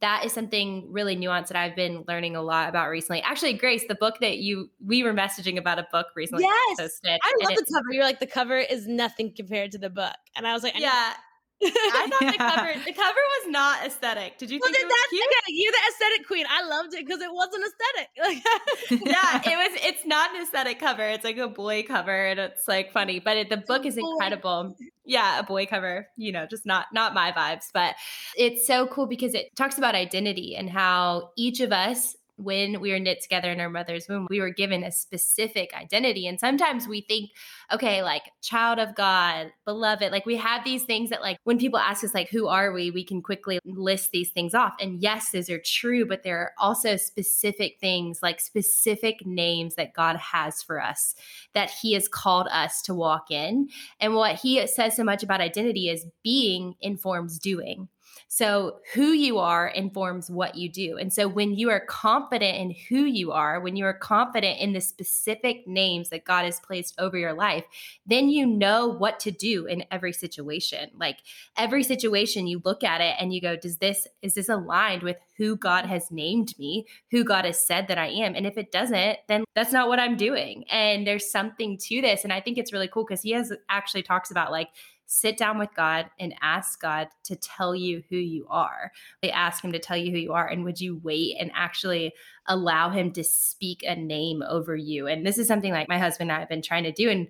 that 0.00 0.24
is 0.24 0.32
something 0.32 0.86
really 0.90 1.16
nuanced 1.16 1.48
that 1.48 1.56
I've 1.56 1.76
been 1.76 2.04
learning 2.08 2.36
a 2.36 2.42
lot 2.42 2.68
about 2.68 2.88
recently. 2.88 3.22
Actually, 3.22 3.54
Grace, 3.54 3.84
the 3.86 3.94
book 3.94 4.16
that 4.20 4.38
you 4.38 4.70
we 4.84 5.02
were 5.02 5.12
messaging 5.12 5.58
about 5.58 5.78
a 5.78 5.86
book 5.92 6.06
recently. 6.16 6.44
Yes, 6.44 6.78
posted, 6.78 7.20
I 7.22 7.32
love 7.42 7.56
the 7.56 7.66
cover. 7.72 7.92
You're 7.92 8.04
like 8.04 8.20
the 8.20 8.26
cover 8.26 8.56
is 8.56 8.86
nothing 8.86 9.32
compared 9.34 9.72
to 9.72 9.78
the 9.78 9.90
book, 9.90 10.16
and 10.36 10.46
I 10.46 10.52
was 10.52 10.62
like, 10.62 10.76
I 10.76 10.80
yeah. 10.80 11.12
I 11.64 12.08
thought 12.10 12.32
the 12.32 12.38
cover 12.38 12.72
the 12.84 12.92
cover 12.92 13.20
was 13.40 13.48
not 13.48 13.86
aesthetic. 13.86 14.38
Did 14.38 14.50
you 14.50 14.58
well, 14.60 14.72
think 14.72 14.84
it 14.84 14.86
was 14.86 15.06
cute? 15.10 15.22
Okay, 15.24 15.52
you're 15.52 15.72
the 15.72 15.78
aesthetic 15.88 16.26
queen. 16.26 16.46
I 16.50 16.66
loved 16.66 16.94
it 16.94 17.06
because 17.06 17.22
it 17.22 17.32
wasn't 17.32 17.64
aesthetic. 17.64 19.06
yeah, 19.06 19.40
it 19.52 19.56
was. 19.56 19.80
It's 19.82 20.04
not 20.04 20.34
an 20.34 20.42
aesthetic 20.42 20.80
cover. 20.80 21.02
It's 21.02 21.24
like 21.24 21.38
a 21.38 21.48
boy 21.48 21.84
cover, 21.84 22.26
and 22.26 22.40
it's 22.40 22.66
like 22.66 22.92
funny. 22.92 23.20
But 23.20 23.36
it, 23.36 23.50
the 23.50 23.58
book 23.58 23.86
is 23.86 23.96
incredible. 23.96 24.76
Yeah, 25.04 25.38
a 25.38 25.42
boy 25.42 25.66
cover. 25.66 26.08
You 26.16 26.32
know, 26.32 26.46
just 26.46 26.66
not 26.66 26.86
not 26.92 27.14
my 27.14 27.32
vibes. 27.32 27.66
But 27.72 27.94
it's 28.36 28.66
so 28.66 28.86
cool 28.86 29.06
because 29.06 29.34
it 29.34 29.54
talks 29.56 29.78
about 29.78 29.94
identity 29.94 30.56
and 30.56 30.70
how 30.70 31.30
each 31.36 31.60
of 31.60 31.72
us 31.72 32.16
when 32.36 32.80
we 32.80 32.90
were 32.90 32.98
knit 32.98 33.22
together 33.22 33.50
in 33.50 33.60
our 33.60 33.70
mother's 33.70 34.08
womb, 34.08 34.26
we 34.28 34.40
were 34.40 34.50
given 34.50 34.82
a 34.82 34.90
specific 34.90 35.72
identity. 35.74 36.26
And 36.26 36.40
sometimes 36.40 36.88
we 36.88 37.00
think, 37.00 37.30
okay, 37.72 38.02
like 38.02 38.22
child 38.42 38.78
of 38.78 38.94
God, 38.94 39.52
beloved, 39.64 40.10
like 40.10 40.26
we 40.26 40.36
have 40.36 40.64
these 40.64 40.82
things 40.82 41.10
that, 41.10 41.22
like, 41.22 41.38
when 41.44 41.58
people 41.58 41.78
ask 41.78 42.02
us, 42.02 42.14
like, 42.14 42.28
who 42.28 42.48
are 42.48 42.72
we, 42.72 42.90
we 42.90 43.04
can 43.04 43.22
quickly 43.22 43.60
list 43.64 44.10
these 44.10 44.30
things 44.30 44.54
off. 44.54 44.74
And 44.80 45.00
yes, 45.00 45.30
those 45.30 45.48
are 45.48 45.60
true, 45.64 46.06
but 46.06 46.22
there 46.22 46.38
are 46.38 46.52
also 46.58 46.96
specific 46.96 47.78
things, 47.80 48.20
like 48.22 48.40
specific 48.40 49.24
names 49.24 49.76
that 49.76 49.94
God 49.94 50.16
has 50.16 50.62
for 50.62 50.82
us 50.82 51.14
that 51.54 51.70
He 51.70 51.92
has 51.92 52.08
called 52.08 52.48
us 52.50 52.82
to 52.82 52.94
walk 52.94 53.30
in. 53.30 53.68
And 54.00 54.14
what 54.14 54.36
He 54.36 54.66
says 54.66 54.96
so 54.96 55.04
much 55.04 55.22
about 55.22 55.40
identity 55.40 55.88
is 55.88 56.06
being 56.22 56.74
informs 56.80 57.38
doing. 57.38 57.88
So, 58.28 58.78
who 58.94 59.12
you 59.12 59.38
are 59.38 59.68
informs 59.68 60.30
what 60.30 60.56
you 60.56 60.68
do. 60.68 60.96
And 60.98 61.12
so, 61.12 61.28
when 61.28 61.54
you 61.54 61.70
are 61.70 61.80
confident 61.80 62.56
in 62.56 62.74
who 62.88 63.04
you 63.04 63.32
are, 63.32 63.60
when 63.60 63.76
you 63.76 63.84
are 63.84 63.94
confident 63.94 64.58
in 64.60 64.72
the 64.72 64.80
specific 64.80 65.66
names 65.66 66.08
that 66.08 66.24
God 66.24 66.44
has 66.44 66.60
placed 66.60 66.94
over 66.98 67.16
your 67.16 67.32
life, 67.32 67.64
then 68.06 68.28
you 68.28 68.46
know 68.46 68.88
what 68.88 69.20
to 69.20 69.30
do 69.30 69.66
in 69.66 69.84
every 69.90 70.12
situation. 70.12 70.90
Like 70.98 71.18
every 71.56 71.82
situation, 71.82 72.46
you 72.46 72.60
look 72.64 72.82
at 72.82 73.00
it 73.00 73.16
and 73.20 73.32
you 73.32 73.40
go, 73.40 73.56
Does 73.56 73.78
this, 73.78 74.06
is 74.22 74.34
this 74.34 74.48
aligned 74.48 75.02
with 75.02 75.16
who 75.36 75.56
God 75.56 75.86
has 75.86 76.10
named 76.10 76.54
me, 76.58 76.86
who 77.10 77.24
God 77.24 77.44
has 77.44 77.64
said 77.64 77.88
that 77.88 77.98
I 77.98 78.08
am? 78.08 78.34
And 78.34 78.46
if 78.46 78.58
it 78.58 78.72
doesn't, 78.72 79.18
then 79.28 79.44
that's 79.54 79.72
not 79.72 79.88
what 79.88 80.00
I'm 80.00 80.16
doing. 80.16 80.64
And 80.70 81.06
there's 81.06 81.30
something 81.30 81.78
to 81.78 82.00
this. 82.00 82.24
And 82.24 82.32
I 82.32 82.40
think 82.40 82.58
it's 82.58 82.72
really 82.72 82.88
cool 82.88 83.04
because 83.04 83.22
he 83.22 83.32
has 83.32 83.52
actually 83.68 84.02
talks 84.02 84.30
about 84.30 84.50
like, 84.50 84.70
sit 85.06 85.36
down 85.36 85.58
with 85.58 85.70
God 85.76 86.06
and 86.18 86.34
ask 86.40 86.80
God 86.80 87.08
to 87.24 87.36
tell 87.36 87.74
you 87.74 88.02
who 88.08 88.16
you 88.16 88.46
are. 88.48 88.92
They 89.22 89.30
ask 89.30 89.62
Him 89.62 89.72
to 89.72 89.78
tell 89.78 89.96
you 89.96 90.10
who 90.10 90.18
you 90.18 90.32
are. 90.32 90.48
And 90.48 90.64
would 90.64 90.80
you 90.80 91.00
wait 91.02 91.36
and 91.38 91.50
actually 91.54 92.12
allow 92.46 92.90
Him 92.90 93.12
to 93.12 93.24
speak 93.24 93.82
a 93.86 93.94
name 93.94 94.42
over 94.42 94.76
you? 94.76 95.06
And 95.06 95.26
this 95.26 95.38
is 95.38 95.48
something 95.48 95.72
like 95.72 95.88
my 95.88 95.98
husband 95.98 96.30
and 96.30 96.36
I 96.36 96.40
have 96.40 96.48
been 96.48 96.62
trying 96.62 96.84
to 96.84 96.92
do. 96.92 97.10
And 97.10 97.28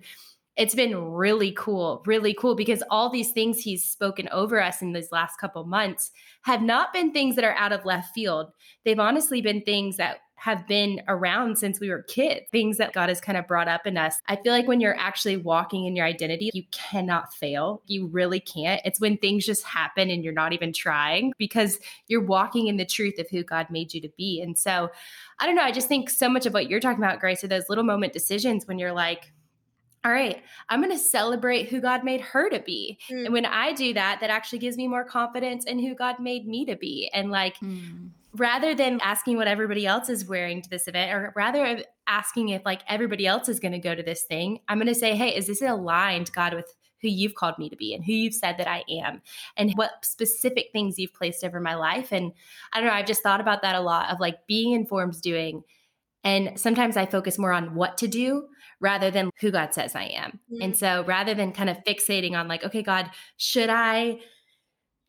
it's 0.57 0.75
been 0.75 1.11
really 1.11 1.51
cool, 1.51 2.01
really 2.05 2.33
cool 2.33 2.55
because 2.55 2.81
all 2.89 3.09
these 3.09 3.31
things 3.31 3.59
he's 3.59 3.83
spoken 3.83 4.29
over 4.31 4.61
us 4.61 4.81
in 4.81 4.93
these 4.93 5.11
last 5.11 5.37
couple 5.37 5.65
months 5.65 6.11
have 6.43 6.61
not 6.61 6.93
been 6.93 7.11
things 7.11 7.35
that 7.35 7.43
are 7.43 7.55
out 7.55 7.73
of 7.73 7.85
left 7.85 8.13
field. 8.13 8.51
They've 8.83 8.99
honestly 8.99 9.41
been 9.41 9.61
things 9.61 9.97
that 9.97 10.19
have 10.37 10.67
been 10.67 11.01
around 11.07 11.57
since 11.57 11.79
we 11.79 11.89
were 11.89 12.03
kids, 12.03 12.45
things 12.51 12.77
that 12.77 12.93
God 12.93 13.09
has 13.09 13.21
kind 13.21 13.37
of 13.37 13.47
brought 13.47 13.67
up 13.67 13.87
in 13.87 13.97
us. 13.97 14.17
I 14.27 14.35
feel 14.35 14.51
like 14.51 14.67
when 14.67 14.79
you're 14.79 14.97
actually 14.97 15.37
walking 15.37 15.85
in 15.85 15.95
your 15.95 16.05
identity, 16.05 16.51
you 16.53 16.63
cannot 16.71 17.33
fail. 17.33 17.81
You 17.87 18.07
really 18.07 18.41
can't. 18.41 18.81
It's 18.85 18.99
when 18.99 19.17
things 19.17 19.45
just 19.45 19.63
happen 19.63 20.09
and 20.09 20.23
you're 20.23 20.33
not 20.33 20.53
even 20.53 20.73
trying 20.73 21.33
because 21.37 21.79
you're 22.07 22.23
walking 22.23 22.67
in 22.67 22.77
the 22.77 22.85
truth 22.85 23.17
of 23.17 23.29
who 23.29 23.43
God 23.43 23.67
made 23.69 23.93
you 23.93 24.01
to 24.01 24.09
be. 24.17 24.41
And 24.41 24.57
so, 24.57 24.91
I 25.39 25.45
don't 25.45 25.55
know. 25.55 25.63
I 25.63 25.71
just 25.71 25.87
think 25.87 26.09
so 26.09 26.29
much 26.29 26.45
of 26.45 26.53
what 26.53 26.69
you're 26.69 26.79
talking 26.79 27.03
about, 27.03 27.19
Grace, 27.19 27.43
are 27.43 27.47
those 27.47 27.69
little 27.69 27.83
moment 27.83 28.13
decisions 28.13 28.67
when 28.67 28.77
you're 28.77 28.93
like, 28.93 29.31
all 30.05 30.11
right, 30.11 30.43
I'm 30.69 30.81
going 30.81 30.93
to 30.93 31.03
celebrate 31.03 31.67
who 31.67 31.81
God 31.81 32.03
made 32.03 32.21
her 32.21 32.47
to 32.49 32.59
be. 32.59 32.99
Mm. 33.09 33.25
And 33.25 33.33
when 33.33 33.45
I 33.45 33.73
do 33.73 33.91
that, 33.95 34.19
that 34.21 34.29
actually 34.29 34.59
gives 34.59 34.77
me 34.77 34.87
more 34.87 35.03
confidence 35.03 35.65
in 35.65 35.79
who 35.79 35.95
God 35.95 36.19
made 36.19 36.47
me 36.47 36.63
to 36.65 36.75
be. 36.75 37.09
And 37.11 37.31
like, 37.31 37.57
mm 37.57 38.11
rather 38.37 38.75
than 38.75 38.99
asking 39.01 39.37
what 39.37 39.47
everybody 39.47 39.85
else 39.85 40.09
is 40.09 40.25
wearing 40.25 40.61
to 40.61 40.69
this 40.69 40.87
event 40.87 41.11
or 41.11 41.31
rather 41.35 41.81
asking 42.07 42.49
if 42.49 42.63
like 42.65 42.81
everybody 42.87 43.25
else 43.25 43.47
is 43.47 43.59
going 43.59 43.71
to 43.71 43.79
go 43.79 43.95
to 43.95 44.03
this 44.03 44.23
thing 44.23 44.59
i'm 44.67 44.77
going 44.77 44.87
to 44.87 44.95
say 44.95 45.15
hey 45.15 45.35
is 45.35 45.47
this 45.47 45.61
aligned 45.61 46.31
god 46.33 46.53
with 46.53 46.73
who 47.01 47.07
you've 47.07 47.35
called 47.35 47.57
me 47.57 47.69
to 47.69 47.75
be 47.75 47.93
and 47.93 48.03
who 48.03 48.11
you've 48.11 48.33
said 48.33 48.57
that 48.57 48.67
i 48.67 48.83
am 48.89 49.21
and 49.57 49.71
what 49.75 50.03
specific 50.03 50.67
things 50.71 50.99
you've 50.99 51.13
placed 51.13 51.43
over 51.43 51.59
my 51.59 51.75
life 51.75 52.11
and 52.11 52.33
i 52.73 52.79
don't 52.79 52.87
know 52.87 52.93
i've 52.93 53.05
just 53.05 53.23
thought 53.23 53.41
about 53.41 53.61
that 53.61 53.75
a 53.75 53.81
lot 53.81 54.09
of 54.11 54.19
like 54.19 54.45
being 54.47 54.73
informed 54.73 55.19
doing 55.21 55.63
and 56.23 56.59
sometimes 56.59 56.97
i 56.97 57.05
focus 57.05 57.37
more 57.37 57.53
on 57.53 57.73
what 57.73 57.97
to 57.97 58.07
do 58.07 58.47
rather 58.81 59.11
than 59.11 59.29
who 59.39 59.51
god 59.51 59.73
says 59.73 59.95
i 59.95 60.03
am 60.03 60.39
mm-hmm. 60.51 60.61
and 60.61 60.77
so 60.77 61.03
rather 61.05 61.33
than 61.33 61.51
kind 61.51 61.69
of 61.69 61.77
fixating 61.87 62.33
on 62.33 62.47
like 62.47 62.63
okay 62.63 62.81
god 62.81 63.09
should 63.37 63.69
i 63.69 64.17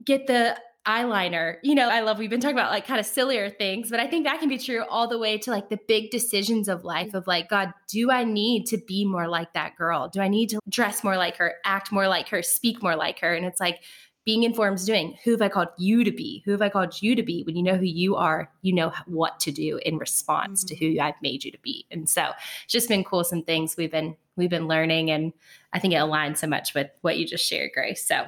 get 0.04 0.26
the 0.26 0.56
eyeliner. 0.86 1.56
You 1.62 1.74
know, 1.74 1.88
I 1.88 2.00
love 2.00 2.18
we've 2.18 2.30
been 2.30 2.40
talking 2.40 2.56
about 2.56 2.70
like 2.70 2.86
kind 2.86 3.00
of 3.00 3.06
sillier 3.06 3.50
things, 3.50 3.90
but 3.90 3.98
I 3.98 4.06
think 4.06 4.24
that 4.24 4.38
can 4.38 4.48
be 4.48 4.58
true 4.58 4.84
all 4.88 5.08
the 5.08 5.18
way 5.18 5.36
to 5.38 5.50
like 5.50 5.68
the 5.68 5.78
big 5.88 6.10
decisions 6.10 6.68
of 6.68 6.84
life 6.84 7.12
of 7.12 7.26
like, 7.26 7.48
God, 7.48 7.72
do 7.88 8.10
I 8.10 8.24
need 8.24 8.66
to 8.66 8.78
be 8.78 9.04
more 9.04 9.28
like 9.28 9.52
that 9.54 9.76
girl? 9.76 10.08
Do 10.08 10.20
I 10.20 10.28
need 10.28 10.50
to 10.50 10.60
dress 10.68 11.02
more 11.02 11.16
like 11.16 11.36
her, 11.36 11.54
act 11.64 11.90
more 11.90 12.08
like 12.08 12.28
her, 12.28 12.42
speak 12.42 12.82
more 12.82 12.94
like 12.94 13.18
her? 13.20 13.34
And 13.34 13.44
it's 13.44 13.60
like 13.60 13.80
being 14.26 14.42
informed 14.42 14.76
is 14.78 14.84
doing 14.84 15.16
who 15.22 15.30
have 15.30 15.40
I 15.40 15.48
called 15.48 15.68
you 15.78 16.02
to 16.02 16.10
be? 16.10 16.42
Who 16.44 16.50
have 16.50 16.60
I 16.60 16.68
called 16.68 17.00
you 17.00 17.14
to 17.14 17.22
be? 17.22 17.44
When 17.44 17.56
you 17.56 17.62
know 17.62 17.76
who 17.76 17.86
you 17.86 18.16
are, 18.16 18.50
you 18.60 18.74
know 18.74 18.92
what 19.06 19.38
to 19.40 19.52
do 19.52 19.78
in 19.84 19.98
response 19.98 20.64
mm-hmm. 20.64 20.74
to 20.74 20.94
who 20.94 21.00
I've 21.00 21.22
made 21.22 21.44
you 21.44 21.52
to 21.52 21.58
be. 21.62 21.86
And 21.92 22.10
so 22.10 22.24
it's 22.64 22.72
just 22.72 22.88
been 22.88 23.04
cool 23.04 23.22
some 23.22 23.44
things 23.44 23.76
we've 23.76 23.90
been 23.90 24.16
we've 24.34 24.50
been 24.50 24.66
learning 24.66 25.10
and 25.10 25.32
I 25.72 25.78
think 25.78 25.94
it 25.94 25.98
aligns 25.98 26.38
so 26.38 26.48
much 26.48 26.74
with 26.74 26.90
what 27.00 27.16
you 27.16 27.26
just 27.26 27.46
shared, 27.46 27.70
Grace. 27.72 28.06
So 28.06 28.26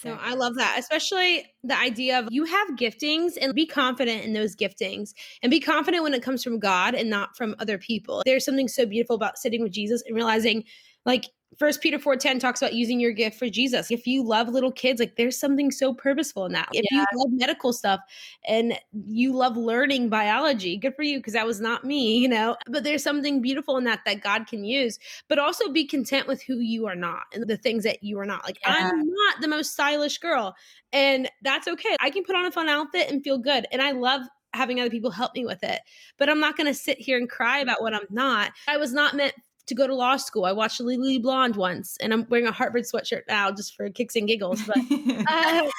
so 0.00 0.18
I 0.20 0.34
love 0.34 0.54
that, 0.54 0.76
especially 0.78 1.52
the 1.62 1.78
idea 1.78 2.18
of 2.18 2.28
you 2.30 2.44
have 2.44 2.68
giftings 2.70 3.32
and 3.40 3.54
be 3.54 3.66
confident 3.66 4.24
in 4.24 4.32
those 4.32 4.56
giftings 4.56 5.12
and 5.42 5.50
be 5.50 5.60
confident 5.60 6.02
when 6.02 6.14
it 6.14 6.22
comes 6.22 6.42
from 6.42 6.58
God 6.58 6.94
and 6.94 7.10
not 7.10 7.36
from 7.36 7.54
other 7.58 7.78
people. 7.78 8.22
There's 8.24 8.44
something 8.44 8.68
so 8.68 8.86
beautiful 8.86 9.16
about 9.16 9.38
sitting 9.38 9.62
with 9.62 9.72
Jesus 9.72 10.02
and 10.06 10.16
realizing 10.16 10.64
like 11.04 11.26
First 11.58 11.80
Peter 11.80 11.98
4:10 11.98 12.40
talks 12.40 12.62
about 12.62 12.74
using 12.74 12.98
your 12.98 13.12
gift 13.12 13.38
for 13.38 13.48
Jesus. 13.48 13.90
If 13.90 14.06
you 14.06 14.22
love 14.22 14.48
little 14.48 14.72
kids, 14.72 15.00
like 15.00 15.16
there's 15.16 15.38
something 15.38 15.70
so 15.70 15.92
purposeful 15.92 16.46
in 16.46 16.52
that. 16.52 16.68
If 16.72 16.84
yeah. 16.90 17.00
you 17.00 17.18
love 17.18 17.28
medical 17.32 17.72
stuff 17.72 18.00
and 18.46 18.78
you 19.06 19.32
love 19.32 19.56
learning 19.56 20.08
biology, 20.08 20.76
good 20.76 20.94
for 20.94 21.02
you 21.02 21.18
because 21.18 21.34
that 21.34 21.46
was 21.46 21.60
not 21.60 21.84
me, 21.84 22.18
you 22.18 22.28
know. 22.28 22.56
But 22.68 22.84
there's 22.84 23.02
something 23.02 23.42
beautiful 23.42 23.76
in 23.76 23.84
that 23.84 24.00
that 24.06 24.22
God 24.22 24.46
can 24.46 24.64
use. 24.64 24.98
But 25.28 25.38
also 25.38 25.70
be 25.70 25.86
content 25.86 26.26
with 26.26 26.42
who 26.42 26.58
you 26.58 26.86
are 26.86 26.96
not 26.96 27.24
and 27.34 27.46
the 27.46 27.56
things 27.56 27.84
that 27.84 28.02
you 28.02 28.18
are 28.18 28.26
not. 28.26 28.44
Like 28.44 28.58
yeah. 28.62 28.90
I'm 28.92 29.06
not 29.06 29.40
the 29.40 29.48
most 29.48 29.72
stylish 29.72 30.18
girl, 30.18 30.54
and 30.92 31.30
that's 31.42 31.68
okay. 31.68 31.96
I 32.00 32.10
can 32.10 32.24
put 32.24 32.36
on 32.36 32.46
a 32.46 32.52
fun 32.52 32.68
outfit 32.68 33.10
and 33.10 33.22
feel 33.22 33.38
good. 33.38 33.66
And 33.72 33.82
I 33.82 33.92
love 33.92 34.22
having 34.54 34.80
other 34.80 34.90
people 34.90 35.10
help 35.10 35.34
me 35.34 35.44
with 35.44 35.62
it. 35.62 35.80
But 36.18 36.28
I'm 36.28 36.40
not 36.40 36.56
going 36.56 36.66
to 36.66 36.74
sit 36.74 36.98
here 36.98 37.16
and 37.16 37.28
cry 37.28 37.58
about 37.58 37.80
what 37.80 37.94
I'm 37.94 38.06
not. 38.10 38.52
I 38.68 38.76
was 38.76 38.92
not 38.92 39.14
meant 39.14 39.34
to 39.72 39.76
go 39.76 39.86
to 39.86 39.94
law 39.94 40.16
school. 40.16 40.44
I 40.44 40.52
watched 40.52 40.80
Legally 40.80 41.18
Blonde 41.18 41.56
once, 41.56 41.96
and 42.00 42.12
I'm 42.12 42.26
wearing 42.28 42.46
a 42.46 42.52
Harvard 42.52 42.84
sweatshirt 42.84 43.22
now 43.28 43.50
just 43.50 43.74
for 43.74 43.88
kicks 43.90 44.16
and 44.16 44.28
giggles. 44.28 44.62
But 44.62 44.76
uh, 45.28 45.62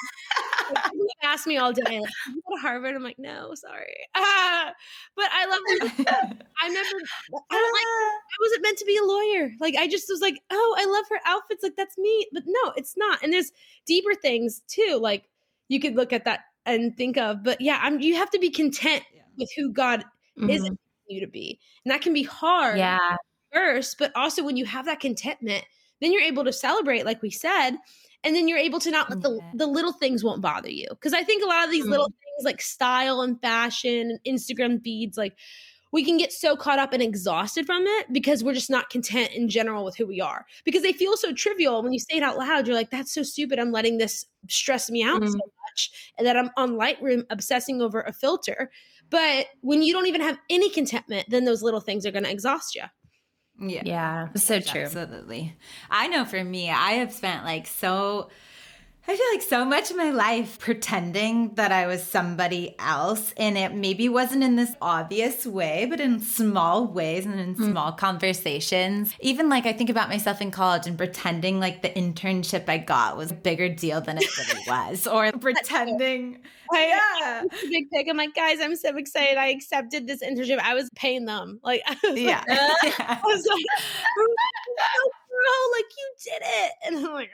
people 0.90 1.06
ask 1.22 1.46
me 1.46 1.56
all 1.56 1.72
day, 1.72 2.00
like, 2.00 2.10
"You 2.28 2.42
go 2.48 2.56
to 2.56 2.60
Harvard?" 2.60 2.96
I'm 2.96 3.02
like, 3.02 3.18
"No, 3.18 3.54
sorry." 3.54 3.94
Uh, 4.14 4.70
but 5.16 5.28
I 5.32 5.46
love. 5.46 5.60
I 6.60 6.68
never. 6.68 6.96
I 7.50 7.58
don't 7.58 7.72
like. 7.72 7.86
I 7.86 8.36
wasn't 8.40 8.62
meant 8.62 8.78
to 8.78 8.84
be 8.84 8.96
a 8.96 9.04
lawyer. 9.04 9.50
Like 9.60 9.76
I 9.76 9.86
just 9.86 10.06
was 10.08 10.20
like, 10.20 10.40
"Oh, 10.50 10.76
I 10.78 10.84
love 10.86 11.04
her 11.10 11.20
outfits. 11.24 11.62
Like 11.62 11.76
that's 11.76 11.96
me." 11.96 12.26
But 12.32 12.42
no, 12.46 12.72
it's 12.76 12.96
not. 12.96 13.22
And 13.22 13.32
there's 13.32 13.52
deeper 13.86 14.14
things 14.14 14.62
too. 14.66 14.98
Like 15.00 15.28
you 15.68 15.78
could 15.80 15.94
look 15.94 16.12
at 16.12 16.24
that 16.24 16.40
and 16.66 16.96
think 16.96 17.16
of. 17.16 17.44
But 17.44 17.60
yeah, 17.60 17.78
I'm. 17.80 18.00
You 18.00 18.16
have 18.16 18.30
to 18.30 18.38
be 18.40 18.50
content 18.50 19.04
yeah. 19.14 19.22
with 19.38 19.50
who 19.56 19.72
God 19.72 20.04
mm-hmm. 20.36 20.50
is 20.50 20.68
you 21.08 21.20
to 21.20 21.26
be, 21.26 21.60
and 21.84 21.92
that 21.92 22.00
can 22.00 22.12
be 22.12 22.24
hard. 22.24 22.78
Yeah 22.78 23.16
first, 23.54 23.96
but 23.98 24.12
also 24.14 24.44
when 24.44 24.56
you 24.56 24.64
have 24.64 24.86
that 24.86 25.00
contentment, 25.00 25.64
then 26.00 26.12
you're 26.12 26.22
able 26.22 26.44
to 26.44 26.52
celebrate, 26.52 27.04
like 27.04 27.22
we 27.22 27.30
said, 27.30 27.72
and 28.24 28.34
then 28.34 28.48
you're 28.48 28.58
able 28.58 28.80
to 28.80 28.90
not 28.90 29.10
let 29.10 29.20
the, 29.20 29.40
the 29.54 29.66
little 29.66 29.92
things 29.92 30.24
won't 30.24 30.42
bother 30.42 30.70
you. 30.70 30.86
Because 30.90 31.12
I 31.12 31.22
think 31.22 31.44
a 31.44 31.48
lot 31.48 31.64
of 31.64 31.70
these 31.70 31.84
mm-hmm. 31.84 31.92
little 31.92 32.06
things 32.08 32.44
like 32.44 32.60
style 32.60 33.20
and 33.20 33.40
fashion 33.40 34.10
and 34.10 34.20
Instagram 34.26 34.82
feeds, 34.82 35.16
like 35.16 35.36
we 35.92 36.04
can 36.04 36.16
get 36.16 36.32
so 36.32 36.56
caught 36.56 36.78
up 36.78 36.92
and 36.92 37.02
exhausted 37.02 37.66
from 37.66 37.84
it 37.86 38.12
because 38.12 38.42
we're 38.42 38.54
just 38.54 38.70
not 38.70 38.90
content 38.90 39.30
in 39.32 39.48
general 39.48 39.84
with 39.84 39.96
who 39.96 40.06
we 40.06 40.20
are. 40.20 40.44
Because 40.64 40.82
they 40.82 40.92
feel 40.92 41.16
so 41.16 41.32
trivial. 41.32 41.82
When 41.82 41.92
you 41.92 42.00
say 42.00 42.16
it 42.16 42.22
out 42.22 42.36
loud, 42.36 42.66
you're 42.66 42.74
like, 42.74 42.90
that's 42.90 43.12
so 43.12 43.22
stupid. 43.22 43.58
I'm 43.58 43.70
letting 43.70 43.98
this 43.98 44.26
stress 44.48 44.90
me 44.90 45.04
out 45.04 45.20
mm-hmm. 45.20 45.30
so 45.30 45.38
much. 45.38 46.12
And 46.18 46.26
that 46.26 46.36
I'm 46.36 46.50
on 46.56 46.72
Lightroom 46.72 47.24
obsessing 47.30 47.80
over 47.80 48.00
a 48.00 48.12
filter. 48.12 48.70
But 49.10 49.46
when 49.60 49.82
you 49.82 49.92
don't 49.92 50.06
even 50.06 50.22
have 50.22 50.38
any 50.50 50.70
contentment, 50.70 51.26
then 51.28 51.44
those 51.44 51.62
little 51.62 51.80
things 51.80 52.04
are 52.06 52.10
going 52.10 52.24
to 52.24 52.30
exhaust 52.30 52.74
you. 52.74 52.82
Yeah. 53.58 53.82
Yeah. 53.84 54.28
So 54.34 54.60
true. 54.60 54.82
Absolutely. 54.82 55.56
I 55.90 56.08
know 56.08 56.24
for 56.24 56.42
me, 56.42 56.70
I 56.70 56.92
have 56.92 57.12
spent 57.12 57.44
like 57.44 57.66
so 57.66 58.30
I 59.06 59.14
feel 59.14 59.26
like 59.32 59.42
so 59.42 59.66
much 59.66 59.90
of 59.90 59.98
my 59.98 60.10
life 60.10 60.58
pretending 60.58 61.54
that 61.56 61.70
I 61.70 61.86
was 61.86 62.02
somebody 62.02 62.74
else. 62.78 63.34
And 63.36 63.58
it 63.58 63.74
maybe 63.74 64.08
wasn't 64.08 64.42
in 64.42 64.56
this 64.56 64.72
obvious 64.80 65.44
way, 65.44 65.86
but 65.90 66.00
in 66.00 66.20
small 66.20 66.86
ways 66.86 67.26
and 67.26 67.38
in 67.38 67.54
mm. 67.54 67.70
small 67.70 67.92
conversations. 67.92 69.14
Even 69.20 69.50
like 69.50 69.66
I 69.66 69.74
think 69.74 69.90
about 69.90 70.08
myself 70.08 70.40
in 70.40 70.50
college 70.50 70.86
and 70.86 70.96
pretending 70.96 71.60
like 71.60 71.82
the 71.82 71.90
internship 71.90 72.66
I 72.66 72.78
got 72.78 73.18
was 73.18 73.30
a 73.30 73.34
bigger 73.34 73.68
deal 73.68 74.00
than 74.00 74.16
it 74.16 74.38
really 74.38 74.62
was, 74.66 75.06
or 75.06 75.30
pretending. 75.32 76.40
yeah. 76.72 77.42
Big 77.68 77.90
pick. 77.90 78.08
I'm 78.08 78.16
like, 78.16 78.34
guys, 78.34 78.58
I'm 78.62 78.74
so 78.74 78.96
excited. 78.96 79.36
I 79.36 79.48
accepted 79.48 80.06
this 80.06 80.22
internship. 80.22 80.60
I 80.60 80.72
was 80.72 80.88
paying 80.96 81.26
them. 81.26 81.60
Like, 81.62 81.82
yeah. 82.04 82.42
Like, 82.48 82.48
yeah. 82.98 83.20
I 83.20 83.20
was 83.22 83.46
like, 83.46 83.64
bro, 84.16 85.76
like 85.76 85.84
you 85.98 86.14
did 86.24 86.42
it. 86.42 86.72
And 86.86 87.06
I'm 87.06 87.12
like, 87.12 87.30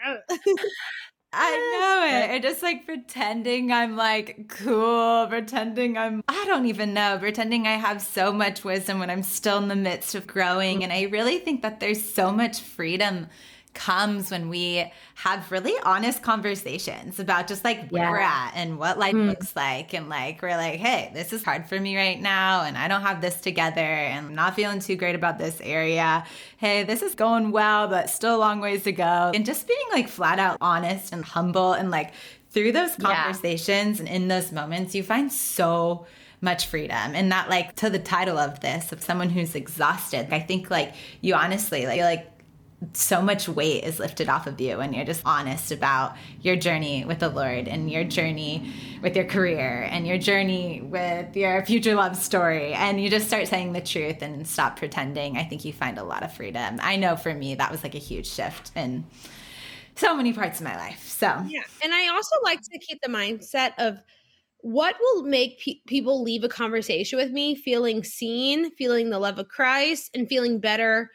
I 1.33 1.51
know 1.51 2.19
it. 2.19 2.35
And 2.35 2.43
just 2.43 2.63
like 2.63 2.87
pretending 2.87 3.71
I'm 3.71 3.97
like 3.97 4.49
cool, 4.49 5.27
pretending 5.29 5.97
I'm, 5.97 6.25
I 6.29 6.45
don't 6.47 6.67
even 6.67 6.93
know, 6.93 7.19
pretending 7.19 7.67
I 7.67 7.75
have 7.75 8.03
so 8.03 8.33
much 8.33 8.65
wisdom 8.65 8.99
when 8.99 9.11
I'm 9.11 9.23
still 9.23 9.59
in 9.59 9.69
the 9.69 9.77
midst 9.77 10.15
of 10.15 10.27
growing. 10.27 10.81
Mm. 10.81 10.85
And 10.85 10.93
I 10.93 11.03
really 11.03 11.39
think 11.39 11.63
that 11.63 11.79
there's 11.79 12.05
so 12.05 12.33
much 12.33 12.61
freedom 12.61 13.29
comes 13.73 14.31
when 14.31 14.49
we 14.49 14.91
have 15.15 15.51
really 15.53 15.75
honest 15.85 16.23
conversations 16.23 17.21
about 17.21 17.47
just 17.47 17.65
like 17.65 17.89
where 17.91 18.05
yeah. 18.05 18.11
we're 18.11 18.19
at 18.19 18.53
and 18.55 18.79
what 18.79 18.99
life 18.99 19.15
mm. 19.15 19.29
looks 19.29 19.55
like. 19.55 19.95
And 19.95 20.09
like, 20.09 20.43
we're 20.43 20.57
like, 20.57 20.81
hey, 20.81 21.11
this 21.15 21.33
is 21.33 21.45
hard 21.45 21.69
for 21.69 21.79
me 21.79 21.97
right 21.97 22.21
now. 22.21 22.63
And 22.63 22.77
I 22.77 22.89
don't 22.89 23.03
have 23.03 23.21
this 23.21 23.41
together 23.41 23.81
and 23.81 24.29
I'm 24.29 24.35
not 24.35 24.57
feeling 24.57 24.81
too 24.81 24.97
great 24.97 25.15
about 25.15 25.39
this 25.39 25.61
area. 25.63 26.25
Hey, 26.57 26.83
this 26.83 27.03
is 27.03 27.15
going 27.15 27.53
well, 27.53 27.87
but 27.89 28.11
still 28.11 28.37
a 28.37 28.39
long 28.39 28.61
ways 28.61 28.85
to 28.85 28.93
go. 28.93 29.31
And 29.35 29.47
just 29.47 29.69
being 29.69 29.79
like 29.93 30.09
flat 30.09 30.39
out 30.39 30.59
honest 30.61 31.13
and 31.13 31.25
humble 31.25 31.73
and 31.73 31.91
like 31.91 32.13
through 32.51 32.73
those 32.73 32.97
conversations 32.97 34.01
yeah. 34.01 34.07
and 34.07 34.15
in 34.15 34.29
those 34.29 34.51
moments, 34.51 34.95
you 34.95 35.03
find 35.03 35.33
so 35.33 36.07
much 36.43 36.67
freedom 36.67 37.15
and 37.15 37.31
that 37.31 37.51
like 37.51 37.77
to 37.77 37.91
the 37.91 37.99
title 37.99 38.39
of 38.39 38.61
this 38.61 38.93
of 38.93 39.03
someone 39.03 39.29
who's 39.29 39.55
exhausted 39.55 40.27
i 40.33 40.41
think 40.41 40.71
like 40.71 40.95
you 41.21 41.35
honestly 41.35 41.85
like 41.85 42.01
like 42.01 42.40
so 42.95 43.21
much 43.21 43.49
weight 43.49 43.85
is 43.85 43.99
lifted 43.99 44.29
off 44.29 44.47
of 44.47 44.61
you 44.61 44.81
and 44.81 44.95
you're 44.95 45.05
just 45.05 45.23
honest 45.27 45.71
about 45.71 46.17
your 46.41 46.57
journey 46.57 47.05
with 47.05 47.19
the 47.19 47.29
Lord 47.29 47.69
and 47.69 47.91
your 47.91 48.05
journey 48.05 48.73
with 49.03 49.15
your 49.15 49.27
career 49.27 49.87
and 49.91 50.07
your 50.07 50.17
journey 50.17 50.81
with 50.81 51.37
your 51.37 51.65
future 51.67 51.95
love 51.95 52.17
story 52.17 52.73
and 52.73 53.01
you 53.01 53.11
just 53.11 53.27
start 53.27 53.49
saying 53.49 53.75
the 53.75 53.83
truth 53.83 54.23
and 54.23 54.47
stop 54.47 54.79
pretending. 54.79 55.37
I 55.37 55.45
think 55.45 55.65
you 55.65 55.75
find 55.75 55.99
a 55.99 56.05
lot 56.05 56.23
of 56.23 56.33
freedom. 56.33 56.79
I 56.81 56.97
know 56.97 57.17
for 57.17 57.35
me 57.35 57.55
that 57.57 57.71
was 57.71 57.83
like 57.83 57.95
a 57.95 57.99
huge 57.99 58.27
shift 58.27 58.73
in 58.75 59.05
so 59.95 60.17
many 60.17 60.33
parts 60.33 60.61
of 60.61 60.65
my 60.65 60.77
life. 60.77 61.07
So, 61.07 61.27
yeah. 61.49 61.63
And 61.85 61.93
I 61.93 62.09
also 62.09 62.37
like 62.43 62.63
to 62.63 62.79
keep 62.79 63.03
the 63.03 63.11
mindset 63.11 63.73
of 63.77 63.99
what 64.63 64.97
will 65.01 65.25
make 65.25 65.61
pe- 65.61 65.81
people 65.87 66.23
leave 66.23 66.45
a 66.45 66.49
conversation 66.49 67.19
with 67.19 67.31
me 67.31 67.55
feeling 67.55 68.05
seen, 68.05 68.71
feeling 68.77 69.11
the 69.11 69.19
love 69.19 69.39
of 69.39 69.49
Christ 69.49 70.11
and 70.15 70.29
feeling 70.29 70.61
better 70.61 71.11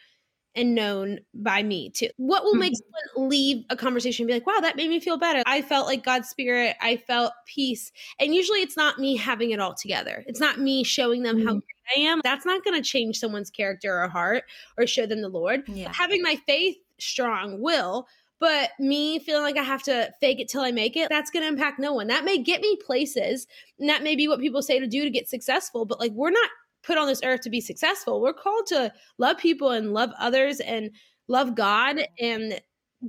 and 0.56 0.74
known 0.74 1.20
by 1.34 1.64
me 1.64 1.90
too. 1.90 2.10
What 2.18 2.44
will 2.44 2.56
make 2.56 2.74
mm-hmm. 2.74 3.16
someone 3.16 3.30
leave 3.30 3.66
a 3.70 3.76
conversation 3.76 4.24
and 4.24 4.28
be 4.28 4.34
like, 4.34 4.48
wow, 4.48 4.60
that 4.62 4.76
made 4.76 4.90
me 4.90 5.00
feel 5.00 5.18
better? 5.18 5.44
I 5.46 5.62
felt 5.62 5.88
like 5.88 6.04
God's 6.04 6.30
spirit. 6.30 6.76
I 6.82 6.98
felt 6.98 7.34
peace. 7.46 7.92
And 8.20 8.34
usually 8.34 8.60
it's 8.60 8.78
not 8.78 9.00
me 9.00 9.16
having 9.16 9.52
it 9.52 9.60
all 9.60 9.74
together. 9.74 10.24
It's 10.28 10.40
not 10.40 10.60
me 10.60 10.84
showing 10.84 11.24
them 11.24 11.38
mm-hmm. 11.38 11.48
how 11.48 11.54
great 11.54 11.98
I 11.98 12.00
am. 12.02 12.22
That's 12.24 12.46
not 12.46 12.64
going 12.64 12.82
to 12.82 12.88
change 12.88 13.20
someone's 13.20 13.50
character 13.50 14.02
or 14.02 14.08
heart 14.08 14.44
or 14.78 14.88
show 14.88 15.06
them 15.06 15.22
the 15.22 15.30
Lord. 15.30 15.64
Yeah. 15.68 15.92
Having 15.94 16.22
my 16.22 16.38
faith 16.48 16.78
strong 17.00 17.62
will. 17.62 18.08
But 18.38 18.72
me 18.80 19.20
feeling 19.20 19.44
like 19.44 19.58
I 19.58 19.64
have 19.64 19.84
to 19.84 20.12
fake 20.20 20.42
it 20.42 20.50
till 20.50 20.62
I 20.62 20.72
make 20.72 20.98
it, 20.98 21.08
that's 21.10 21.32
going 21.32 21.44
to 21.44 21.48
impact 21.48 21.80
no 21.80 21.94
one. 21.94 22.08
That 22.08 22.26
may 22.26 22.38
get 22.38 22.60
me 22.60 22.78
places. 22.86 23.48
And 23.80 23.88
that 23.88 24.04
may 24.04 24.16
be 24.16 24.28
what 24.28 24.42
people 24.42 24.62
say 24.62 24.78
to 24.78 24.88
do 24.88 25.04
to 25.04 25.10
get 25.10 25.30
successful. 25.30 25.86
But 25.86 26.02
like, 26.02 26.12
we're 26.12 26.32
not 26.32 26.50
put 26.86 26.98
on 26.98 27.08
this 27.08 27.22
earth 27.24 27.42
to 27.42 27.50
be 27.50 27.62
successful. 27.62 28.22
We're 28.22 28.34
called 28.34 28.68
to 28.68 28.94
love 29.18 29.38
people 29.38 29.72
and 29.72 29.94
love 29.94 30.12
others 30.20 30.60
and 30.60 30.92
love 31.28 31.56
God 31.56 32.00
and 32.20 32.62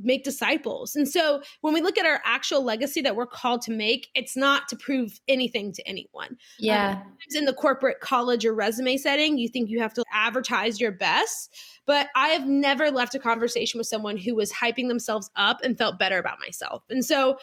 make 0.03 0.25
disciples. 0.25 0.95
And 0.97 1.09
so 1.09 1.43
when 1.61 1.73
we 1.73 1.81
look 1.81 1.97
at 1.97 2.05
our 2.05 2.21
actual 2.25 2.63
legacy 2.63 3.01
that 3.03 3.17
we're 3.17 3.27
called 3.27 3.63
to 3.63 3.71
make, 3.71 4.09
it's 4.15 4.37
not 4.37 4.69
to 4.69 4.77
prove 4.77 5.21
anything 5.29 5.73
to 5.73 5.89
anyone. 5.89 6.37
Yeah. 6.59 7.03
Um, 7.03 7.17
in 7.35 7.45
the 7.45 7.53
corporate 7.53 8.01
college 8.01 8.45
or 8.45 8.55
resume 8.55 8.97
setting, 8.97 9.39
you 9.39 9.49
think 9.49 9.71
you 9.71 9.81
have 9.81 9.95
to 9.95 10.05
advertise 10.13 10.81
your 10.81 10.93
best. 10.93 11.55
But 11.87 12.09
I 12.15 12.29
have 12.29 12.47
never 12.47 12.91
left 12.91 13.15
a 13.15 13.19
conversation 13.19 13.79
with 13.79 13.87
someone 13.87 14.17
who 14.17 14.35
was 14.35 14.53
hyping 14.53 14.89
themselves 14.89 15.31
up 15.37 15.61
and 15.63 15.79
felt 15.79 15.99
better 15.99 16.19
about 16.19 16.41
myself. 16.41 16.83
And 16.91 17.05
so 17.05 17.39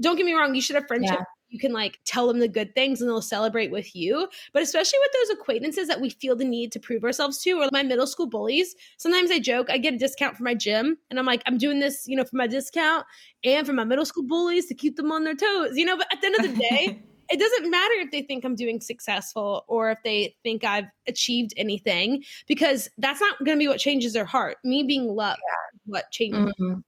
don't 0.00 0.16
get 0.16 0.26
me 0.26 0.34
wrong, 0.34 0.54
you 0.54 0.60
should 0.60 0.76
have 0.76 0.88
friendship 0.88 1.18
yeah 1.18 1.24
you 1.54 1.60
can 1.60 1.72
like 1.72 2.00
tell 2.04 2.26
them 2.26 2.40
the 2.40 2.48
good 2.48 2.74
things 2.74 3.00
and 3.00 3.08
they'll 3.08 3.22
celebrate 3.22 3.70
with 3.70 3.94
you. 3.94 4.28
But 4.52 4.64
especially 4.64 4.98
with 4.98 5.12
those 5.12 5.38
acquaintances 5.38 5.86
that 5.86 6.00
we 6.00 6.10
feel 6.10 6.34
the 6.34 6.44
need 6.44 6.72
to 6.72 6.80
prove 6.80 7.04
ourselves 7.04 7.38
to, 7.42 7.52
or 7.52 7.68
my 7.70 7.84
middle 7.84 8.08
school 8.08 8.26
bullies, 8.26 8.74
sometimes 8.96 9.30
I 9.30 9.38
joke, 9.38 9.70
I 9.70 9.78
get 9.78 9.94
a 9.94 9.98
discount 9.98 10.36
for 10.36 10.42
my 10.42 10.54
gym. 10.54 10.98
And 11.10 11.18
I'm 11.18 11.26
like, 11.26 11.44
I'm 11.46 11.56
doing 11.56 11.78
this, 11.78 12.08
you 12.08 12.16
know, 12.16 12.24
for 12.24 12.34
my 12.34 12.48
discount 12.48 13.06
and 13.44 13.64
for 13.64 13.72
my 13.72 13.84
middle 13.84 14.04
school 14.04 14.24
bullies 14.24 14.66
to 14.66 14.74
keep 14.74 14.96
them 14.96 15.12
on 15.12 15.22
their 15.22 15.36
toes, 15.36 15.76
you 15.76 15.84
know. 15.84 15.96
But 15.96 16.12
at 16.12 16.20
the 16.20 16.26
end 16.26 16.36
of 16.40 16.42
the 16.42 16.56
day, 16.56 17.00
it 17.30 17.38
doesn't 17.38 17.70
matter 17.70 17.94
if 17.98 18.10
they 18.10 18.22
think 18.22 18.44
I'm 18.44 18.56
doing 18.56 18.80
successful 18.80 19.64
or 19.68 19.92
if 19.92 19.98
they 20.02 20.34
think 20.42 20.64
I've 20.64 20.86
achieved 21.06 21.54
anything, 21.56 22.24
because 22.48 22.88
that's 22.98 23.20
not 23.20 23.38
going 23.44 23.56
to 23.56 23.62
be 23.62 23.68
what 23.68 23.78
changes 23.78 24.12
their 24.12 24.24
heart. 24.24 24.56
Me 24.64 24.82
being 24.82 25.06
loved, 25.06 25.40
what 25.86 26.10
changes. 26.10 26.52
Mm-hmm. 26.60 26.80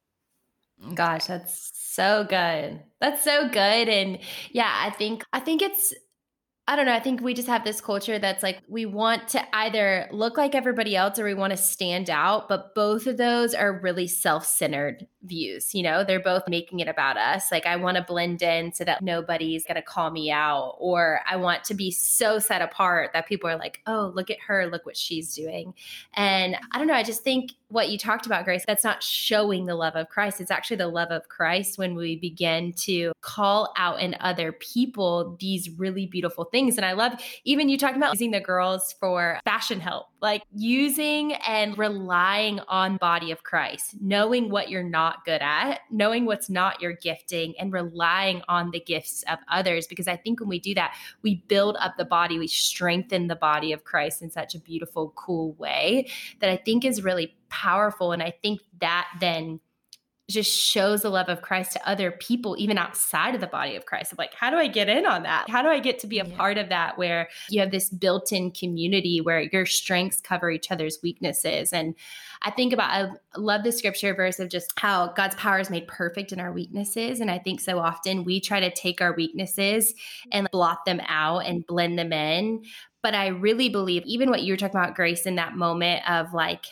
Gosh, 0.95 1.25
that's 1.27 1.71
so 1.75 2.25
good. 2.29 2.83
That's 3.01 3.25
so 3.25 3.49
good. 3.49 3.89
And 3.89 4.19
yeah, 4.51 4.71
I 4.85 4.91
think 4.91 5.25
I 5.33 5.41
think 5.41 5.63
it's 5.63 5.95
I 6.69 6.75
don't 6.75 6.87
know. 6.87 6.95
I 6.95 7.01
think 7.01 7.21
we 7.21 7.33
just 7.33 7.47
have 7.47 7.63
this 7.63 7.81
culture 7.81 8.19
that's 8.19 8.43
like 8.43 8.61
we 8.67 8.87
want 8.87 9.29
to 9.29 9.57
either 9.57 10.09
look 10.11 10.37
like 10.37 10.57
everybody 10.57 10.97
else 10.97 11.17
or 11.17 11.25
we 11.25 11.33
want 11.33 11.53
to 11.53 11.57
stand 11.57 12.11
out, 12.11 12.49
but 12.49 12.75
both 12.75 13.07
of 13.07 13.19
those 13.19 13.55
are 13.55 13.79
really 13.79 14.09
self-centered 14.09 15.07
views. 15.23 15.77
You 15.77 15.85
know, 15.85 16.03
they're 16.03 16.19
both 16.19 16.49
making 16.49 16.81
it 16.81 16.89
about 16.89 17.17
us. 17.17 17.53
Like 17.53 17.67
I 17.67 17.77
want 17.77 17.99
to 17.99 18.03
blend 18.03 18.43
in 18.43 18.73
so 18.73 18.83
that 18.83 19.01
nobody's 19.01 19.65
going 19.65 19.77
to 19.77 19.83
call 19.83 20.11
me 20.11 20.33
out 20.33 20.75
or 20.79 21.21
I 21.31 21.37
want 21.37 21.63
to 21.65 21.75
be 21.75 21.93
so 21.93 22.41
set 22.41 22.63
apart 22.63 23.11
that 23.13 23.29
people 23.29 23.49
are 23.49 23.59
like, 23.59 23.81
"Oh, 23.87 24.11
look 24.13 24.29
at 24.29 24.41
her, 24.49 24.67
look 24.67 24.85
what 24.85 24.97
she's 24.97 25.37
doing." 25.37 25.73
And 26.15 26.57
I 26.73 26.79
don't 26.79 26.89
know, 26.89 26.95
I 26.95 27.05
just 27.05 27.23
think 27.23 27.53
what 27.69 27.91
you 27.91 27.99
talked 27.99 28.27
about, 28.27 28.45
Grace, 28.45 28.65
that's 28.67 28.85
not 28.85 29.03
showing 29.03 29.67
the 29.67 29.75
love 29.75 29.95
of 29.97 30.09
Christ. 30.09 30.41
It's 30.41 30.53
actually 30.53 30.77
the 30.77 30.89
love 30.89 31.11
of 31.11 31.29
Christ 31.29 31.79
when 31.79 31.95
we 31.95 32.17
begin 32.17 32.73
to 32.75 33.13
call 33.21 33.73
out 33.77 34.01
in 34.01 34.17
other 34.21 34.53
people 34.53 35.37
these 35.41 35.71
really 35.71 36.07
beautiful 36.07 36.45
things. 36.45 36.56
And 36.57 36.87
I 36.87 36.93
love 36.93 37.13
even 37.45 37.69
you 37.69 37.77
talking 37.77 37.99
about 37.99 38.15
using 38.15 38.31
the 38.31 38.41
girls 38.41 38.95
for 38.99 39.39
fashion 39.45 39.79
help, 39.79 40.07
like 40.23 40.43
using 40.55 41.35
and 41.35 41.77
relying 41.77 42.61
on 42.61 42.97
body 42.97 43.31
of 43.31 43.43
Christ, 43.43 43.97
knowing 44.01 44.49
what 44.49 44.71
you're 44.71 44.83
not 44.83 45.27
good 45.27 45.43
at, 45.43 45.81
knowing 45.91 46.25
what's 46.25 46.49
not 46.49 46.81
your 46.81 46.95
gifting, 46.95 47.53
and 47.59 47.75
relying 47.75 48.41
on 48.49 48.71
the 48.71 48.81
gifts 48.81 49.23
of 49.29 49.39
others. 49.53 49.87
Because 49.87 50.09
I 50.09 50.17
think 50.17 50.41
when 50.41 50.49
we 50.49 50.59
do 50.59 50.73
that, 50.75 50.95
we 51.21 51.43
build 51.47 51.77
up 51.79 51.99
the 51.99 52.07
body, 52.07 52.39
we 52.39 52.47
strengthen 52.47 53.27
the 53.27 53.37
body 53.37 53.73
of 53.73 53.85
Christ 53.85 54.23
in 54.23 54.31
such 54.31 54.55
a 54.55 54.59
beautiful, 54.59 55.13
cool 55.15 55.53
way 55.55 56.09
that 56.41 56.49
I 56.49 56.57
think 56.57 56.87
is 56.87 57.05
really 57.05 57.37
powerful. 57.51 58.13
And 58.13 58.23
I 58.23 58.33
think 58.43 58.61
that 58.81 59.09
then 59.21 59.61
just 60.29 60.51
shows 60.51 61.03
the 61.03 61.11
love 61.11 61.29
of 61.29 61.41
Christ 61.41 61.73
to 61.73 61.89
other 61.89 62.11
people, 62.11 62.57
even 62.59 62.79
outside 62.79 63.35
of 63.35 63.41
the 63.41 63.47
body 63.47 63.77
of 63.77 63.87
Christ. 63.87 64.13
Of 64.13 64.19
like, 64.19 64.35
how 64.35 64.51
do 64.51 64.57
I 64.57 64.67
get 64.67 64.89
in 64.89 65.07
on 65.07 65.23
that? 65.23 65.49
How 65.49 65.63
do 65.63 65.69
I 65.69 65.79
get 65.79 66.01
to 66.01 66.09
be 66.09 66.19
a 66.19 66.27
yeah. 66.27 66.37
part 66.37 66.59
of 66.59 66.69
that 66.69 66.99
where 66.99 67.29
you 67.49 67.61
have 67.61 67.71
this 67.71 67.89
built 67.89 68.33
in 68.33 68.51
community 68.51 69.21
where 69.21 69.43
your 69.43 69.67
strengths 69.67 70.21
cover 70.21 70.51
each 70.51 70.73
other's 70.73 70.99
weaknesses? 71.03 71.73
And 71.73 71.95
I 72.43 72.51
think 72.51 72.73
about, 72.73 72.91
I 72.91 73.09
love 73.39 73.63
the 73.63 73.71
scripture 73.71 74.15
verse 74.15 74.41
of 74.41 74.49
just 74.49 74.73
how 74.79 75.13
God's 75.13 75.37
power 75.37 75.61
is 75.61 75.71
made 75.71 75.87
perfect 75.87 76.33
in 76.33 76.41
our 76.41 76.53
weaknesses. 76.53 77.21
And 77.21 77.31
I 77.31 77.39
think 77.39 77.61
so 77.61 77.79
often 77.79 78.25
we 78.25 78.41
try 78.41 78.59
to 78.59 78.71
take 78.71 79.01
our 79.01 79.15
weaknesses 79.15 79.95
and 80.33 80.49
blot 80.51 80.85
them 80.87 81.01
out 81.07 81.47
and 81.47 81.67
blend 81.67 81.99
them 81.99 82.13
in. 82.13 82.65
But 83.01 83.15
I 83.15 83.29
really 83.29 83.69
believe, 83.69 84.03
even 84.05 84.31
what 84.31 84.43
you 84.43 84.53
were 84.53 84.57
talking 84.57 84.77
about, 84.77 84.97
Grace, 84.97 85.25
in 85.25 85.37
that 85.37 85.55
moment 85.55 86.09
of 86.11 86.35
like, 86.35 86.67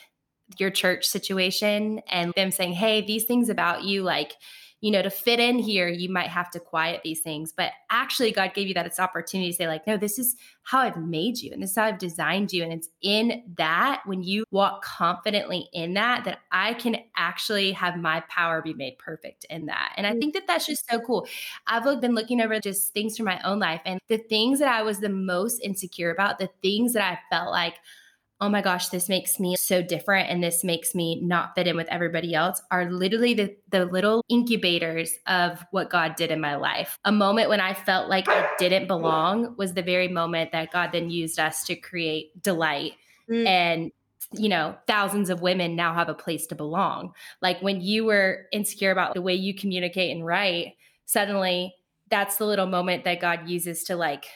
your 0.58 0.70
church 0.70 1.06
situation 1.06 2.00
and 2.08 2.32
them 2.34 2.50
saying, 2.50 2.72
hey, 2.72 3.00
these 3.00 3.24
things 3.24 3.48
about 3.48 3.84
you, 3.84 4.02
like, 4.02 4.36
you 4.84 4.90
know, 4.90 5.00
to 5.00 5.08
fit 5.08 5.40
in 5.40 5.58
here, 5.58 5.88
you 5.88 6.10
might 6.10 6.28
have 6.28 6.50
to 6.50 6.60
quiet 6.60 7.00
these 7.02 7.20
things. 7.20 7.54
But 7.56 7.72
actually, 7.90 8.32
God 8.32 8.52
gave 8.52 8.68
you 8.68 8.74
that 8.74 8.84
it's 8.84 9.00
opportunity 9.00 9.50
to 9.50 9.56
say, 9.56 9.66
like, 9.66 9.86
no, 9.86 9.96
this 9.96 10.18
is 10.18 10.36
how 10.62 10.80
I've 10.80 10.98
made 10.98 11.38
you 11.38 11.52
and 11.54 11.62
this 11.62 11.70
is 11.70 11.76
how 11.76 11.84
I've 11.84 11.98
designed 11.98 12.52
you. 12.52 12.62
And 12.62 12.70
it's 12.70 12.90
in 13.00 13.44
that 13.56 14.02
when 14.04 14.22
you 14.22 14.44
walk 14.50 14.84
confidently 14.84 15.70
in 15.72 15.94
that, 15.94 16.24
that 16.26 16.40
I 16.52 16.74
can 16.74 16.98
actually 17.16 17.72
have 17.72 17.96
my 17.96 18.20
power 18.28 18.60
be 18.60 18.74
made 18.74 18.98
perfect 18.98 19.46
in 19.48 19.64
that. 19.66 19.94
And 19.96 20.06
I 20.06 20.12
mm. 20.12 20.20
think 20.20 20.34
that 20.34 20.46
that's 20.46 20.66
just 20.66 20.84
so 20.90 21.00
cool. 21.00 21.26
I've 21.66 22.00
been 22.02 22.14
looking 22.14 22.42
over 22.42 22.60
just 22.60 22.92
things 22.92 23.16
from 23.16 23.24
my 23.24 23.40
own 23.42 23.60
life 23.60 23.80
and 23.86 23.98
the 24.08 24.18
things 24.18 24.58
that 24.58 24.68
I 24.68 24.82
was 24.82 24.98
the 24.98 25.08
most 25.08 25.60
insecure 25.60 26.10
about, 26.10 26.38
the 26.38 26.50
things 26.60 26.92
that 26.92 27.02
I 27.02 27.18
felt 27.34 27.50
like, 27.50 27.76
oh 28.40 28.48
my 28.48 28.60
gosh, 28.60 28.88
this 28.88 29.08
makes 29.08 29.38
me 29.38 29.56
so 29.56 29.80
different 29.80 30.28
and 30.28 30.42
this 30.42 30.64
makes 30.64 30.94
me 30.94 31.20
not 31.20 31.54
fit 31.54 31.66
in 31.66 31.76
with 31.76 31.88
everybody 31.88 32.34
else 32.34 32.60
are 32.70 32.90
literally 32.90 33.34
the, 33.34 33.56
the 33.70 33.84
little 33.84 34.24
incubators 34.28 35.12
of 35.26 35.64
what 35.70 35.88
God 35.88 36.16
did 36.16 36.30
in 36.30 36.40
my 36.40 36.56
life. 36.56 36.98
A 37.04 37.12
moment 37.12 37.48
when 37.48 37.60
I 37.60 37.74
felt 37.74 38.08
like 38.08 38.28
I 38.28 38.48
didn't 38.58 38.88
belong 38.88 39.54
was 39.56 39.72
the 39.72 39.82
very 39.82 40.08
moment 40.08 40.52
that 40.52 40.72
God 40.72 40.90
then 40.92 41.10
used 41.10 41.38
us 41.38 41.64
to 41.64 41.76
create 41.76 42.42
delight. 42.42 42.94
Mm. 43.30 43.46
And 43.46 43.92
you 44.32 44.48
know, 44.48 44.76
thousands 44.86 45.30
of 45.30 45.42
women 45.42 45.76
now 45.76 45.94
have 45.94 46.08
a 46.08 46.14
place 46.14 46.46
to 46.48 46.54
belong. 46.54 47.12
Like 47.40 47.60
when 47.60 47.80
you 47.80 48.04
were 48.04 48.46
insecure 48.52 48.90
about 48.90 49.14
the 49.14 49.22
way 49.22 49.34
you 49.34 49.54
communicate 49.54 50.14
and 50.14 50.26
write, 50.26 50.74
suddenly 51.04 51.74
that's 52.10 52.36
the 52.36 52.46
little 52.46 52.66
moment 52.66 53.04
that 53.04 53.20
God 53.20 53.48
uses 53.48 53.84
to 53.84 53.96
like 53.96 54.26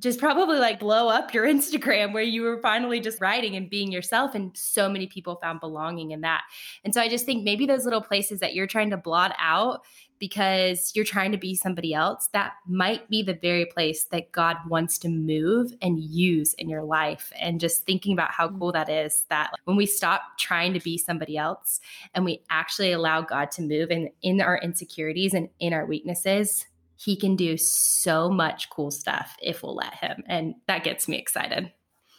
just 0.00 0.18
probably 0.18 0.58
like 0.58 0.80
blow 0.80 1.08
up 1.08 1.34
your 1.34 1.44
Instagram 1.54 2.12
where 2.12 2.22
you 2.22 2.42
were 2.42 2.60
finally 2.60 3.00
just 3.00 3.20
writing 3.20 3.56
and 3.56 3.68
being 3.68 3.90
yourself. 3.92 4.34
And 4.34 4.56
so 4.56 4.88
many 4.88 5.06
people 5.06 5.36
found 5.36 5.60
belonging 5.60 6.12
in 6.12 6.20
that. 6.22 6.42
And 6.84 6.94
so 6.94 7.00
I 7.00 7.08
just 7.08 7.26
think 7.26 7.44
maybe 7.44 7.66
those 7.66 7.84
little 7.84 8.02
places 8.02 8.40
that 8.40 8.54
you're 8.54 8.66
trying 8.66 8.90
to 8.90 8.96
blot 8.96 9.34
out 9.38 9.84
because 10.18 10.92
you're 10.94 11.04
trying 11.04 11.32
to 11.32 11.38
be 11.38 11.54
somebody 11.54 11.94
else, 11.94 12.28
that 12.32 12.54
might 12.66 13.08
be 13.08 13.22
the 13.22 13.34
very 13.34 13.66
place 13.66 14.04
that 14.04 14.32
God 14.32 14.56
wants 14.66 14.98
to 14.98 15.08
move 15.08 15.72
and 15.80 16.00
use 16.00 16.54
in 16.54 16.68
your 16.68 16.82
life. 16.82 17.32
And 17.38 17.60
just 17.60 17.86
thinking 17.86 18.12
about 18.12 18.32
how 18.32 18.48
mm. 18.48 18.58
cool 18.58 18.72
that 18.72 18.88
is 18.88 19.24
that 19.28 19.52
when 19.64 19.76
we 19.76 19.86
stop 19.86 20.22
trying 20.38 20.72
to 20.74 20.80
be 20.80 20.98
somebody 20.98 21.36
else 21.36 21.80
and 22.14 22.24
we 22.24 22.42
actually 22.50 22.92
allow 22.92 23.20
God 23.20 23.50
to 23.52 23.62
move 23.62 23.90
in, 23.90 24.10
in 24.22 24.40
our 24.40 24.58
insecurities 24.58 25.34
and 25.34 25.48
in 25.60 25.72
our 25.72 25.86
weaknesses, 25.86 26.66
he 26.98 27.16
can 27.16 27.36
do 27.36 27.56
so 27.56 28.28
much 28.28 28.68
cool 28.70 28.90
stuff 28.90 29.36
if 29.40 29.62
we'll 29.62 29.76
let 29.76 29.94
him. 29.94 30.22
And 30.26 30.54
that 30.66 30.84
gets 30.84 31.06
me 31.06 31.16
excited. 31.16 31.72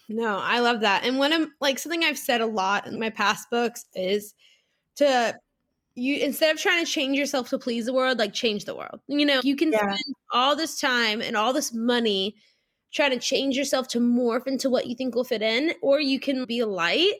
No, 0.07 0.39
I 0.41 0.59
love 0.59 0.81
that. 0.81 1.03
And 1.03 1.19
one 1.19 1.33
of 1.33 1.49
like 1.59 1.77
something 1.77 2.03
I've 2.03 2.17
said 2.17 2.41
a 2.41 2.45
lot 2.45 2.87
in 2.87 2.99
my 2.99 3.09
past 3.09 3.49
books 3.51 3.85
is 3.93 4.33
to 4.95 5.37
you 5.95 6.15
instead 6.17 6.55
of 6.55 6.61
trying 6.61 6.83
to 6.83 6.89
change 6.89 7.17
yourself 7.17 7.49
to 7.49 7.59
please 7.59 7.85
the 7.85 7.93
world, 7.93 8.19
like 8.19 8.33
change 8.33 8.65
the 8.65 8.75
world. 8.75 9.01
You 9.07 9.25
know, 9.25 9.41
you 9.43 9.55
can 9.55 9.71
yeah. 9.71 9.79
spend 9.79 10.15
all 10.31 10.55
this 10.55 10.79
time 10.79 11.21
and 11.21 11.35
all 11.35 11.51
this 11.51 11.73
money 11.73 12.35
trying 12.91 13.11
to 13.11 13.19
change 13.19 13.57
yourself 13.57 13.87
to 13.89 13.99
morph 13.99 14.47
into 14.47 14.69
what 14.69 14.87
you 14.87 14.95
think 14.95 15.13
will 15.13 15.23
fit 15.23 15.41
in, 15.41 15.73
or 15.81 15.99
you 15.99 16.19
can 16.19 16.45
be 16.45 16.59
a 16.59 16.67
light. 16.67 17.15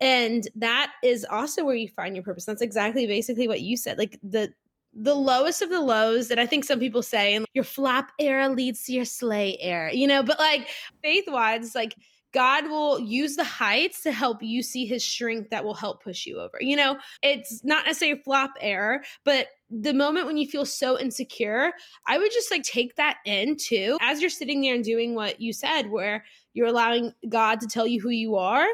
And 0.00 0.48
that 0.56 0.92
is 1.04 1.24
also 1.30 1.64
where 1.64 1.76
you 1.76 1.88
find 1.88 2.16
your 2.16 2.24
purpose. 2.24 2.46
That's 2.46 2.62
exactly 2.62 3.06
basically 3.06 3.46
what 3.46 3.60
you 3.60 3.76
said. 3.76 3.98
Like 3.98 4.18
the 4.22 4.52
the 4.94 5.14
lowest 5.14 5.62
of 5.62 5.70
the 5.70 5.80
lows 5.80 6.28
that 6.28 6.38
I 6.38 6.46
think 6.46 6.64
some 6.64 6.78
people 6.78 7.02
say, 7.02 7.34
and 7.34 7.46
your 7.54 7.64
flap 7.64 8.12
era 8.18 8.48
leads 8.48 8.84
to 8.84 8.92
your 8.92 9.04
slay 9.04 9.56
era, 9.60 9.92
you 9.92 10.06
know, 10.06 10.22
but 10.22 10.38
like 10.38 10.68
faith 11.02 11.24
wise, 11.28 11.74
like 11.74 11.94
God 12.32 12.68
will 12.68 12.98
use 12.98 13.36
the 13.36 13.44
heights 13.44 14.02
to 14.02 14.12
help 14.12 14.42
you 14.42 14.62
see 14.62 14.86
his 14.86 15.04
strength 15.04 15.50
that 15.50 15.64
will 15.64 15.74
help 15.74 16.02
push 16.02 16.26
you 16.26 16.40
over. 16.40 16.58
You 16.60 16.76
know, 16.76 16.98
it's 17.22 17.62
not 17.62 17.84
necessarily 17.84 18.22
flop 18.22 18.52
air, 18.60 19.02
but 19.24 19.48
the 19.70 19.92
moment 19.94 20.26
when 20.26 20.38
you 20.38 20.46
feel 20.46 20.64
so 20.64 20.98
insecure, 20.98 21.72
I 22.06 22.18
would 22.18 22.32
just 22.32 22.50
like 22.50 22.62
take 22.62 22.96
that 22.96 23.18
in 23.24 23.56
too. 23.56 23.98
As 24.00 24.20
you're 24.20 24.30
sitting 24.30 24.62
there 24.62 24.74
and 24.74 24.84
doing 24.84 25.14
what 25.14 25.40
you 25.40 25.52
said, 25.52 25.90
where 25.90 26.24
you're 26.54 26.66
allowing 26.66 27.12
God 27.28 27.60
to 27.60 27.66
tell 27.66 27.86
you 27.86 28.00
who 28.00 28.10
you 28.10 28.36
are, 28.36 28.66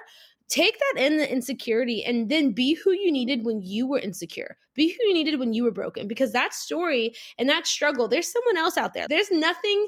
take 0.49 0.79
that 0.79 1.03
in 1.03 1.19
the 1.19 1.31
insecurity 1.31 2.05
and 2.05 2.29
then 2.29 2.53
be 2.53 2.75
who 2.75 2.93
you 2.93 3.13
needed 3.13 3.45
when 3.45 3.63
you 3.63 3.87
were 3.87 3.99
insecure. 3.99 4.57
Be 4.75 4.89
who 4.89 5.09
you 5.09 5.15
needed 5.15 5.39
when 5.39 5.53
you 5.53 5.65
were 5.65 5.71
broken 5.71 6.09
because 6.09 6.33
that 6.33 6.55
story 6.55 7.15
and 7.39 7.49
that 7.49 7.67
struggle 7.67 8.09
there's 8.09 8.33
someone 8.33 8.57
else 8.57 8.77
out 8.77 8.95
there. 8.95 9.07
There's 9.09 9.31
nothing 9.31 9.87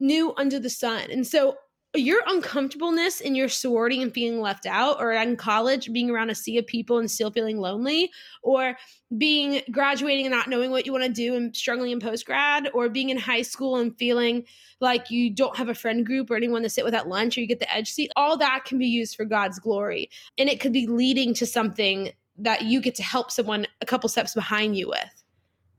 new 0.00 0.34
under 0.36 0.58
the 0.58 0.70
sun. 0.70 1.10
And 1.10 1.26
so 1.26 1.56
your 1.94 2.22
uncomfortableness 2.26 3.20
in 3.20 3.34
your 3.34 3.48
sorority 3.48 4.00
and 4.00 4.14
feeling 4.14 4.40
left 4.40 4.64
out, 4.64 4.98
or 4.98 5.12
in 5.12 5.36
college 5.36 5.92
being 5.92 6.08
around 6.10 6.30
a 6.30 6.34
sea 6.34 6.56
of 6.56 6.66
people 6.66 6.98
and 6.98 7.10
still 7.10 7.30
feeling 7.30 7.58
lonely, 7.58 8.10
or 8.42 8.76
being 9.18 9.60
graduating 9.70 10.24
and 10.24 10.34
not 10.34 10.48
knowing 10.48 10.70
what 10.70 10.86
you 10.86 10.92
want 10.92 11.04
to 11.04 11.10
do 11.10 11.34
and 11.34 11.54
struggling 11.54 11.90
in 11.90 12.00
post 12.00 12.24
grad, 12.24 12.70
or 12.72 12.88
being 12.88 13.10
in 13.10 13.18
high 13.18 13.42
school 13.42 13.76
and 13.76 13.96
feeling 13.98 14.44
like 14.80 15.10
you 15.10 15.28
don't 15.28 15.56
have 15.56 15.68
a 15.68 15.74
friend 15.74 16.06
group 16.06 16.30
or 16.30 16.36
anyone 16.36 16.62
to 16.62 16.68
sit 16.70 16.84
with 16.84 16.94
at 16.94 17.08
lunch 17.08 17.36
or 17.36 17.40
you 17.42 17.46
get 17.46 17.60
the 17.60 17.72
edge 17.72 17.90
seat, 17.90 18.10
all 18.16 18.36
that 18.38 18.64
can 18.64 18.78
be 18.78 18.86
used 18.86 19.14
for 19.14 19.24
God's 19.24 19.58
glory. 19.58 20.10
And 20.38 20.48
it 20.48 20.60
could 20.60 20.72
be 20.72 20.86
leading 20.86 21.34
to 21.34 21.46
something 21.46 22.10
that 22.38 22.62
you 22.62 22.80
get 22.80 22.94
to 22.94 23.02
help 23.02 23.30
someone 23.30 23.66
a 23.82 23.86
couple 23.86 24.08
steps 24.08 24.34
behind 24.34 24.76
you 24.76 24.88
with. 24.88 25.21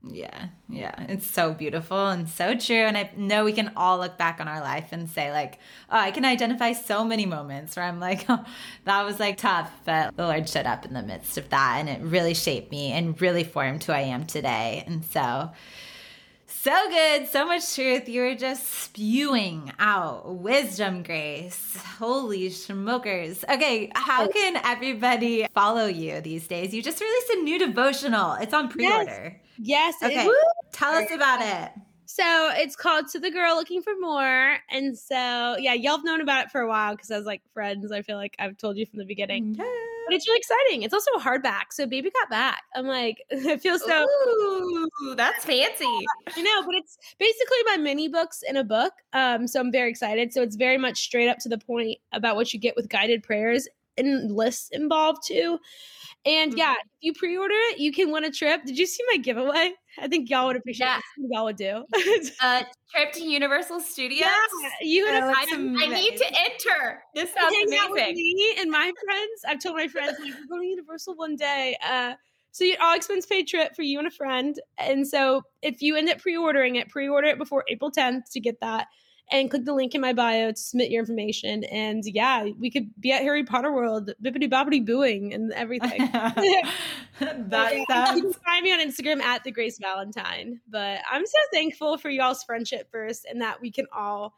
Yeah, 0.05 0.47
yeah. 0.67 0.93
It's 1.07 1.25
so 1.25 1.53
beautiful 1.53 2.07
and 2.07 2.27
so 2.27 2.55
true. 2.55 2.75
And 2.75 2.97
I 2.97 3.09
know 3.15 3.45
we 3.45 3.53
can 3.53 3.71
all 3.77 3.99
look 3.99 4.17
back 4.17 4.41
on 4.41 4.49
our 4.49 4.59
life 4.59 4.89
and 4.91 5.09
say, 5.09 5.31
like, 5.31 5.59
oh, 5.89 5.97
I 5.97 6.11
can 6.11 6.25
identify 6.25 6.73
so 6.73 7.05
many 7.05 7.25
moments 7.25 7.77
where 7.77 7.85
I'm 7.85 8.01
like, 8.01 8.25
oh, 8.29 8.43
that 8.83 9.03
was 9.03 9.19
like 9.19 9.37
tough. 9.37 9.71
But 9.85 10.15
the 10.17 10.27
Lord 10.27 10.49
showed 10.49 10.65
up 10.65 10.85
in 10.85 10.93
the 10.93 11.03
midst 11.03 11.37
of 11.37 11.49
that 11.49 11.77
and 11.79 11.87
it 11.87 12.01
really 12.01 12.33
shaped 12.33 12.69
me 12.69 12.91
and 12.91 13.19
really 13.21 13.45
formed 13.45 13.81
who 13.85 13.93
I 13.93 14.01
am 14.01 14.25
today. 14.25 14.83
And 14.85 15.05
so, 15.05 15.51
so 16.63 16.89
good, 16.89 17.27
so 17.27 17.45
much 17.45 17.75
truth. 17.75 18.07
You 18.07 18.21
were 18.21 18.35
just 18.35 18.65
spewing 18.65 19.73
out 19.79 20.35
wisdom, 20.35 21.03
Grace. 21.03 21.75
Holy 21.99 22.49
smokers. 22.49 23.43
Okay, 23.43 23.91
how 23.93 24.27
can 24.29 24.55
everybody 24.63 25.45
follow 25.53 25.87
you 25.87 26.21
these 26.21 26.47
days? 26.47 26.73
You 26.73 26.81
just 26.81 27.01
released 27.01 27.29
a 27.31 27.35
new 27.43 27.59
devotional. 27.59 28.33
It's 28.35 28.53
on 28.53 28.69
pre 28.69 28.89
order. 28.89 29.41
Yes. 29.57 29.95
yes 30.01 30.03
okay. 30.03 30.29
Tell 30.71 30.93
us 30.93 31.11
about 31.11 31.41
it. 31.41 31.71
So 32.15 32.51
it's 32.53 32.75
called 32.75 33.07
To 33.07 33.19
the 33.19 33.31
Girl 33.31 33.55
Looking 33.55 33.81
for 33.81 33.93
More. 33.99 34.57
And 34.69 34.95
so, 34.95 35.57
yeah, 35.57 35.73
y'all 35.73 35.95
have 35.95 36.05
known 36.05 36.21
about 36.21 36.45
it 36.45 36.51
for 36.51 36.61
a 36.61 36.67
while 36.67 36.95
because 36.95 37.09
I 37.09 37.17
was 37.17 37.25
like 37.25 37.41
friends, 37.55 37.91
I 37.91 38.03
feel 38.03 38.17
like 38.17 38.35
I've 38.37 38.55
told 38.55 38.77
you 38.77 38.85
from 38.85 38.99
the 38.99 39.05
beginning. 39.05 39.55
Yeah. 39.55 39.63
But 40.05 40.13
it's 40.13 40.27
really 40.27 40.37
exciting. 40.37 40.83
It's 40.83 40.93
also 40.93 41.09
a 41.17 41.19
hardback. 41.19 41.71
So 41.71 41.87
baby 41.87 42.11
got 42.11 42.29
back. 42.29 42.61
I'm 42.75 42.85
like, 42.85 43.23
it 43.31 43.61
feels 43.61 43.83
so. 43.83 44.05
Ooh, 44.27 45.15
that's 45.15 45.43
fancy. 45.45 45.85
You 46.37 46.43
know, 46.43 46.61
but 46.63 46.75
it's 46.75 46.99
basically 47.17 47.57
my 47.65 47.77
mini 47.77 48.09
books 48.09 48.43
in 48.47 48.57
a 48.57 48.63
book. 48.63 48.93
Um, 49.13 49.47
so 49.47 49.59
I'm 49.59 49.71
very 49.71 49.89
excited. 49.89 50.33
So 50.33 50.43
it's 50.43 50.55
very 50.55 50.77
much 50.77 50.99
straight 50.99 51.29
up 51.29 51.39
to 51.39 51.49
the 51.49 51.57
point 51.57 51.97
about 52.11 52.35
what 52.35 52.53
you 52.53 52.59
get 52.59 52.75
with 52.75 52.89
guided 52.89 53.23
prayers 53.23 53.67
and 53.97 54.31
lists 54.31 54.69
involved 54.71 55.23
too. 55.25 55.57
And 56.25 56.57
yeah, 56.57 56.71
mm-hmm. 56.71 56.87
if 56.87 57.01
you 57.01 57.13
pre-order 57.13 57.55
it, 57.55 57.79
you 57.79 57.91
can 57.91 58.11
win 58.11 58.23
a 58.23 58.31
trip. 58.31 58.63
Did 58.65 58.77
you 58.77 58.85
see 58.85 59.03
my 59.11 59.17
giveaway? 59.17 59.73
I 59.99 60.07
think 60.07 60.29
y'all 60.29 60.47
would 60.47 60.55
appreciate 60.55 60.87
yeah. 60.87 60.97
it. 61.17 61.29
Y'all 61.29 61.43
would 61.45 61.57
do. 61.57 61.83
uh, 62.41 62.63
trip 62.93 63.11
to 63.13 63.23
Universal 63.23 63.81
Studios. 63.81 64.21
Yeah, 64.21 64.69
you 64.81 65.07
and 65.07 65.25
I, 65.25 65.45
I 65.51 65.87
need 65.87 66.17
to 66.17 66.25
enter. 66.25 67.03
This 67.13 67.33
sounds 67.33 67.55
amazing. 67.67 68.15
me 68.15 68.55
and 68.57 68.71
my 68.71 68.91
friends. 69.03 69.41
I've 69.47 69.59
told 69.59 69.75
my 69.75 69.87
friends 69.87 70.17
like 70.19 70.33
we're 70.33 70.47
going 70.47 70.61
to 70.61 70.67
Universal 70.67 71.15
one 71.15 71.35
day. 71.35 71.75
Uh, 71.85 72.13
so 72.51 72.63
you 72.63 72.77
all 72.79 72.95
expense 72.95 73.25
paid 73.25 73.47
trip 73.47 73.75
for 73.75 73.81
you 73.81 73.97
and 73.97 74.07
a 74.07 74.11
friend. 74.11 74.59
And 74.77 75.07
so 75.07 75.41
if 75.61 75.81
you 75.81 75.95
end 75.97 76.09
up 76.09 76.19
pre-ordering 76.19 76.75
it, 76.75 76.87
pre-order 76.87 77.27
it 77.27 77.37
before 77.37 77.65
April 77.67 77.91
10th 77.91 78.31
to 78.31 78.39
get 78.39 78.59
that 78.61 78.87
and 79.33 79.49
click 79.49 79.65
the 79.65 79.73
link 79.73 79.95
in 79.95 80.01
my 80.01 80.13
bio 80.13 80.51
to 80.51 80.55
submit 80.57 80.91
your 80.91 80.99
information. 80.99 81.63
And 81.65 82.03
yeah, 82.05 82.45
we 82.59 82.69
could 82.69 82.89
be 82.99 83.11
at 83.11 83.23
Harry 83.23 83.43
Potter 83.43 83.73
World, 83.73 84.11
bippity 84.23 84.47
boppity 84.47 84.85
booing 84.85 85.33
and 85.33 85.51
everything. 85.53 85.99
that 86.11 86.65
You 88.15 88.21
can 88.21 88.33
find 88.33 88.63
me 88.63 88.71
on 88.71 88.79
Instagram 88.79 89.21
at 89.21 89.43
the 89.43 89.51
Grace 89.51 89.79
Valentine. 89.79 90.61
But 90.69 90.99
I'm 91.11 91.25
so 91.25 91.39
thankful 91.51 91.97
for 91.97 92.09
y'all's 92.11 92.43
friendship 92.43 92.89
first 92.91 93.25
and 93.25 93.41
that 93.41 93.59
we 93.59 93.71
can 93.71 93.87
all 93.91 94.35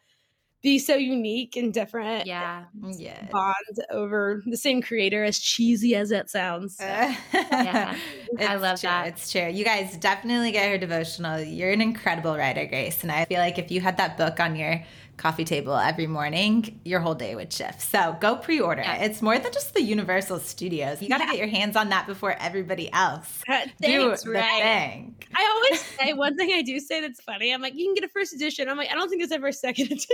be 0.66 0.80
so 0.80 0.96
unique 0.96 1.56
and 1.56 1.72
different. 1.72 2.26
Yeah. 2.26 2.64
Mm, 2.82 2.96
yeah. 2.98 3.28
Bond 3.32 3.56
over 3.92 4.42
the 4.48 4.58
same 4.58 4.82
creator, 4.82 5.24
as 5.24 5.38
cheesy 5.38 5.96
as 5.96 6.10
it 6.10 6.28
sounds. 6.28 6.78
So. 6.78 6.86
yeah. 7.34 7.96
I 8.40 8.56
love 8.56 8.82
true. 8.82 8.90
that. 8.90 9.10
It's 9.10 9.32
true. 9.32 9.48
You 9.48 9.64
guys 9.64 9.96
definitely 9.98 10.52
get 10.52 10.68
her 10.72 10.80
devotional. 10.80 11.40
You're 11.40 11.70
an 11.70 11.82
incredible 11.82 12.36
writer, 12.36 12.66
Grace. 12.66 13.04
And 13.04 13.12
I 13.12 13.26
feel 13.26 13.38
like 13.38 13.60
if 13.60 13.70
you 13.70 13.80
had 13.80 13.98
that 13.98 14.18
book 14.18 14.40
on 14.40 14.56
your 14.56 14.84
coffee 15.18 15.46
table 15.46 15.76
every 15.76 16.08
morning, 16.08 16.80
your 16.84 17.00
whole 17.00 17.16
day 17.16 17.36
would 17.36 17.52
shift. 17.52 17.82
So 17.82 18.18
go 18.20 18.36
pre 18.36 18.60
order 18.60 18.82
yeah. 18.82 19.04
it. 19.04 19.12
It's 19.12 19.22
more 19.22 19.38
than 19.40 19.52
just 19.52 19.74
the 19.74 19.82
Universal 19.82 20.40
Studios. 20.40 21.02
You 21.02 21.10
got 21.10 21.18
to 21.20 21.24
yeah. 21.26 21.32
get 21.32 21.40
your 21.40 21.48
hands 21.48 21.76
on 21.76 21.90
that 21.90 22.08
before 22.08 22.36
everybody 22.40 22.92
else. 22.92 23.42
Do 23.82 24.16
the 24.16 24.32
right. 24.32 24.62
thing. 24.62 25.16
I 25.36 25.52
always 25.56 25.82
say 25.82 26.14
one 26.14 26.36
thing 26.38 26.52
I 26.54 26.62
do 26.62 26.80
say 26.80 27.02
that's 27.02 27.22
funny. 27.22 27.54
I'm 27.54 27.62
like, 27.62 27.76
you 27.76 27.86
can 27.86 27.94
get 27.94 28.04
a 28.04 28.10
first 28.10 28.34
edition. 28.34 28.70
I'm 28.70 28.78
like, 28.78 28.92
I 28.92 28.96
don't 28.96 29.10
think 29.10 29.22
there's 29.22 29.32
ever 29.32 29.48
a 29.48 29.54
second 29.54 29.86
edition. 29.92 30.08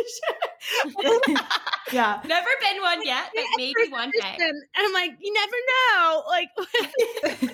yeah. 1.91 2.21
Never 2.25 2.47
been 2.61 2.81
one 2.81 3.05
yet, 3.05 3.29
but 3.33 3.43
maybe 3.57 3.89
one 3.89 4.11
day. 4.19 4.37
And 4.39 4.63
I'm 4.77 4.93
like, 4.93 5.11
you 5.19 5.33
never 5.33 5.55
know. 5.69 6.23
Like, 6.27 6.49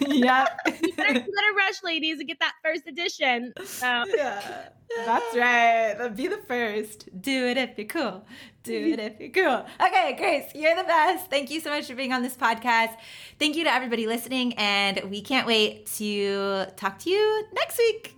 yeah. 0.07 0.45
you, 0.81 0.93
better, 0.93 1.13
you 1.13 1.19
better 1.19 1.53
rush, 1.55 1.83
ladies, 1.83 2.19
and 2.19 2.27
get 2.27 2.39
that 2.39 2.53
first 2.63 2.87
edition. 2.87 3.53
So. 3.65 4.03
Yeah. 4.15 4.69
That's 4.95 5.35
right. 5.35 6.09
Be 6.15 6.27
the 6.27 6.38
first. 6.47 7.09
Do 7.21 7.47
it 7.47 7.57
if 7.57 7.77
you're 7.77 7.88
cool. 7.88 8.25
Do 8.63 8.73
it 8.73 8.99
if 8.99 9.19
you're 9.19 9.29
cool. 9.29 9.65
Okay, 9.85 10.15
Grace, 10.17 10.51
you're 10.55 10.75
the 10.75 10.83
best. 10.83 11.29
Thank 11.29 11.51
you 11.51 11.59
so 11.59 11.69
much 11.69 11.88
for 11.88 11.95
being 11.95 12.13
on 12.13 12.23
this 12.23 12.35
podcast. 12.35 12.95
Thank 13.39 13.55
you 13.55 13.63
to 13.65 13.73
everybody 13.73 14.07
listening, 14.07 14.53
and 14.53 15.01
we 15.09 15.21
can't 15.21 15.47
wait 15.47 15.85
to 15.97 16.65
talk 16.75 16.99
to 16.99 17.09
you 17.09 17.45
next 17.53 17.77
week. 17.77 18.15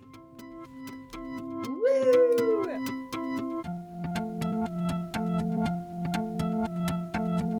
Woo! 1.14 2.59